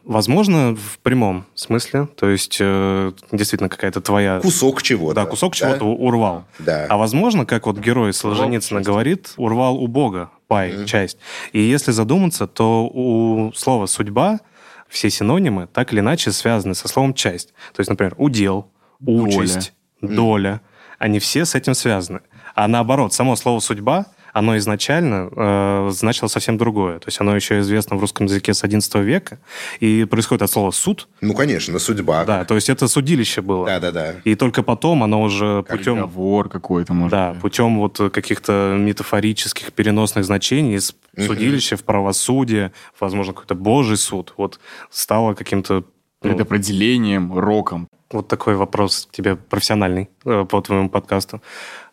Возможно, 0.03 0.75
в 0.75 0.99
прямом 0.99 1.45
смысле, 1.55 2.07
то 2.15 2.29
есть 2.29 2.57
э, 2.59 3.11
действительно 3.31 3.69
какая-то 3.69 4.01
твоя... 4.01 4.39
Кусок 4.39 4.83
чего-то. 4.83 5.15
Да, 5.15 5.25
кусок 5.25 5.55
чего-то 5.55 5.85
урвал. 5.85 6.45
Да. 6.59 6.85
А 6.89 6.97
возможно, 6.97 7.45
как 7.45 7.65
вот 7.65 7.77
герой 7.79 8.13
Солженицына 8.13 8.81
говорит, 8.81 9.33
урвал 9.37 9.77
у 9.77 9.87
Бога 9.87 10.29
пай, 10.47 10.85
часть. 10.85 11.17
И 11.53 11.59
если 11.59 11.91
задуматься, 11.91 12.47
то 12.47 12.85
у 12.85 13.51
слова 13.55 13.87
«судьба» 13.87 14.39
все 14.87 15.09
синонимы 15.09 15.67
так 15.67 15.91
или 15.91 15.99
иначе 15.99 16.31
связаны 16.31 16.75
со 16.75 16.87
словом 16.87 17.13
«часть». 17.13 17.53
То 17.73 17.79
есть, 17.79 17.89
например, 17.89 18.13
удел, 18.17 18.71
участь, 18.99 19.73
доля. 20.01 20.61
Они 20.99 21.19
все 21.19 21.45
с 21.45 21.55
этим 21.55 21.73
связаны. 21.73 22.21
А 22.55 22.67
наоборот, 22.67 23.13
само 23.13 23.35
слово 23.35 23.59
«судьба» 23.59 24.05
оно 24.35 24.57
изначально 24.57 25.29
э, 25.33 25.89
значило 25.93 26.27
совсем 26.27 26.57
другое. 26.57 26.99
То 26.99 27.07
есть 27.07 27.21
оно 27.21 27.33
еще 27.37 27.59
известно 27.59 27.95
в 27.95 28.01
русском 28.01 28.25
языке 28.25 28.53
с 28.53 28.61
XI 28.65 29.01
века, 29.01 29.39
и 29.79 30.03
происходит 30.03 30.41
от 30.41 30.51
слова 30.51 30.71
«суд». 30.71 31.07
Ну, 31.21 31.33
конечно, 31.33 31.79
судьба. 31.79 32.25
Да, 32.25 32.43
то 32.43 32.55
есть 32.55 32.69
это 32.69 32.89
судилище 32.89 33.41
было. 33.41 33.65
Да-да-да. 33.65 34.15
И 34.25 34.35
только 34.35 34.61
потом 34.61 35.03
оно 35.03 35.21
уже 35.21 35.63
путем... 35.63 35.95
Договор 35.95 36.49
какой-то, 36.49 36.93
может 36.93 37.11
Да, 37.11 37.31
быть. 37.31 37.41
путем 37.43 37.79
вот 37.79 37.97
каких-то 38.11 38.75
метафорических 38.77 39.71
переносных 39.71 40.25
значений 40.25 40.75
из 40.75 40.93
судилища 41.17 41.77
в 41.77 41.85
правосудие, 41.85 42.73
возможно, 42.99 43.31
какой-то 43.31 43.55
божий 43.55 43.95
суд, 43.95 44.33
вот 44.35 44.59
стало 44.89 45.33
каким-то... 45.33 45.85
ну, 46.25 46.31
Предопределением, 46.31 47.37
роком. 47.37 47.87
вот 48.11 48.27
такой 48.27 48.55
вопрос 48.55 49.07
к 49.09 49.15
тебе 49.15 49.35
профессиональный 49.35 50.09
э, 50.25 50.45
по 50.49 50.61
твоему 50.61 50.89
подкасту. 50.89 51.41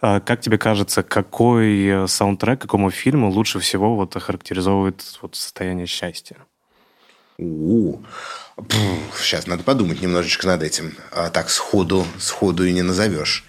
А 0.01 0.21
Как 0.21 0.41
тебе 0.41 0.59
кажется, 0.59 1.03
какой 1.03 1.87
э, 1.87 2.07
саундтрек, 2.07 2.61
какому 2.61 2.91
фильму 2.91 3.31
лучше 3.31 3.59
всего 3.61 3.95
вот 3.97 4.17
охарактеризовывает 4.17 5.03
вот 5.23 5.37
состояние 5.37 5.87
счастья? 5.87 6.37
У, 7.39 7.99
Сейчас 9.17 9.47
надо 9.47 9.63
подумать 9.63 10.03
немножечко 10.03 10.47
над 10.47 10.63
этим. 10.63 10.95
А 11.11 11.31
так 11.31 11.51
сходу, 11.51 12.05
сходу 12.19 12.65
и 12.65 12.73
не 12.73 12.83
назовешь. 12.83 13.45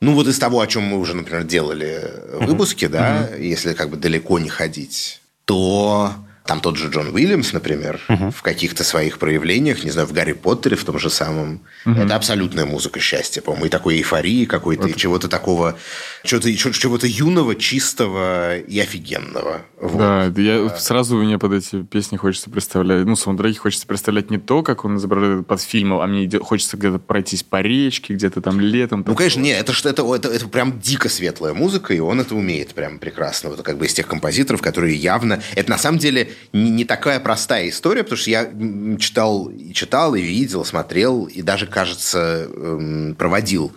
Ну, 0.00 0.14
вот 0.14 0.28
из 0.28 0.38
того, 0.38 0.60
о 0.60 0.66
чем 0.66 0.82
мы 0.82 0.98
уже, 0.98 1.14
например, 1.14 1.44
делали 1.44 2.12
выпуски, 2.34 2.86
да, 2.86 3.30
если 3.36 3.72
как 3.72 3.88
бы 3.88 3.96
далеко 3.96 4.38
не 4.38 4.50
ходить, 4.50 5.22
то 5.46 6.12
там 6.46 6.60
тот 6.60 6.76
же 6.76 6.88
Джон 6.88 7.14
Уильямс, 7.14 7.52
например, 7.52 8.00
в 8.08 8.42
каких-то 8.42 8.84
своих 8.84 9.18
проявлениях, 9.18 9.84
не 9.84 9.90
знаю, 9.90 10.06
в 10.06 10.12
Гарри 10.12 10.32
Поттере, 10.32 10.76
в 10.76 10.84
том 10.84 10.98
же 10.98 11.10
самом, 11.10 11.62
это 11.84 12.14
абсолютная 12.14 12.64
музыка 12.64 13.00
счастья, 13.00 13.42
по-моему, 13.42 13.66
и 13.66 13.68
такой 13.68 13.96
эйфории 13.96 14.44
какой-то, 14.44 14.88
и 14.88 14.96
чего-то 14.96 15.28
такого, 15.28 15.76
чего-то, 16.24 16.52
чего-то 16.54 17.06
юного, 17.06 17.54
чистого 17.54 18.58
и 18.58 18.78
офигенного. 18.80 19.62
Вот. 19.80 19.98
Да, 19.98 20.40
я 20.40 20.68
сразу 20.78 21.16
мне 21.16 21.38
под 21.38 21.52
эти 21.52 21.82
песни 21.82 22.16
хочется 22.16 22.50
представлять, 22.50 23.04
ну, 23.04 23.16
саундтреки 23.16 23.58
хочется 23.58 23.86
представлять 23.86 24.30
не 24.30 24.38
то, 24.38 24.62
как 24.62 24.84
он 24.84 24.96
изображает 24.96 25.46
под 25.46 25.60
фильмом, 25.60 26.00
а 26.00 26.06
мне 26.06 26.28
хочется 26.38 26.76
где-то 26.76 26.98
пройтись 26.98 27.42
по 27.42 27.60
речке, 27.60 28.14
где-то 28.14 28.40
там 28.40 28.60
летом. 28.60 29.04
Ну, 29.06 29.14
конечно, 29.14 29.40
нет, 29.40 29.60
это, 29.60 29.72
это, 29.88 30.14
это, 30.14 30.28
это 30.28 30.48
прям 30.48 30.80
дико 30.80 31.08
светлая 31.08 31.54
музыка, 31.54 31.92
и 31.94 31.98
он 31.98 32.20
это 32.20 32.34
умеет 32.34 32.74
прям 32.74 32.98
прекрасно. 32.98 33.50
Вот 33.50 33.62
как 33.62 33.78
бы 33.78 33.86
из 33.86 33.94
тех 33.94 34.06
композиторов, 34.06 34.62
которые 34.62 34.94
явно... 34.94 35.42
Это 35.54 35.70
на 35.70 35.78
самом 35.78 35.98
деле 35.98 36.30
не, 36.52 36.70
не 36.70 36.84
такая 36.84 37.20
простая 37.20 37.68
история, 37.68 38.02
потому 38.02 38.18
что 38.18 38.30
я 38.30 38.50
читал, 38.98 39.48
и 39.48 39.72
читал, 39.72 40.14
и 40.14 40.22
видел, 40.22 40.64
смотрел, 40.64 41.24
и 41.24 41.42
даже, 41.42 41.66
кажется, 41.66 42.48
эм, 42.48 43.14
проводил 43.16 43.72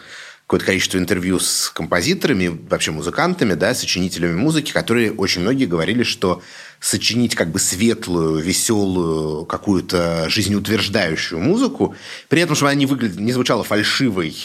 какое-то 0.50 0.66
количество 0.66 0.98
интервью 0.98 1.40
с 1.40 1.70
композиторами, 1.70 2.48
вообще 2.70 2.90
музыкантами, 2.90 3.54
да, 3.54 3.76
сочинителями 3.76 4.36
музыки, 4.36 4.72
которые 4.72 5.12
очень 5.12 5.42
многие 5.42 5.66
говорили, 5.66 6.02
что 6.02 6.42
сочинить 6.80 7.36
как 7.36 7.52
бы 7.52 7.60
светлую, 7.60 8.42
веселую, 8.42 9.46
какую-то 9.46 10.28
жизнеутверждающую 10.28 11.40
музыку, 11.40 11.96
при 12.30 12.42
этом, 12.42 12.56
чтобы 12.56 12.72
она 12.72 12.80
не 12.80 12.88
выглядела, 12.88 13.22
не 13.22 13.32
звучала 13.32 13.64
фальшивой 13.64 14.36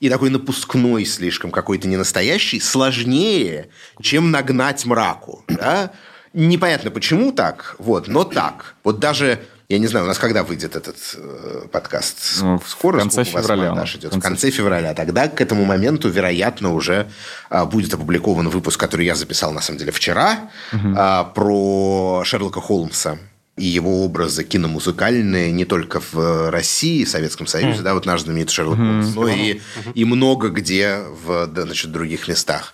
и 0.00 0.08
такой 0.08 0.30
напускной 0.30 1.04
слишком 1.04 1.50
какой-то 1.50 1.86
ненастоящий, 1.88 2.58
сложнее, 2.58 3.68
чем 4.00 4.30
нагнать 4.30 4.86
мраку, 4.86 5.44
да? 5.46 5.92
Непонятно, 6.32 6.90
почему 6.90 7.32
так, 7.32 7.74
вот, 7.78 8.06
но 8.06 8.24
так. 8.24 8.76
Вот 8.84 9.00
даже, 9.00 9.40
я 9.68 9.78
не 9.78 9.88
знаю, 9.88 10.04
у 10.04 10.08
нас 10.08 10.18
когда 10.18 10.44
выйдет 10.44 10.76
этот 10.76 10.96
э, 11.16 11.66
подкаст? 11.72 12.40
Ну, 12.40 12.58
в 12.58 12.68
Скоро? 12.68 13.00
конце 13.00 13.22
у 13.22 13.24
вас 13.24 13.44
февраля 13.44 13.72
он. 13.72 13.78
идет? 13.84 14.04
В 14.14 14.18
В 14.18 14.20
конце 14.20 14.28
конце 14.28 14.50
февраля. 14.50 14.94
Тогда 14.94 15.26
к 15.26 15.40
этому 15.40 15.64
моменту, 15.64 16.08
вероятно, 16.08 16.72
уже 16.72 17.08
а, 17.48 17.66
будет 17.66 17.92
опубликован 17.92 18.48
выпуск, 18.48 18.78
который 18.78 19.06
я 19.06 19.16
записал, 19.16 19.52
на 19.52 19.60
самом 19.60 19.80
деле, 19.80 19.90
вчера, 19.90 20.50
а, 20.72 21.24
про 21.24 22.22
Шерлока 22.24 22.60
Холмса 22.60 23.18
и 23.56 23.66
его 23.66 24.04
образы 24.04 24.42
киномузыкальные 24.42 25.52
не 25.52 25.64
только 25.66 26.00
в 26.12 26.50
России, 26.50 27.04
Советском 27.04 27.46
Союзе, 27.46 27.82
да, 27.82 27.92
вот 27.94 28.06
наш 28.06 28.22
знаменитый 28.22 28.54
Шерлок 28.54 28.78
Холмс, 28.78 29.14
но 29.14 29.28
и, 29.28 29.60
и 29.94 30.04
много 30.06 30.48
где 30.48 31.00
в 31.24 31.46
да, 31.46 31.62
значит, 31.62 31.92
других 31.92 32.26
местах. 32.26 32.72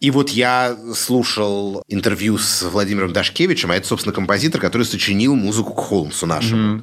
И 0.00 0.10
вот 0.10 0.30
я 0.30 0.76
слушал 0.94 1.82
интервью 1.86 2.36
с 2.36 2.62
Владимиром 2.62 3.12
Дашкевичем, 3.12 3.70
а 3.70 3.76
это, 3.76 3.86
собственно, 3.86 4.12
композитор, 4.12 4.60
который 4.60 4.82
сочинил 4.82 5.36
музыку 5.36 5.74
к 5.74 5.80
Холмсу 5.80 6.26
нашему. 6.26 6.80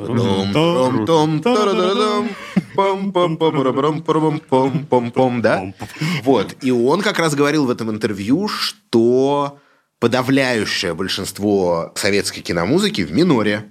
Да? 5.42 5.74
Вот. 6.24 6.56
И 6.62 6.72
он 6.72 7.02
как 7.02 7.20
раз 7.20 7.36
говорил 7.36 7.66
в 7.66 7.70
этом 7.70 7.90
интервью, 7.92 8.48
что 8.48 9.60
подавляющее 10.00 10.94
большинство 10.94 11.92
советской 11.96 12.42
киномузыки 12.42 13.02
в 13.02 13.12
миноре. 13.12 13.66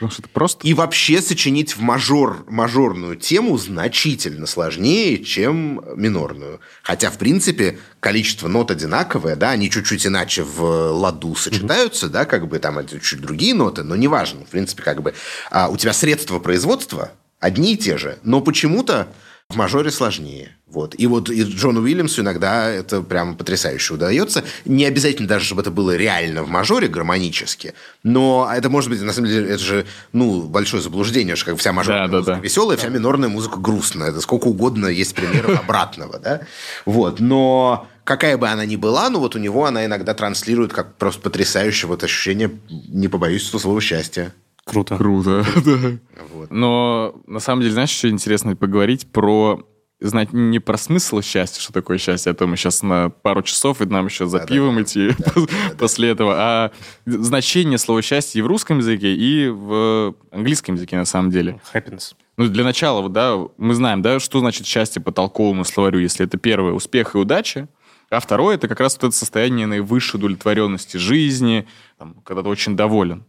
Потому 0.00 0.12
что 0.12 0.22
это 0.22 0.30
просто... 0.30 0.66
И 0.66 0.72
вообще 0.72 1.20
сочинить 1.20 1.76
в 1.76 1.82
мажор, 1.82 2.46
мажорную 2.48 3.16
тему 3.16 3.58
значительно 3.58 4.46
сложнее, 4.46 5.22
чем 5.22 5.82
минорную. 5.94 6.60
Хотя, 6.82 7.10
в 7.10 7.18
принципе, 7.18 7.78
количество 8.00 8.48
нот 8.48 8.70
одинаковое, 8.70 9.36
да, 9.36 9.50
они 9.50 9.70
чуть-чуть 9.70 10.06
иначе 10.06 10.42
в 10.42 10.62
ладу 10.92 11.34
сочетаются, 11.34 12.08
да, 12.08 12.24
как 12.24 12.48
бы 12.48 12.58
там 12.58 12.78
чуть 12.86 13.20
другие 13.20 13.52
ноты, 13.52 13.82
но 13.82 13.94
неважно. 13.94 14.46
В 14.46 14.48
принципе, 14.48 14.82
как 14.82 15.02
бы 15.02 15.12
а, 15.50 15.68
у 15.68 15.76
тебя 15.76 15.92
средства 15.92 16.38
производства 16.38 17.12
одни 17.38 17.74
и 17.74 17.76
те 17.76 17.98
же, 17.98 18.18
но 18.22 18.40
почему-то 18.40 19.12
в 19.50 19.56
мажоре 19.56 19.90
сложнее. 19.90 20.56
Вот. 20.68 20.94
И 20.96 21.08
вот 21.08 21.28
и 21.28 21.42
Джону 21.42 21.80
Уильямсу 21.80 22.22
иногда 22.22 22.70
это 22.70 23.02
прям 23.02 23.36
потрясающе 23.36 23.94
удается. 23.94 24.44
Не 24.64 24.84
обязательно 24.84 25.26
даже, 25.26 25.44
чтобы 25.46 25.62
это 25.62 25.72
было 25.72 25.96
реально 25.96 26.44
в 26.44 26.48
мажоре 26.48 26.86
гармонически, 26.86 27.74
но 28.04 28.48
это 28.54 28.70
может 28.70 28.88
быть, 28.88 29.02
на 29.02 29.12
самом 29.12 29.28
деле, 29.28 29.48
это 29.50 29.62
же 29.62 29.86
ну, 30.12 30.42
большое 30.42 30.80
заблуждение, 30.80 31.34
что 31.34 31.46
как 31.46 31.58
вся 31.58 31.72
мажорная 31.72 32.06
Да, 32.06 32.12
да, 32.12 32.18
музыка 32.18 32.36
да. 32.36 32.40
веселая, 32.40 32.76
вся 32.78 32.88
минорная 32.88 33.28
музыка 33.28 33.58
грустная. 33.58 34.10
Это 34.10 34.20
сколько 34.20 34.46
угодно 34.46 34.86
есть 34.86 35.16
примеров 35.16 35.58
обратного. 35.58 36.20
Да? 36.20 36.42
Вот. 36.86 37.18
Но 37.18 37.88
какая 38.04 38.38
бы 38.38 38.48
она 38.48 38.64
ни 38.64 38.76
была, 38.76 39.10
ну 39.10 39.18
вот 39.18 39.34
у 39.34 39.40
него 39.40 39.66
она 39.66 39.84
иногда 39.84 40.14
транслирует 40.14 40.72
как 40.72 40.94
просто 40.94 41.20
потрясающее 41.20 41.88
вот 41.88 42.04
ощущение, 42.04 42.52
не 42.68 43.08
побоюсь 43.08 43.48
этого 43.48 43.60
слова, 43.60 43.80
счастья. 43.80 44.32
Круто. 44.70 44.96
Круто, 44.96 45.44
да. 45.64 45.98
Вот. 46.32 46.50
Но 46.50 47.14
на 47.26 47.40
самом 47.40 47.62
деле, 47.62 47.72
знаешь, 47.72 47.90
что 47.90 48.08
интересно 48.08 48.56
поговорить 48.56 49.10
про 49.10 49.66
знать 50.00 50.32
не 50.32 50.58
про 50.58 50.78
смысл 50.78 51.20
счастья, 51.20 51.60
что 51.60 51.72
такое 51.72 51.98
счастье, 51.98 52.32
а 52.32 52.34
то 52.34 52.46
мы 52.46 52.56
сейчас 52.56 52.82
на 52.82 53.10
пару 53.10 53.42
часов, 53.42 53.82
и 53.82 53.84
нам 53.84 54.06
еще 54.06 54.26
за 54.26 54.38
Да, 54.38 54.46
пивом 54.46 54.76
да, 54.76 54.82
идти 54.82 55.10
после 55.78 56.08
этого, 56.08 56.34
а 56.36 56.72
значение 57.04 57.78
слова 57.78 58.00
счастье 58.00 58.38
и 58.38 58.42
в 58.42 58.46
русском 58.46 58.78
языке, 58.78 59.14
и 59.14 59.48
в 59.48 60.14
английском 60.32 60.76
языке 60.76 60.96
на 60.96 61.04
самом 61.04 61.30
деле. 61.30 61.60
Happiness. 61.74 62.14
Ну, 62.36 62.46
для 62.48 62.64
начала, 62.64 63.02
вот, 63.02 63.12
да, 63.12 63.36
мы 63.58 63.74
знаем, 63.74 64.00
да, 64.00 64.18
что 64.18 64.40
значит 64.40 64.66
счастье 64.66 65.02
по 65.02 65.12
толковому 65.12 65.64
словарю, 65.64 65.98
если 65.98 66.24
это 66.24 66.38
первое– 66.38 66.72
успех 66.74 67.14
и 67.14 67.18
удача, 67.18 67.68
а 68.08 68.18
второе– 68.18 68.54
это 68.56 68.66
как 68.66 68.80
раз 68.80 68.94
вот 68.94 69.08
это 69.08 69.16
состояние 69.16 69.66
наивысшей 69.66 70.18
удовлетворенности 70.18 70.96
жизни, 70.96 71.66
там, 71.98 72.14
когда 72.24 72.42
ты 72.42 72.48
очень 72.48 72.76
доволен. 72.76 73.24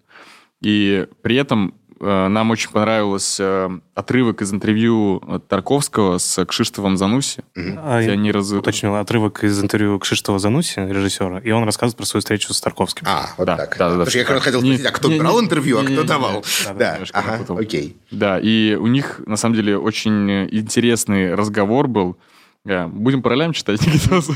И 0.62 1.08
при 1.24 1.36
этом 1.38 1.74
э, 2.00 2.28
нам 2.28 2.52
очень 2.52 2.70
понравился 2.70 3.44
э, 3.44 3.70
отрывок 3.96 4.42
из 4.42 4.54
интервью 4.54 5.22
э, 5.28 5.40
Тарковского 5.48 6.18
с 6.20 6.46
Кшиштовым 6.46 6.98
Зануси, 6.98 7.44
А, 7.56 8.00
где 8.00 8.08
я 8.08 8.14
они 8.14 8.32
раз... 8.32 8.52
уточнил 8.52 8.96
отрывок 8.96 9.44
из 9.44 9.62
интервью 9.62 9.98
Кшиштова 10.00 10.38
Зануси, 10.40 10.80
режиссера, 10.80 11.40
и 11.40 11.50
он 11.52 11.64
рассказывает 11.64 11.98
про 11.98 12.06
свою 12.06 12.22
встречу 12.22 12.54
с 12.54 12.62
Тарковским. 12.62 13.08
А, 13.10 13.30
вот 13.38 13.46
Да, 13.46 13.58
так. 13.58 13.76
да, 13.78 13.86
да, 13.90 13.90
Потому 13.96 14.10
что 14.10 14.20
я 14.20 14.24
как 14.26 14.36
раз 14.36 14.44
хотел 14.44 14.62
спросить, 14.62 14.86
а 14.86 14.92
кто 14.92 15.10
не- 15.10 15.20
брал 15.20 15.40
не- 15.40 15.46
интервью, 15.46 15.80
а 15.80 15.82
не- 15.82 15.88
кто 15.88 16.02
не- 16.04 16.08
давал? 16.08 16.34
не- 16.36 16.78
Да, 16.78 16.94
немножко 16.94 17.18
ага, 17.20 17.32
напутал. 17.34 17.58
окей. 17.58 17.98
Да, 18.12 18.40
и 18.40 18.76
у 18.76 18.86
них, 18.88 19.22
на 19.26 19.36
самом 19.38 19.56
деле, 19.56 19.78
очень 19.80 20.48
интересный 20.56 21.34
разговор 21.34 21.88
был. 21.88 22.18
Да, 22.64 22.88
будем 22.88 23.24
по 23.24 23.30
ролям 23.32 23.54
читать, 23.54 23.82
Никитос? 23.86 24.30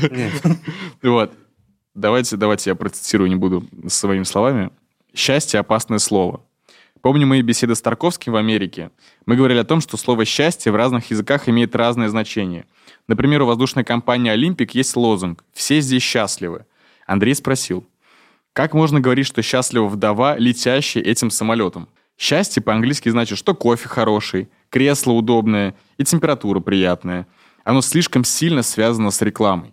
Вот. 1.02 1.32
Давайте, 1.94 2.36
давайте 2.36 2.70
я 2.70 2.74
процитирую, 2.74 3.28
не 3.30 3.36
буду 3.36 3.64
своими 3.86 4.24
словами. 4.24 4.70
«Счастье– 5.16 5.58
опасное 5.60 5.98
слово. 5.98 6.42
Помню 7.00 7.26
мои 7.26 7.40
беседы 7.40 7.74
с 7.74 7.80
Тарковским 7.80 8.34
в 8.34 8.36
Америке. 8.36 8.90
Мы 9.24 9.36
говорили 9.36 9.60
о 9.60 9.64
том, 9.64 9.80
что 9.80 9.96
слово 9.96 10.26
«счастье» 10.26 10.70
в 10.70 10.76
разных 10.76 11.10
языках 11.10 11.48
имеет 11.48 11.74
разное 11.74 12.10
значение. 12.10 12.66
Например, 13.08 13.40
у 13.40 13.46
воздушной 13.46 13.82
компании 13.82 14.30
«Олимпик» 14.30 14.74
есть 14.74 14.94
лозунг 14.94 15.42
«Все 15.54 15.80
здесь 15.80 16.02
счастливы». 16.02 16.66
Андрей 17.06 17.34
спросил, 17.34 17.86
как 18.52 18.74
можно 18.74 19.00
говорить, 19.00 19.26
что 19.26 19.40
счастлива 19.40 19.86
вдова, 19.86 20.36
летящая 20.36 21.02
этим 21.02 21.30
самолетом? 21.30 21.88
Счастье 22.18 22.62
по-английски 22.62 23.08
значит, 23.08 23.38
что 23.38 23.54
кофе 23.54 23.88
хороший, 23.88 24.50
кресло 24.68 25.12
удобное 25.12 25.74
и 25.96 26.04
температура 26.04 26.60
приятная. 26.60 27.26
Оно 27.64 27.80
слишком 27.80 28.22
сильно 28.22 28.62
связано 28.62 29.10
с 29.10 29.22
рекламой. 29.22 29.72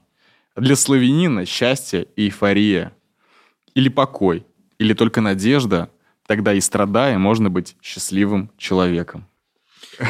Для 0.56 0.78
славянина 0.78 1.46
счастье 1.46 2.08
эйфория. 2.16 2.94
Или 3.76 3.89
покой, 3.89 4.46
или 4.84 4.94
только 4.94 5.22
надежда, 5.22 5.90
тогда 6.28 6.54
и 6.54 6.60
страдая 6.60 7.18
можно 7.18 7.50
быть 7.50 7.78
счастливым 7.82 8.52
человеком. 8.58 9.26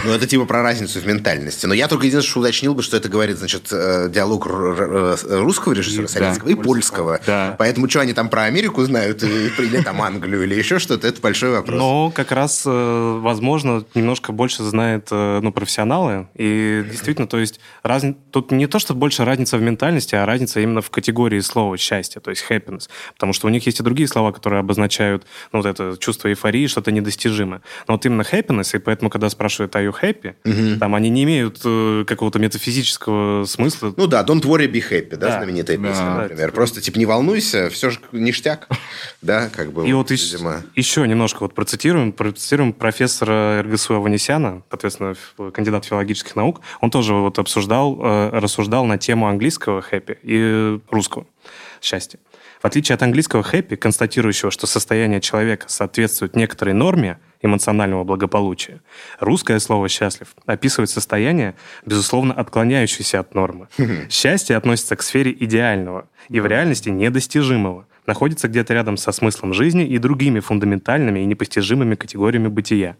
Ну, 0.06 0.12
это 0.14 0.28
типа 0.28 0.46
про 0.46 0.62
разницу 0.62 1.00
в 1.00 1.06
ментальности. 1.06 1.66
Но 1.66 1.74
я 1.74 1.88
только 1.88 2.06
единственное, 2.08 2.30
что 2.32 2.40
уточнил 2.40 2.74
бы, 2.74 2.84
что 2.84 2.98
это 2.98 3.10
говорит, 3.10 3.38
значит, 3.38 3.68
э, 3.72 4.10
диалог 4.10 4.48
р- 4.48 4.80
э, 4.82 5.16
русского 5.42 5.74
режиссера 5.74 6.06
И- 6.06 6.08
советского 6.08 6.48
да, 6.50 6.52
и 6.54 6.56
польского. 6.64 7.20
Да. 7.26 7.56
Поэтому 7.60 7.90
что 7.90 8.00
они 8.02 8.14
там 8.14 8.30
про 8.30 8.44
Америку 8.44 8.84
знают, 8.84 9.24
и- 9.24 9.48
или 9.58 9.82
там 9.82 10.02
Англию, 10.02 10.44
или 10.44 10.56
еще 10.56 10.80
что-то, 10.80 11.08
это 11.08 11.20
большой 11.22 11.52
вопрос. 11.52 11.78
Но 11.78 12.12
как 12.12 12.32
раз, 12.32 12.64
э, 12.66 13.20
возможно, 13.22 13.84
немножко 13.94 14.32
больше 14.32 14.64
знают 14.64 15.08
э, 15.12 15.40
ну, 15.42 15.52
профессионалы. 15.52 16.28
И 16.36 16.84
действительно, 16.90 17.28
то 17.28 17.38
есть 17.40 17.60
разни... 17.84 18.16
тут 18.32 18.52
не 18.52 18.68
то, 18.68 18.80
что 18.80 18.94
больше 18.94 19.26
разница 19.26 19.58
в 19.58 19.62
ментальности, 19.62 20.16
а 20.16 20.26
разница 20.26 20.60
именно 20.62 20.82
в 20.82 20.90
категории 20.90 21.40
слова 21.42 21.78
счастье, 21.78 22.22
то 22.22 22.30
есть 22.30 22.46
happiness. 22.50 22.90
Потому 23.16 23.34
что 23.34 23.48
у 23.48 23.50
них 23.50 23.66
есть 23.66 23.80
и 23.80 23.84
другие 23.84 24.08
слова, 24.08 24.32
которые 24.32 24.60
обозначают 24.62 25.26
ну, 25.52 25.60
вот 25.62 25.66
это 25.66 25.98
чувство 26.00 26.30
эйфории, 26.30 26.68
что-то 26.68 26.92
недостижимое. 26.92 27.62
Но 27.88 27.96
вот 27.96 28.06
именно 28.06 28.22
happiness, 28.22 28.76
и 28.76 28.80
поэтому, 28.80 29.10
когда 29.10 29.30
спрашивают 29.30 29.73
are 29.76 29.90
you 29.90 29.94
happy, 30.02 30.78
там 30.80 30.96
они 30.96 31.10
не 31.10 31.24
имеют 31.24 31.62
э, 31.66 32.04
какого-то 32.08 32.40
метафизического 32.40 33.46
смысла. 33.46 33.94
Ну 33.98 34.08
да, 34.08 34.24
Don't 34.24 34.42
worry, 34.42 34.70
be 34.72 34.84
happy, 34.88 35.12
да, 35.18 35.28
Да. 35.28 35.38
знаменитая 35.38 35.78
Да. 35.78 35.88
песня, 35.90 36.10
например. 36.16 36.52
Просто, 36.52 36.82
типа, 36.82 36.98
не 37.00 37.06
волнуйся, 37.06 37.70
все 37.70 37.90
же 37.90 38.00
ништяк, 38.12 38.68
да, 39.22 39.50
как 39.50 39.72
бы, 39.72 39.88
И 39.88 39.94
вот 39.94 40.12
ещ- 40.12 40.32
видимо. 40.34 40.64
еще 40.76 41.08
немножко 41.08 41.44
вот 41.44 41.54
процитируем, 41.54 42.12
процитируем 42.12 42.74
профессора 42.74 43.62
РГСУ 43.64 43.96
Аванесяна, 43.96 44.64
соответственно, 44.70 45.16
кандидат 45.52 45.86
филологических 45.86 46.36
наук. 46.36 46.62
Он 46.82 46.90
тоже 46.92 47.14
вот 47.14 47.40
обсуждал, 47.40 48.00
э, 48.02 48.30
рассуждал 48.40 48.86
на 48.86 48.98
тему 48.98 49.28
английского 49.28 49.82
хэппи 49.82 50.18
и 50.24 50.80
русского 50.90 51.26
счастья. 51.82 52.20
В 52.62 52.66
отличие 52.66 52.94
от 52.96 53.04
английского 53.04 53.42
happy, 53.42 53.76
констатирующего, 53.76 54.50
что 54.50 54.68
состояние 54.68 55.20
человека 55.20 55.66
соответствует 55.68 56.36
некоторой 56.36 56.74
норме 56.74 57.20
эмоционального 57.44 58.04
благополучия, 58.04 58.82
русское 59.20 59.60
слово 59.60 59.90
«счастлив» 59.90 60.30
описывает 60.46 60.90
состояние, 60.90 61.56
безусловно, 61.86 62.34
отклоняющееся 62.34 63.20
от 63.20 63.36
нормы. 63.36 63.68
Счастье 64.10 64.56
относится 64.56 64.96
к 64.96 65.04
сфере 65.04 65.36
идеального 65.38 66.08
и 66.30 66.40
в 66.40 66.48
реальности 66.48 66.90
недостижимого, 66.90 67.86
находится 68.06 68.48
где-то 68.48 68.74
рядом 68.74 68.98
со 68.98 69.12
смыслом 69.12 69.54
жизни 69.54 69.86
и 69.86 69.98
другими 69.98 70.40
фундаментальными 70.40 71.20
и 71.20 71.26
непостижимыми 71.26 71.96
категориями 71.96 72.48
бытия. 72.48 72.98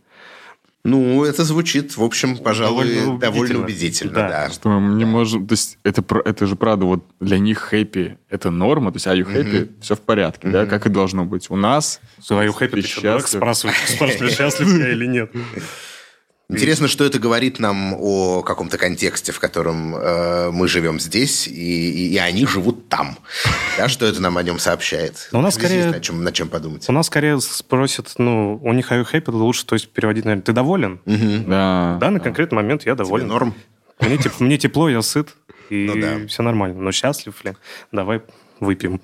Ну, 0.86 1.24
это 1.24 1.46
звучит, 1.46 1.96
в 1.96 2.04
общем, 2.04 2.36
пожалуй, 2.38 2.84
Довольно 2.94 3.18
довольно 3.20 3.60
убедительно. 3.60 3.64
убедительно, 3.64 4.14
Да. 4.14 4.28
да. 4.28 4.50
Что 4.50 4.68
мы 4.70 4.96
не 4.96 5.06
можем... 5.06 5.48
То 5.48 5.54
есть 5.54 5.78
это, 5.84 6.02
про- 6.02 6.22
это 6.22 6.46
же 6.46 6.58
правда, 6.58 6.86
вот 6.86 7.06
для 7.22 7.40
них 7.40 7.60
хэппи– 7.60 8.18
это 8.30 8.52
норма, 8.52 8.92
то 8.92 8.98
есть 8.98 9.08
are 9.08 9.16
you 9.18 9.26
happy? 9.26 9.72
Все 9.82 9.96
в 9.96 10.02
порядке, 10.02 10.50
да, 10.50 10.66
как 10.66 10.86
и 10.86 10.90
должно 10.90 11.24
быть. 11.24 11.50
У 11.50 11.56
нас... 11.56 12.02
Свою 12.22 12.52
хэппи 12.52 12.76
ты 12.76 12.82
ты 12.82 12.88
что, 12.90 13.02
дурак, 13.02 13.22
счастлив? 13.22 13.40
спрашиваешь, 13.40 13.78
спрашиваешь, 13.96 14.34
счастлив 14.38 14.68
я 14.78 14.92
или 14.92 15.06
нет. 15.06 15.32
Интересно, 16.50 16.88
что 16.88 17.06
это 17.06 17.20
говорит 17.20 17.58
нам 17.60 17.94
о 17.98 18.42
каком-то 18.44 18.78
контексте, 18.78 19.32
в 19.32 19.40
котором 19.40 19.96
э, 19.96 20.52
мы 20.52 20.68
живем 20.68 21.00
здесь, 21.00 21.48
и, 21.48 21.52
и- 21.54 22.14
и 22.14 22.18
они 22.18 22.46
живут 22.46 22.90
там. 22.90 23.18
Да, 23.78 23.88
что 23.88 24.06
это 24.06 24.22
нам 24.22 24.38
о 24.38 24.44
нем 24.44 24.60
сообщает? 24.60 25.30
Но 25.32 25.40
у 25.40 25.42
нас 25.42 25.56
скорее- 25.56 25.88
Над 25.88 26.02
чем, 26.04 26.24
над 26.24 26.34
чем 26.34 26.50
подумать. 26.50 26.86
У 26.88 26.92
нас 26.92 27.08
скорее 27.08 27.40
спросят, 27.42 28.14
ну, 28.18 28.60
у 28.62 28.74
них 28.74 28.92
are 28.92 29.02
you 29.02 29.08
happy, 29.12 29.32
лучше, 29.32 29.66
то 29.66 29.74
есть 29.74 29.90
переводить, 29.90 30.26
наверное, 30.26 30.44
ты 30.44 30.52
доволен? 30.52 31.00
Да. 31.06 31.96
В 31.96 32.00
данный 32.00 32.20
конкретный 32.20 32.58
момент 32.58 32.86
я 32.86 32.94
Тебе 32.94 33.04
доволен. 33.06 33.28
норм? 33.28 33.54
Мне, 34.00 34.18
теп- 34.18 34.36
мне 34.44 34.58
тепло, 34.58 34.90
я 34.90 35.02
сыт, 35.02 35.30
и 35.70 35.86
Ну 35.86 36.00
да. 36.00 36.28
все 36.28 36.44
нормально. 36.44 36.80
Но 36.82 36.92
счастлив 36.92 37.34
ли? 37.46 37.54
Давай 37.92 38.22
выпьем. 38.60 39.02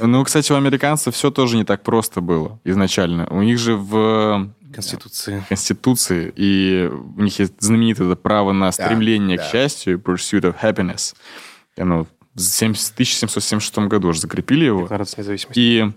Ну, 0.00 0.22
кстати, 0.24 0.52
у 0.52 0.54
американцев 0.56 1.14
все 1.14 1.30
тоже 1.30 1.56
не 1.56 1.64
так 1.64 1.82
просто 1.82 2.20
было 2.20 2.60
изначально. 2.64 3.26
У 3.30 3.42
них 3.42 3.58
же 3.58 3.74
в 3.74 4.48
Конституции. 4.74 5.44
Конституции, 5.48 6.32
и 6.36 6.90
у 6.90 7.20
них 7.20 7.38
есть 7.38 7.54
знаменитое 7.58 8.08
это 8.08 8.16
право 8.16 8.52
на 8.52 8.72
стремление 8.72 9.36
да. 9.38 9.44
к 9.44 9.50
счастью, 9.50 9.98
pursuit 9.98 10.42
of 10.42 10.56
happiness. 10.62 11.14
И 11.76 11.82
оно 11.82 12.06
в 12.34 12.40
70 12.40 12.94
1776 12.94 13.78
году 13.88 14.08
уже 14.08 14.20
закрепили 14.20 14.64
его. 14.64 14.82
Декларация 14.82 15.20
независимости. 15.20 15.58
И 15.58 15.92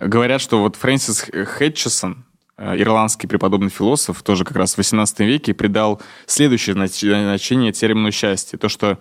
говорят, 0.00 0.40
что 0.40 0.60
вот 0.60 0.76
Фрэнсис 0.76 1.26
Хэтчесон, 1.32 2.24
э, 2.56 2.80
ирландский 2.80 3.26
преподобный 3.26 3.70
философ, 3.70 4.22
тоже 4.22 4.44
как 4.44 4.56
раз 4.56 4.74
в 4.74 4.78
18 4.78 5.20
веке 5.20 5.54
придал 5.54 6.00
следующее 6.26 6.74
знач- 6.74 7.06
значение 7.06 7.72
термину 7.72 8.10
счастье. 8.12 8.58
То, 8.58 8.68
что 8.68 8.98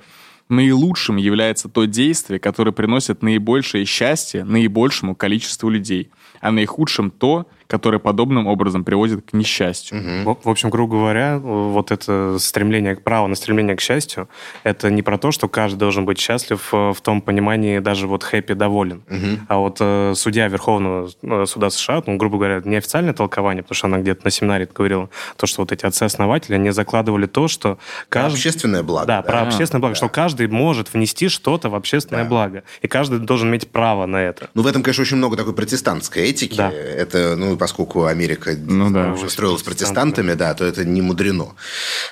наилучшим 0.49 1.17
является 1.17 1.69
то 1.69 1.85
действие, 1.85 2.39
которое 2.39 2.71
приносит 2.71 3.23
наибольшее 3.23 3.85
счастье 3.85 4.43
наибольшему 4.43 5.15
количеству 5.15 5.69
людей, 5.69 6.11
а 6.41 6.51
наихудшим 6.51 7.11
то, 7.11 7.47
которое 7.67 7.99
подобным 7.99 8.47
образом 8.47 8.83
приводит 8.83 9.29
к 9.29 9.33
несчастью. 9.33 10.01
В, 10.23 10.37
в 10.43 10.49
общем, 10.49 10.69
грубо 10.69 10.97
говоря, 10.97 11.37
вот 11.39 11.91
это 11.91 12.37
стремление, 12.39 12.95
право 12.95 13.27
на 13.27 13.35
стремление 13.35 13.75
к 13.75 13.81
счастью, 13.81 14.29
это 14.63 14.89
не 14.89 15.01
про 15.01 15.17
то, 15.17 15.31
что 15.31 15.47
каждый 15.47 15.77
должен 15.79 16.05
быть 16.05 16.19
счастлив 16.19 16.69
э, 16.73 16.93
в 16.93 17.01
том 17.01 17.21
понимании, 17.21 17.79
даже 17.79 18.07
вот 18.07 18.23
хэппи 18.23 18.53
доволен. 18.53 19.03
А 19.47 19.57
вот 19.57 19.77
э, 19.79 20.13
судья 20.15 20.47
Верховного 20.47 21.09
э, 21.21 21.45
суда 21.47 21.69
США, 21.69 22.03
ну, 22.05 22.17
грубо 22.17 22.37
говоря, 22.37 22.61
неофициальное 22.63 23.13
толкование, 23.13 23.63
потому 23.63 23.75
что 23.75 23.87
она 23.87 23.97
где-то 23.99 24.21
на 24.25 24.31
семинаре 24.31 24.67
говорила, 24.73 25.09
то, 25.37 25.47
что 25.47 25.61
вот 25.61 25.71
эти 25.71 25.85
отцы-основатели 25.85 26.57
не 26.57 26.71
закладывали 26.71 27.25
то, 27.25 27.47
что 27.47 27.77
каждый... 28.09 28.37
Общественное 28.37 28.83
благо. 28.83 29.07
Да, 29.07 29.21
про 29.21 29.41
общественное 29.41 29.81
благо, 29.81 29.95
что 29.95 30.09
каждый 30.09 30.47
может 30.47 30.93
внести 30.93 31.29
что-то 31.29 31.69
в 31.69 31.75
общественное 31.75 32.25
благо. 32.25 32.63
И 32.81 32.87
каждый 32.87 33.19
должен 33.19 33.49
иметь 33.49 33.69
право 33.69 34.05
на 34.05 34.17
это. 34.17 34.49
Ну, 34.53 34.61
в 34.61 34.67
этом, 34.67 34.83
конечно, 34.83 35.01
очень 35.01 35.17
много 35.17 35.37
такой 35.37 35.53
протестантской 35.53 36.23
этики. 36.23 36.55
Да. 36.55 36.71
Это, 36.71 37.35
ну, 37.35 37.54
поскольку 37.57 38.05
Америка 38.05 38.55
Ну 38.57 38.89
да. 38.91 39.13
уже 39.13 39.29
строилась 39.29 39.63
протестантами, 39.63 40.33
да, 40.33 40.53
то 40.53 40.65
это 40.65 40.85
не 40.85 41.01
мудрено. 41.01 41.49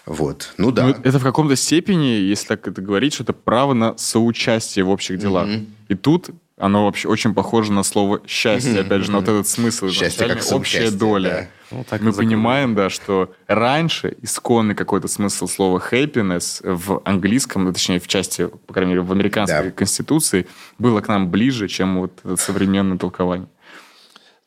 Вот. 0.06 0.54
Ну 0.58 0.72
да. 0.72 0.88
Ну, 0.88 0.96
это 1.04 1.20
в 1.20 1.24
каком-то 1.24 1.56
степени, 1.56 2.06
если 2.08 2.48
так 2.48 2.68
это 2.68 2.82
говорить, 2.82 3.14
что 3.14 3.24
это 3.24 3.34
право 3.34 3.74
на 3.74 3.98
соучастие 3.98 4.86
в 4.86 4.90
общих 4.90 5.20
делах. 5.20 5.48
И 5.88 5.96
тут 5.96 6.30
оно 6.58 6.86
вообще 6.86 7.08
очень 7.10 7.34
похоже 7.34 7.72
на 7.74 7.84
слово 7.84 8.22
счастье, 8.28 8.80
опять 8.82 9.04
же, 9.04 9.12
на 9.12 9.20
вот 9.20 9.28
этот 9.28 9.48
смысл. 9.48 9.90
Счастье 9.90 10.28
как 10.28 10.44
общая 10.52 10.92
доля. 10.92 11.50
Ну, 11.72 11.84
так 11.90 12.02
и 12.02 12.04
Мы 12.04 12.14
понимаем, 12.14 12.76
да, 12.76 12.92
что 12.92 13.34
раньше 13.48 14.16
исконный 14.22 14.76
какой-то 14.76 15.08
смысл 15.08 15.48
слова 15.48 15.82
happiness 15.92 16.62
в 16.64 17.02
английском, 17.04 17.64
ну, 17.66 17.74
точнее, 17.74 18.00
в 18.00 18.08
части, 18.08 18.48
по 18.68 18.74
крайней 18.74 18.92
мере, 18.92 19.02
в 19.02 19.12
американской 19.12 19.64
Да. 19.66 19.72
конституции, 19.72 20.46
было 20.78 21.02
к 21.02 21.08
нам 21.08 21.32
ближе, 21.32 21.68
чем 21.68 22.00
вот 22.00 22.22
современное 22.40 23.00
толкование. 23.00 23.48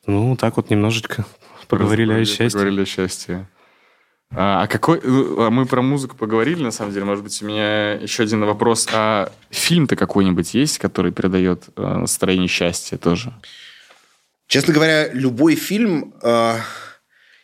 Ну, 0.07 0.35
так 0.37 0.57
вот 0.57 0.69
немножечко 0.69 1.25
поговорили 1.67 2.13
о 2.13 2.25
счастье. 2.25 2.49
Поговорили 2.49 2.81
о 2.81 2.85
счастье. 2.85 3.47
А, 4.31 4.63
а 4.63 4.67
какой... 4.67 4.99
а 5.03 5.49
Мы 5.49 5.65
про 5.65 5.81
музыку 5.81 6.15
поговорили, 6.15 6.63
на 6.63 6.71
самом 6.71 6.93
деле. 6.93 7.05
Может 7.05 7.23
быть, 7.23 7.41
у 7.41 7.45
меня 7.45 7.93
еще 7.93 8.23
один 8.23 8.43
вопрос. 8.45 8.87
А 8.91 9.31
фильм-то 9.51 9.95
какой-нибудь 9.95 10.53
есть, 10.53 10.79
который 10.79 11.11
передает 11.11 11.65
э, 11.75 11.81
настроение 11.81 12.47
счастья 12.47 12.97
тоже? 12.97 13.33
Честно 14.47 14.73
говоря, 14.73 15.11
любой 15.13 15.55
фильм... 15.55 16.13
э, 16.21 16.55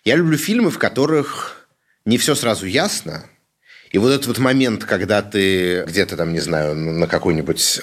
я 0.05 0.15
люблю 0.15 0.37
фильмы, 0.37 0.71
в 0.71 0.79
которых 0.79 1.67
не 2.05 2.17
все 2.17 2.35
сразу 2.35 2.65
ясно. 2.65 3.25
И 3.91 3.97
вот 3.97 4.09
этот 4.09 4.27
вот 4.27 4.39
момент, 4.39 4.85
когда 4.85 5.21
ты 5.21 5.83
где-то 5.85 6.17
там, 6.17 6.33
не 6.33 6.39
знаю, 6.39 6.75
на 6.75 7.07
какой-нибудь 7.07 7.81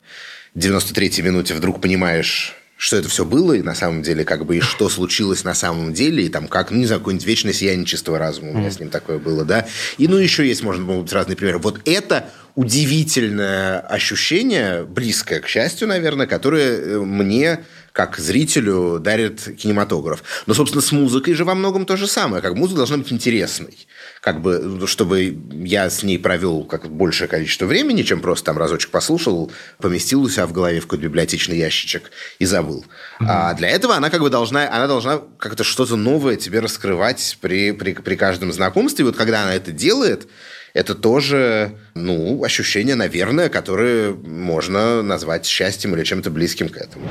93-й 0.55 1.23
минуте 1.23 1.55
вдруг 1.55 1.81
понимаешь, 1.81 2.55
что 2.81 2.97
это 2.97 3.11
все 3.11 3.27
было, 3.27 3.53
и 3.53 3.61
на 3.61 3.75
самом 3.75 4.01
деле, 4.01 4.25
как 4.25 4.47
бы, 4.47 4.57
и 4.57 4.61
что 4.61 4.89
случилось 4.89 5.45
на 5.45 5.53
самом 5.53 5.93
деле, 5.93 6.25
и 6.25 6.29
там 6.31 6.49
как, 6.49 6.71
ну, 6.71 6.79
не 6.79 6.87
знаю, 6.87 7.03
какое-нибудь 7.03 7.27
вечное 7.27 7.53
сияние 7.53 7.85
чистого 7.85 8.19
разума 8.19 8.53
у 8.53 8.55
меня 8.55 8.71
с 8.71 8.81
ним 8.81 8.89
такое 8.89 9.19
было, 9.19 9.45
да. 9.45 9.67
И, 9.99 10.09
ну, 10.09 10.17
еще 10.17 10.49
есть, 10.49 10.63
может 10.63 10.83
быть, 10.83 11.13
разные 11.13 11.37
примеры. 11.37 11.59
Вот 11.59 11.83
это 11.85 12.31
удивительное 12.55 13.81
ощущение, 13.81 14.85
близкое 14.85 15.41
к 15.41 15.47
счастью, 15.47 15.89
наверное, 15.89 16.27
которое 16.27 16.73
э, 16.73 17.01
мне 17.01 17.61
как 17.93 18.19
зрителю 18.19 18.99
дарит 18.99 19.57
кинематограф. 19.59 20.23
Но, 20.47 20.55
собственно, 20.55 20.81
с 20.81 20.91
музыкой 20.91 21.35
же 21.35 21.45
во 21.45 21.55
многом 21.55 21.85
то 21.85 21.99
же 21.99 22.07
самое. 22.07 22.43
Как 22.43 22.55
музыка 22.55 22.79
должна 22.79 22.97
быть 22.97 23.13
интересной. 23.13 23.77
Как 24.21 24.43
бы, 24.43 24.87
чтобы 24.87 25.39
я 25.51 25.89
с 25.89 26.03
ней 26.03 26.19
провел 26.19 26.65
как 26.65 26.89
большее 26.91 27.27
количество 27.27 27.67
времени, 27.67 28.03
чем 28.03 28.21
просто 28.21 28.47
там 28.47 28.59
разочек 28.59 28.91
послушал, 28.91 29.51
поместил 29.79 30.23
у 30.23 30.29
себя 30.29 30.47
в 30.47 30.53
голове 30.53 30.81
в 30.81 30.85
какой-то 30.85 31.05
библиотечный 31.05 31.57
ящичек 31.57 32.11
и 32.39 32.45
забыл. 32.45 32.85
А 33.21 33.55
для 33.55 33.69
этого 33.69 33.95
она 33.97 34.11
как 34.11 34.21
бы 34.21 34.31
должна, 34.31 34.69
она 34.69 34.87
должна 34.87 35.23
как-то 35.39 35.65
что-то 35.65 35.97
новое 35.97 36.37
тебе 36.37 36.61
раскрывать 36.61 37.39
при, 37.41 37.73
при, 37.73 37.95
при 37.95 38.17
каждом 38.17 38.53
знакомстве. 38.53 39.05
И 39.05 39.07
вот 39.07 39.17
когда 39.17 39.43
она 39.43 39.55
это 39.55 39.73
делает, 39.73 40.29
это 40.75 40.95
тоже, 40.95 41.79
ну, 41.95 42.45
ощущение, 42.45 42.95
наверное, 42.95 43.49
которое 43.49 44.13
можно 44.13 45.03
назвать 45.03 45.47
счастьем 45.47 45.95
или 45.97 46.05
чем-то 46.05 46.31
близким 46.31 46.69
к 46.69 46.77
этому. 46.77 47.07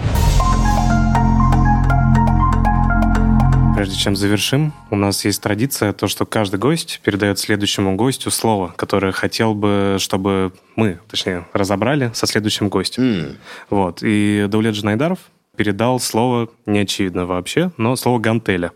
Прежде 3.80 3.96
чем 3.96 4.18
завершим, 4.18 4.74
у 4.92 4.98
нас 4.98 5.24
есть 5.24 5.42
традиция, 5.42 5.94
то, 5.94 6.10
что 6.10 6.26
каждый 6.26 6.60
гость 6.60 7.00
передает 7.02 7.40
следующему 7.40 7.96
гостю 7.96 8.30
слово, 8.30 8.74
которое 8.76 9.14
хотел 9.14 9.54
бы, 9.54 9.96
чтобы 10.00 10.52
мы, 10.76 11.00
точнее, 11.10 11.48
разобрали 11.54 12.12
со 12.14 12.28
следующим 12.28 12.68
гостем. 12.68 13.04
М, 13.04 13.38
Вот. 13.70 14.00
И 14.04 14.48
Даулет 14.50 14.76
Джанайдаров 14.76 15.20
передал 15.56 16.02
слово, 16.02 16.50
не 16.66 16.80
очевидно 16.80 17.26
вообще, 17.26 17.72
но 17.78 17.96
слово 17.96 18.20
«гантеля». 18.20 18.74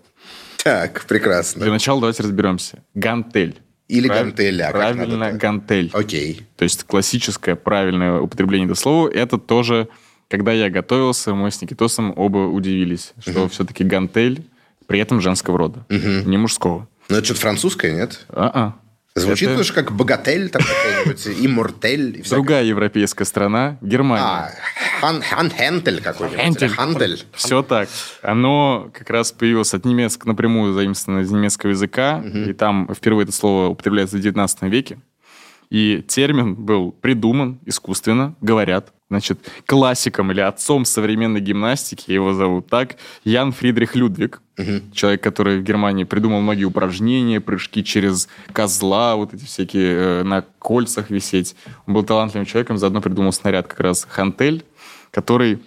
Так, 0.64 0.94
Для 0.94 1.08
прекрасно. 1.10 1.66
начала 1.66 2.00
давайте 2.00 2.24
разберемся. 2.24 2.82
Гантель. 2.94 3.58
Или 3.90 4.08
Прав- 4.08 4.20
гантеля. 4.28 4.70
Правильно, 4.72 5.34
гантель. 5.34 5.90
Окей. 5.92 6.44
То 6.56 6.64
есть 6.64 6.86
классическое 6.86 7.56
правильное 7.56 8.22
употребление 8.22 8.68
этого 8.68 8.78
слова, 8.78 9.10
это 9.10 9.38
тоже, 9.38 9.90
когда 10.30 10.54
я 10.54 10.70
готовился, 10.70 11.34
мы 11.36 11.52
с 11.52 11.62
Никитосом 11.62 12.14
оба 12.16 12.48
удивились, 12.48 13.12
что 13.20 13.50
все-таки 13.50 13.84
гантель 13.84 14.46
при 14.94 15.00
этом 15.00 15.22
женского 15.22 15.58
рода, 15.58 15.88
не 15.90 16.38
мужского. 16.38 16.88
Ну, 17.10 17.16
это 17.16 17.26
что-то 17.26 17.40
французское, 17.40 17.94
нет? 17.96 18.28
А-а. 18.30 18.76
Звучит 19.16 19.50
Это 19.50 19.58
тоже 19.58 19.74
как 19.74 19.92
богатель, 19.92 20.50
там 20.50 20.62
какой-нибудь, 20.62 21.28
иммортель. 21.44 22.20
и 22.20 22.30
другая 22.30 22.64
европейская 22.64 23.26
страна, 23.26 23.80
Германия. 23.82 24.24
А, 24.24 24.52
хан, 25.02 25.24
хан, 25.24 25.50
хентель 25.50 26.00
какой-нибудь. 26.00 26.40
Хентель. 26.40 26.70
Хандель. 26.70 27.24
Все 27.34 27.64
так. 27.64 27.90
Оно 28.22 28.92
как 28.94 29.10
раз 29.10 29.32
появилось 29.32 29.74
от 29.74 29.84
немецкого, 29.84 30.30
напрямую 30.30 30.74
заимствовано 30.74 31.22
из 31.22 31.32
немецкого 31.32 31.72
языка, 31.72 32.22
и 32.24 32.54
там 32.54 32.88
впервые 32.94 33.24
это 33.24 33.32
слово 33.32 33.70
употребляется 33.70 34.18
в 34.18 34.20
19 34.20 34.62
веке. 34.64 35.00
И 35.74 36.04
термин 36.08 36.54
был 36.54 36.92
придуман 36.92 37.58
искусственно, 37.66 38.36
говорят. 38.42 38.94
Значит, 39.10 39.40
классиком 39.66 40.32
или 40.32 40.40
отцом 40.40 40.86
современной 40.86 41.42
гимнастики, 41.42 42.12
его 42.12 42.34
зовут 42.34 42.68
так, 42.68 42.98
Ян 43.24 43.52
Фридрих 43.52 43.96
Людвиг. 43.96 44.44
Человек, 44.94 45.24
который 45.24 45.58
в 45.58 45.64
Германии 45.64 46.04
придумал 46.04 46.42
многие 46.42 46.66
упражнения, 46.66 47.42
прыжки 47.42 47.84
через 47.84 48.30
козла, 48.52 49.16
вот 49.16 49.34
эти 49.34 49.46
всякие 49.46 49.96
э, 49.96 50.24
на 50.24 50.44
кольцах 50.60 51.10
висеть. 51.10 51.56
Он 51.88 51.96
был 51.96 52.04
талантливым 52.04 52.46
человеком, 52.46 52.78
заодно 52.78 53.02
придумал 53.02 53.32
снаряд 53.32 53.66
как 53.66 53.80
раз 53.80 54.06
«Хантель», 54.08 54.64
который 55.10 55.60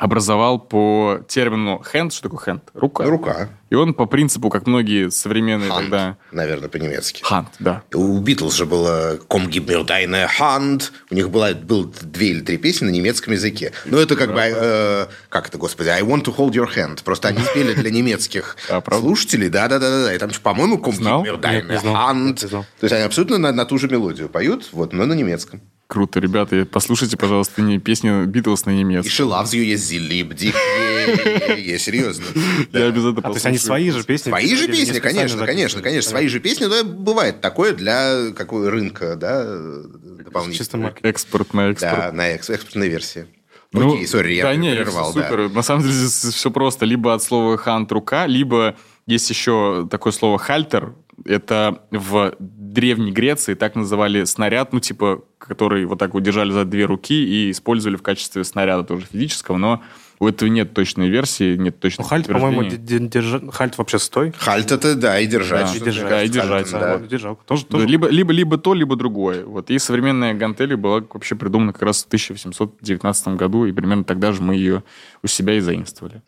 образовал 0.00 0.58
по 0.58 1.20
термину 1.28 1.82
«хенд». 1.84 2.12
Что 2.12 2.22
такое 2.22 2.40
«хенд»? 2.40 2.62
Рука. 2.72 3.04
Рука. 3.04 3.50
И 3.68 3.74
он 3.74 3.92
по 3.92 4.06
принципу, 4.06 4.48
как 4.48 4.66
многие 4.66 5.10
современные 5.10 5.70
Ханд, 5.70 5.82
тогда... 5.82 6.16
наверное, 6.32 6.70
по-немецки. 6.70 7.22
«Хант», 7.22 7.48
да. 7.58 7.82
У 7.94 8.18
Битлз 8.18 8.54
же 8.54 8.64
было 8.64 9.16
«Komm, 9.28 9.48
gib 9.48 9.66
mir 9.66 9.86
deine 9.86 10.26
Hand». 10.40 10.84
У 11.10 11.14
них 11.14 11.28
было, 11.28 11.52
было 11.52 11.86
две 12.02 12.30
или 12.30 12.40
три 12.40 12.56
песни 12.56 12.86
на 12.86 12.90
немецком 12.90 13.34
языке. 13.34 13.72
Но 13.84 13.98
это 13.98 14.16
как 14.16 14.32
бы... 14.32 14.40
э, 14.40 15.06
как 15.28 15.48
это, 15.48 15.58
господи? 15.58 15.90
«I 15.90 16.00
want 16.00 16.24
to 16.24 16.34
hold 16.34 16.52
your 16.52 16.74
hand». 16.74 17.04
Просто 17.04 17.28
они 17.28 17.40
спели 17.40 17.74
для 17.74 17.90
немецких 17.90 18.56
слушателей. 18.90 19.50
Да-да-да. 19.50 20.14
И 20.14 20.18
там, 20.18 20.30
по-моему, 20.42 20.78
«Komm, 20.78 20.92
Знал? 20.92 21.24
gib 21.24 21.40
mir 21.42 21.52
Нет, 21.52 21.68
не 21.68 21.76
deine 21.76 21.80
знал. 21.80 22.14
Hand». 22.14 22.48
То 22.48 22.64
есть 22.80 22.92
они 22.94 23.04
абсолютно 23.04 23.36
на, 23.36 23.52
на 23.52 23.66
ту 23.66 23.76
же 23.76 23.86
мелодию 23.86 24.30
поют, 24.30 24.70
вот, 24.72 24.94
но 24.94 25.04
на 25.04 25.12
немецком. 25.12 25.60
Круто, 25.90 26.20
ребята. 26.20 26.64
Послушайте, 26.70 27.16
пожалуйста, 27.16 27.62
не 27.62 27.80
песню 27.80 28.24
Битлз 28.24 28.64
на 28.64 28.70
И 28.70 28.74
немецком. 28.76 29.10
«She 29.10 29.28
loves 29.28 29.50
you, 29.52 29.64
liebt 30.08 30.36
dich». 30.36 30.54
Е-е-е, 30.54 31.80
Серьезно. 31.80 32.26
Я 32.72 32.86
обязательно 32.86 33.18
А, 33.18 33.22
то 33.22 33.34
есть 33.34 33.46
они 33.46 33.58
свои 33.58 33.90
же 33.90 34.04
песни? 34.04 34.30
Свои 34.30 34.54
же 34.54 34.68
песни, 34.68 35.00
конечно, 35.00 35.44
конечно, 35.44 35.82
конечно. 35.82 36.10
Свои 36.10 36.28
же 36.28 36.38
песни, 36.38 36.66
но 36.66 36.84
бывает 36.84 37.40
такое 37.40 37.72
для 37.72 38.30
какого 38.36 38.70
рынка, 38.70 39.16
да, 39.16 39.42
дополнительного. 39.42 40.52
Чисто 40.54 40.76
маркетинг. 40.76 41.06
Экспорт 41.06 41.54
на 41.54 41.70
экспорт. 41.70 41.96
Да, 41.96 42.12
на 42.12 42.28
экс- 42.28 42.50
экспортной 42.50 42.88
версии. 42.88 43.26
Ну, 43.72 43.94
Окей, 43.94 44.06
сори, 44.06 44.34
я 44.34 44.44
да, 44.44 44.54
не, 44.54 44.72
прервал, 44.72 45.12
да. 45.12 45.24
супер. 45.28 45.48
На 45.50 45.62
самом 45.62 45.82
деле 45.82 45.94
здесь 45.94 46.34
все 46.34 46.50
просто. 46.52 46.84
Либо 46.84 47.14
от 47.14 47.22
слова 47.24 47.56
хант 47.56 47.90
рука, 47.90 48.28
либо 48.28 48.76
есть 49.06 49.28
еще 49.28 49.88
такое 49.90 50.12
слово 50.12 50.38
хальтер. 50.38 50.94
Это 51.24 51.82
в 51.90 52.34
Древней 52.38 53.12
Греции 53.12 53.54
так 53.54 53.74
называли 53.74 54.24
снаряд, 54.24 54.72
ну, 54.72 54.80
типа, 54.80 55.22
который 55.38 55.84
вот 55.84 55.98
так 55.98 56.14
вот 56.14 56.22
держали 56.22 56.50
за 56.52 56.64
две 56.64 56.84
руки 56.86 57.14
и 57.14 57.50
использовали 57.50 57.96
в 57.96 58.02
качестве 58.02 58.44
снаряда 58.44 58.84
тоже 58.84 59.06
физического, 59.10 59.56
но 59.56 59.82
у 60.18 60.28
этого 60.28 60.48
нет 60.50 60.74
точной 60.74 61.08
версии, 61.08 61.56
нет 61.56 61.74
Ну, 61.76 61.80
точного 61.80 62.08
хальт, 62.08 62.26
по-моему, 62.26 62.58
подтверждения. 62.62 63.08
де- 63.08 63.08
де- 63.08 63.18
держа- 63.20 63.50
хальт 63.50 63.78
вообще 63.78 63.98
стой. 63.98 64.32
Хальт 64.36 64.70
это, 64.70 64.94
да, 64.94 65.18
и 65.18 65.26
держать. 65.26 65.66
Да, 65.66 65.76
и 65.76 65.80
держать, 65.80 66.08
да, 66.10 66.22
и 66.22 66.28
держать, 66.28 66.64
хальтом, 66.70 66.80
да. 66.80 66.86
да. 66.92 66.98
Вот, 66.98 67.08
держалка. 67.08 67.44
Тоже, 67.46 67.62
Да, 67.64 67.68
тоже 67.70 67.86
Либо, 67.86 68.08
либо, 68.08 68.32
либо 68.32 68.58
то, 68.58 68.74
либо 68.74 68.96
другое. 68.96 69.44
Вот. 69.46 69.70
И 69.70 69.78
современная 69.78 70.34
гантель 70.34 70.76
была 70.76 71.00
вообще 71.12 71.36
придумана 71.36 71.72
как 71.72 71.82
раз 71.82 72.02
в 72.04 72.06
1819 72.08 73.28
году, 73.36 73.64
и 73.64 73.72
примерно 73.72 74.04
тогда 74.04 74.32
же 74.32 74.42
мы 74.42 74.54
ее 74.56 74.82
у 75.22 75.26
себя 75.26 75.54
и 75.54 75.60
заимствовали. 75.60 76.22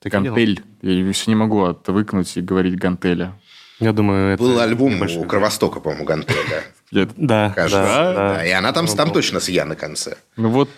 Такие 0.00 0.22
дела. 0.22 0.34
Гантель. 0.34 0.62
Я 0.82 1.12
все 1.12 1.30
не 1.30 1.34
могу 1.34 1.64
отвыкнуть 1.64 2.36
и 2.36 2.40
говорить 2.40 2.76
гантеля. 2.76 3.34
Я 3.78 3.92
думаю, 3.92 4.34
это... 4.34 4.42
Был 4.42 4.58
альбом 4.58 5.00
у 5.02 5.24
Кровостока, 5.24 5.80
по-моему, 5.80 6.04
Гантеля. 6.04 6.64
Я- 6.90 7.08
Да, 7.16 7.52
Кажется. 7.54 7.82
да, 7.82 8.14
Да. 8.34 8.46
И 8.46 8.50
она 8.50 8.72
там, 8.72 8.86
там 8.86 9.12
точно 9.12 9.38
с 9.40 9.48
Я 9.50 9.64
на 9.66 9.76
конце. 9.76 10.16
Ну 10.36 10.48
вот, 10.48 10.70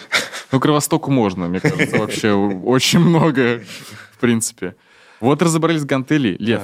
ну 0.51 0.59
Кровостоку 0.59 1.11
можно, 1.11 1.46
мне 1.49 1.61
кажется, 1.61 1.96
вообще 1.99 2.32
очень 2.32 2.99
много, 2.99 3.61
в 4.12 4.18
принципе. 4.18 4.74
Вот 5.20 5.42
разобрались 5.42 5.82
с 5.82 5.84
гантелей. 5.84 6.36
Лев, 6.38 6.62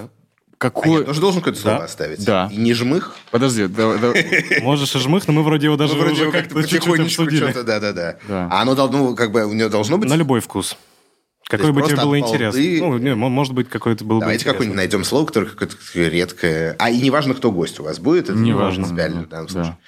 А 0.61 0.70
я 0.87 1.03
тоже 1.03 1.20
должен 1.20 1.41
какое-то 1.41 1.61
слово 1.61 1.78
Да. 1.78 1.85
оставить? 1.85 2.24
Да. 2.24 2.49
И 2.53 2.57
не 2.57 2.72
жмых? 2.72 3.14
Подожди, 3.30 3.66
да- 3.66 3.97
да- 3.99 4.14
Можешь 4.62 4.95
и 4.95 4.99
жмых, 4.99 5.26
но 5.28 5.35
мы 5.35 5.43
вроде 5.43 5.66
его 5.66 5.76
даже 5.76 5.95
Ну, 5.95 6.01
вроде 6.01 6.14
уже 6.14 6.26
бы 6.26 6.32
как-то 6.32 6.55
потихонечку 6.55 7.22
обсудили. 7.22 7.51
что-то, 7.51 7.62
да-да-да. 7.64 8.16
Да. 8.26 8.49
А 8.51 8.62
оно 8.62 8.74
должно, 8.74 9.14
как 9.14 9.30
бы, 9.30 9.45
у 9.45 9.53
него 9.53 9.68
должно 9.68 9.99
быть... 9.99 10.09
На 10.09 10.14
любой 10.14 10.41
вкус. 10.41 10.76
Какой 11.49 11.66
есть 11.66 11.74
бы 11.74 11.82
тебе 11.82 11.97
было 12.03 12.18
интересно. 12.18 12.59
балды- 12.59 12.78
Ну, 12.80 12.99
не, 12.99 13.14
мо- 13.14 13.28
может 13.28 13.53
быть, 13.53 13.68
какой-то 13.68 14.05
был 14.05 14.16
бы 14.16 14.20
Давайте 14.20 14.40
интересно. 14.42 14.53
какое-нибудь 14.55 14.76
найдем 14.76 15.05
слово, 15.05 15.26
которое 15.26 15.47
какое-то 15.47 15.76
редкое. 15.95 16.76
А 16.78 16.90
и 16.90 17.01
неважно, 17.01 17.34
кто 17.34 17.53
гость 17.53 17.78
у 17.80 17.84
вас 17.84 17.99
будет, 17.99 18.24
это 18.30 18.38
Неважно. 18.38 18.84
принципиально 18.84 19.22
в 19.24 19.28
данном 19.28 19.49
Да. 19.49 19.78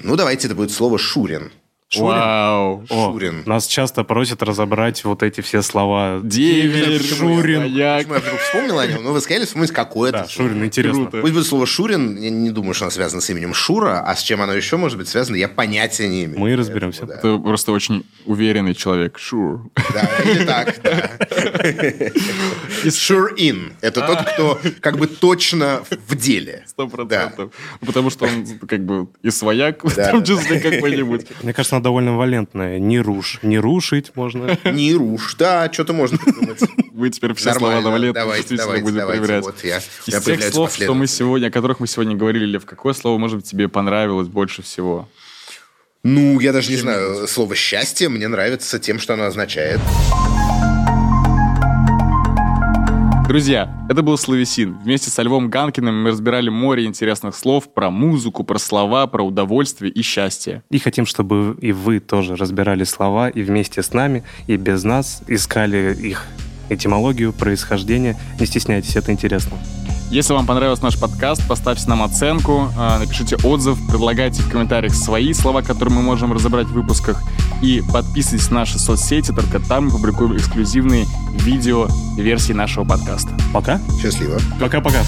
Ну, 0.00 0.16
давайте 0.16 0.46
это 0.48 0.54
будет 0.54 0.70
слово 0.70 0.98
«шурин». 0.98 1.50
Вау. 1.94 2.84
О, 2.90 3.12
Шурин. 3.12 3.44
Нас 3.46 3.66
часто 3.68 4.02
просят 4.02 4.42
разобрать 4.42 5.04
вот 5.04 5.22
эти 5.22 5.40
все 5.40 5.62
слова. 5.62 6.18
Деверь, 6.22 7.00
Шурин. 7.00 7.60
маяк. 7.60 8.06
Почему 8.08 8.14
я 8.14 8.20
вдруг 8.20 8.40
вспомнил 8.40 8.78
о 8.80 8.86
нем? 8.88 9.04
Ну, 9.04 9.12
вы 9.12 9.20
сказали 9.20 9.44
вспомнить 9.44 9.70
какое-то 9.70 10.18
Да, 10.18 10.24
слово. 10.28 10.48
Шурин, 10.50 10.64
интересно. 10.64 11.02
Круто. 11.04 11.20
Пусть 11.20 11.32
будет 11.34 11.46
слово 11.46 11.64
«шурин», 11.66 12.16
я 12.20 12.30
не 12.30 12.50
думаю, 12.50 12.74
что 12.74 12.86
оно 12.86 12.90
связано 12.90 13.20
с 13.20 13.30
именем 13.30 13.54
Шура, 13.54 14.00
а 14.04 14.16
с 14.16 14.22
чем 14.22 14.42
оно 14.42 14.52
еще 14.52 14.76
может 14.76 14.98
быть 14.98 15.06
связано, 15.08 15.36
я 15.36 15.48
понятия 15.48 16.08
не 16.08 16.24
имею. 16.24 16.40
Мы 16.40 16.56
разберемся. 16.56 17.06
Поэтому, 17.06 17.34
Это 17.36 17.42
просто 17.44 17.70
очень 17.70 18.04
уверенный 18.24 18.74
человек. 18.74 19.16
Sure. 19.18 19.60
Да, 19.94 20.10
Да, 20.24 20.30
или 20.30 20.44
так, 20.44 20.76
да. 20.82 21.10
Sure 22.86 23.28
in. 23.36 23.72
Это 23.80 24.00
тот, 24.04 24.18
кто 24.32 24.58
как 24.80 24.98
бы 24.98 25.06
точно 25.06 25.82
в 26.08 26.16
деле. 26.16 26.64
Сто 26.66 26.86
Да. 26.86 26.90
процентов. 26.96 27.52
Потому 27.84 28.10
что 28.10 28.24
он 28.26 28.44
как 28.66 28.84
бы 28.84 29.06
и 29.22 29.30
свояк, 29.30 29.84
в 29.84 29.94
Да, 29.94 30.10
том 30.10 30.20
да. 30.20 30.26
числе 30.26 30.58
какой-нибудь. 30.60 31.26
Мне 31.42 31.52
кажется, 31.52 31.75
она 31.76 31.82
довольно 31.82 32.16
валентная. 32.16 32.78
Не 32.78 33.00
руш. 33.00 33.38
Не 33.42 33.58
рушить 33.58 34.12
можно. 34.14 34.58
Не 34.64 34.94
руш. 34.94 35.36
Да, 35.36 35.70
что-то 35.72 35.92
можно 35.92 36.18
придумать. 36.18 36.60
вы 36.92 37.10
теперь 37.10 37.34
все 37.34 37.52
слова 37.52 37.82
Давлет 37.82 38.14
действительно 38.14 38.80
будете 38.80 39.06
проверять. 39.06 39.44
Вот 39.44 39.62
я, 39.64 39.78
Из 39.78 40.24
тех 40.24 40.42
слов, 40.44 40.74
что 40.74 40.94
мы 40.94 41.06
сегодня, 41.06 41.48
о 41.48 41.50
которых 41.50 41.80
мы 41.80 41.86
сегодня 41.86 42.16
говорили, 42.16 42.46
Лев, 42.46 42.64
какое 42.64 42.94
слово, 42.94 43.18
может 43.18 43.36
быть, 43.36 43.46
тебе 43.46 43.68
понравилось 43.68 44.28
больше 44.28 44.62
всего? 44.62 45.08
Ну, 46.02 46.38
я 46.40 46.52
даже 46.52 46.70
не 46.70 46.76
знаю, 46.76 47.26
слово 47.26 47.56
«счастье» 47.56 48.08
мне 48.08 48.28
нравится 48.28 48.78
тем, 48.78 49.00
что 49.00 49.14
оно 49.14 49.24
означает. 49.24 49.80
Друзья, 53.28 53.68
это 53.88 54.02
был 54.02 54.16
Словесин. 54.16 54.78
Вместе 54.84 55.10
со 55.10 55.22
Львом 55.22 55.50
Ганкиным 55.50 56.00
мы 56.00 56.10
разбирали 56.10 56.48
море 56.48 56.84
интересных 56.84 57.34
слов 57.34 57.68
про 57.74 57.90
музыку, 57.90 58.44
про 58.44 58.56
слова, 58.56 59.08
про 59.08 59.24
удовольствие 59.24 59.90
и 59.90 60.00
счастье. 60.02 60.62
И 60.70 60.78
хотим, 60.78 61.06
чтобы 61.06 61.58
и 61.60 61.72
вы 61.72 61.98
тоже 61.98 62.36
разбирали 62.36 62.84
слова 62.84 63.28
и 63.28 63.42
вместе 63.42 63.82
с 63.82 63.92
нами, 63.92 64.22
и 64.46 64.56
без 64.56 64.84
нас 64.84 65.24
искали 65.26 65.96
их 66.00 66.24
этимологию, 66.68 67.32
происхождение. 67.32 68.16
Не 68.38 68.46
стесняйтесь, 68.46 68.94
это 68.94 69.10
интересно. 69.10 69.58
Если 70.10 70.32
вам 70.32 70.46
понравился 70.46 70.84
наш 70.84 70.98
подкаст, 70.98 71.46
поставьте 71.48 71.88
нам 71.88 72.02
оценку, 72.02 72.70
а, 72.76 72.98
напишите 72.98 73.36
отзыв, 73.42 73.78
предлагайте 73.88 74.42
в 74.42 74.50
комментариях 74.50 74.94
свои 74.94 75.32
слова, 75.32 75.62
которые 75.62 75.96
мы 75.96 76.02
можем 76.02 76.32
разобрать 76.32 76.68
в 76.68 76.72
выпусках, 76.72 77.22
и 77.60 77.82
подписывайтесь 77.92 78.50
на 78.50 78.60
наши 78.60 78.78
соцсети, 78.78 79.32
только 79.32 79.58
там 79.58 79.86
мы 79.86 79.90
публикуем 79.90 80.36
эксклюзивные 80.36 81.06
видео 81.32 81.88
версии 82.16 82.52
нашего 82.52 82.84
подкаста. 82.84 83.30
Пока. 83.52 83.80
Счастливо. 84.00 84.38
Пока-пока. 84.60 85.02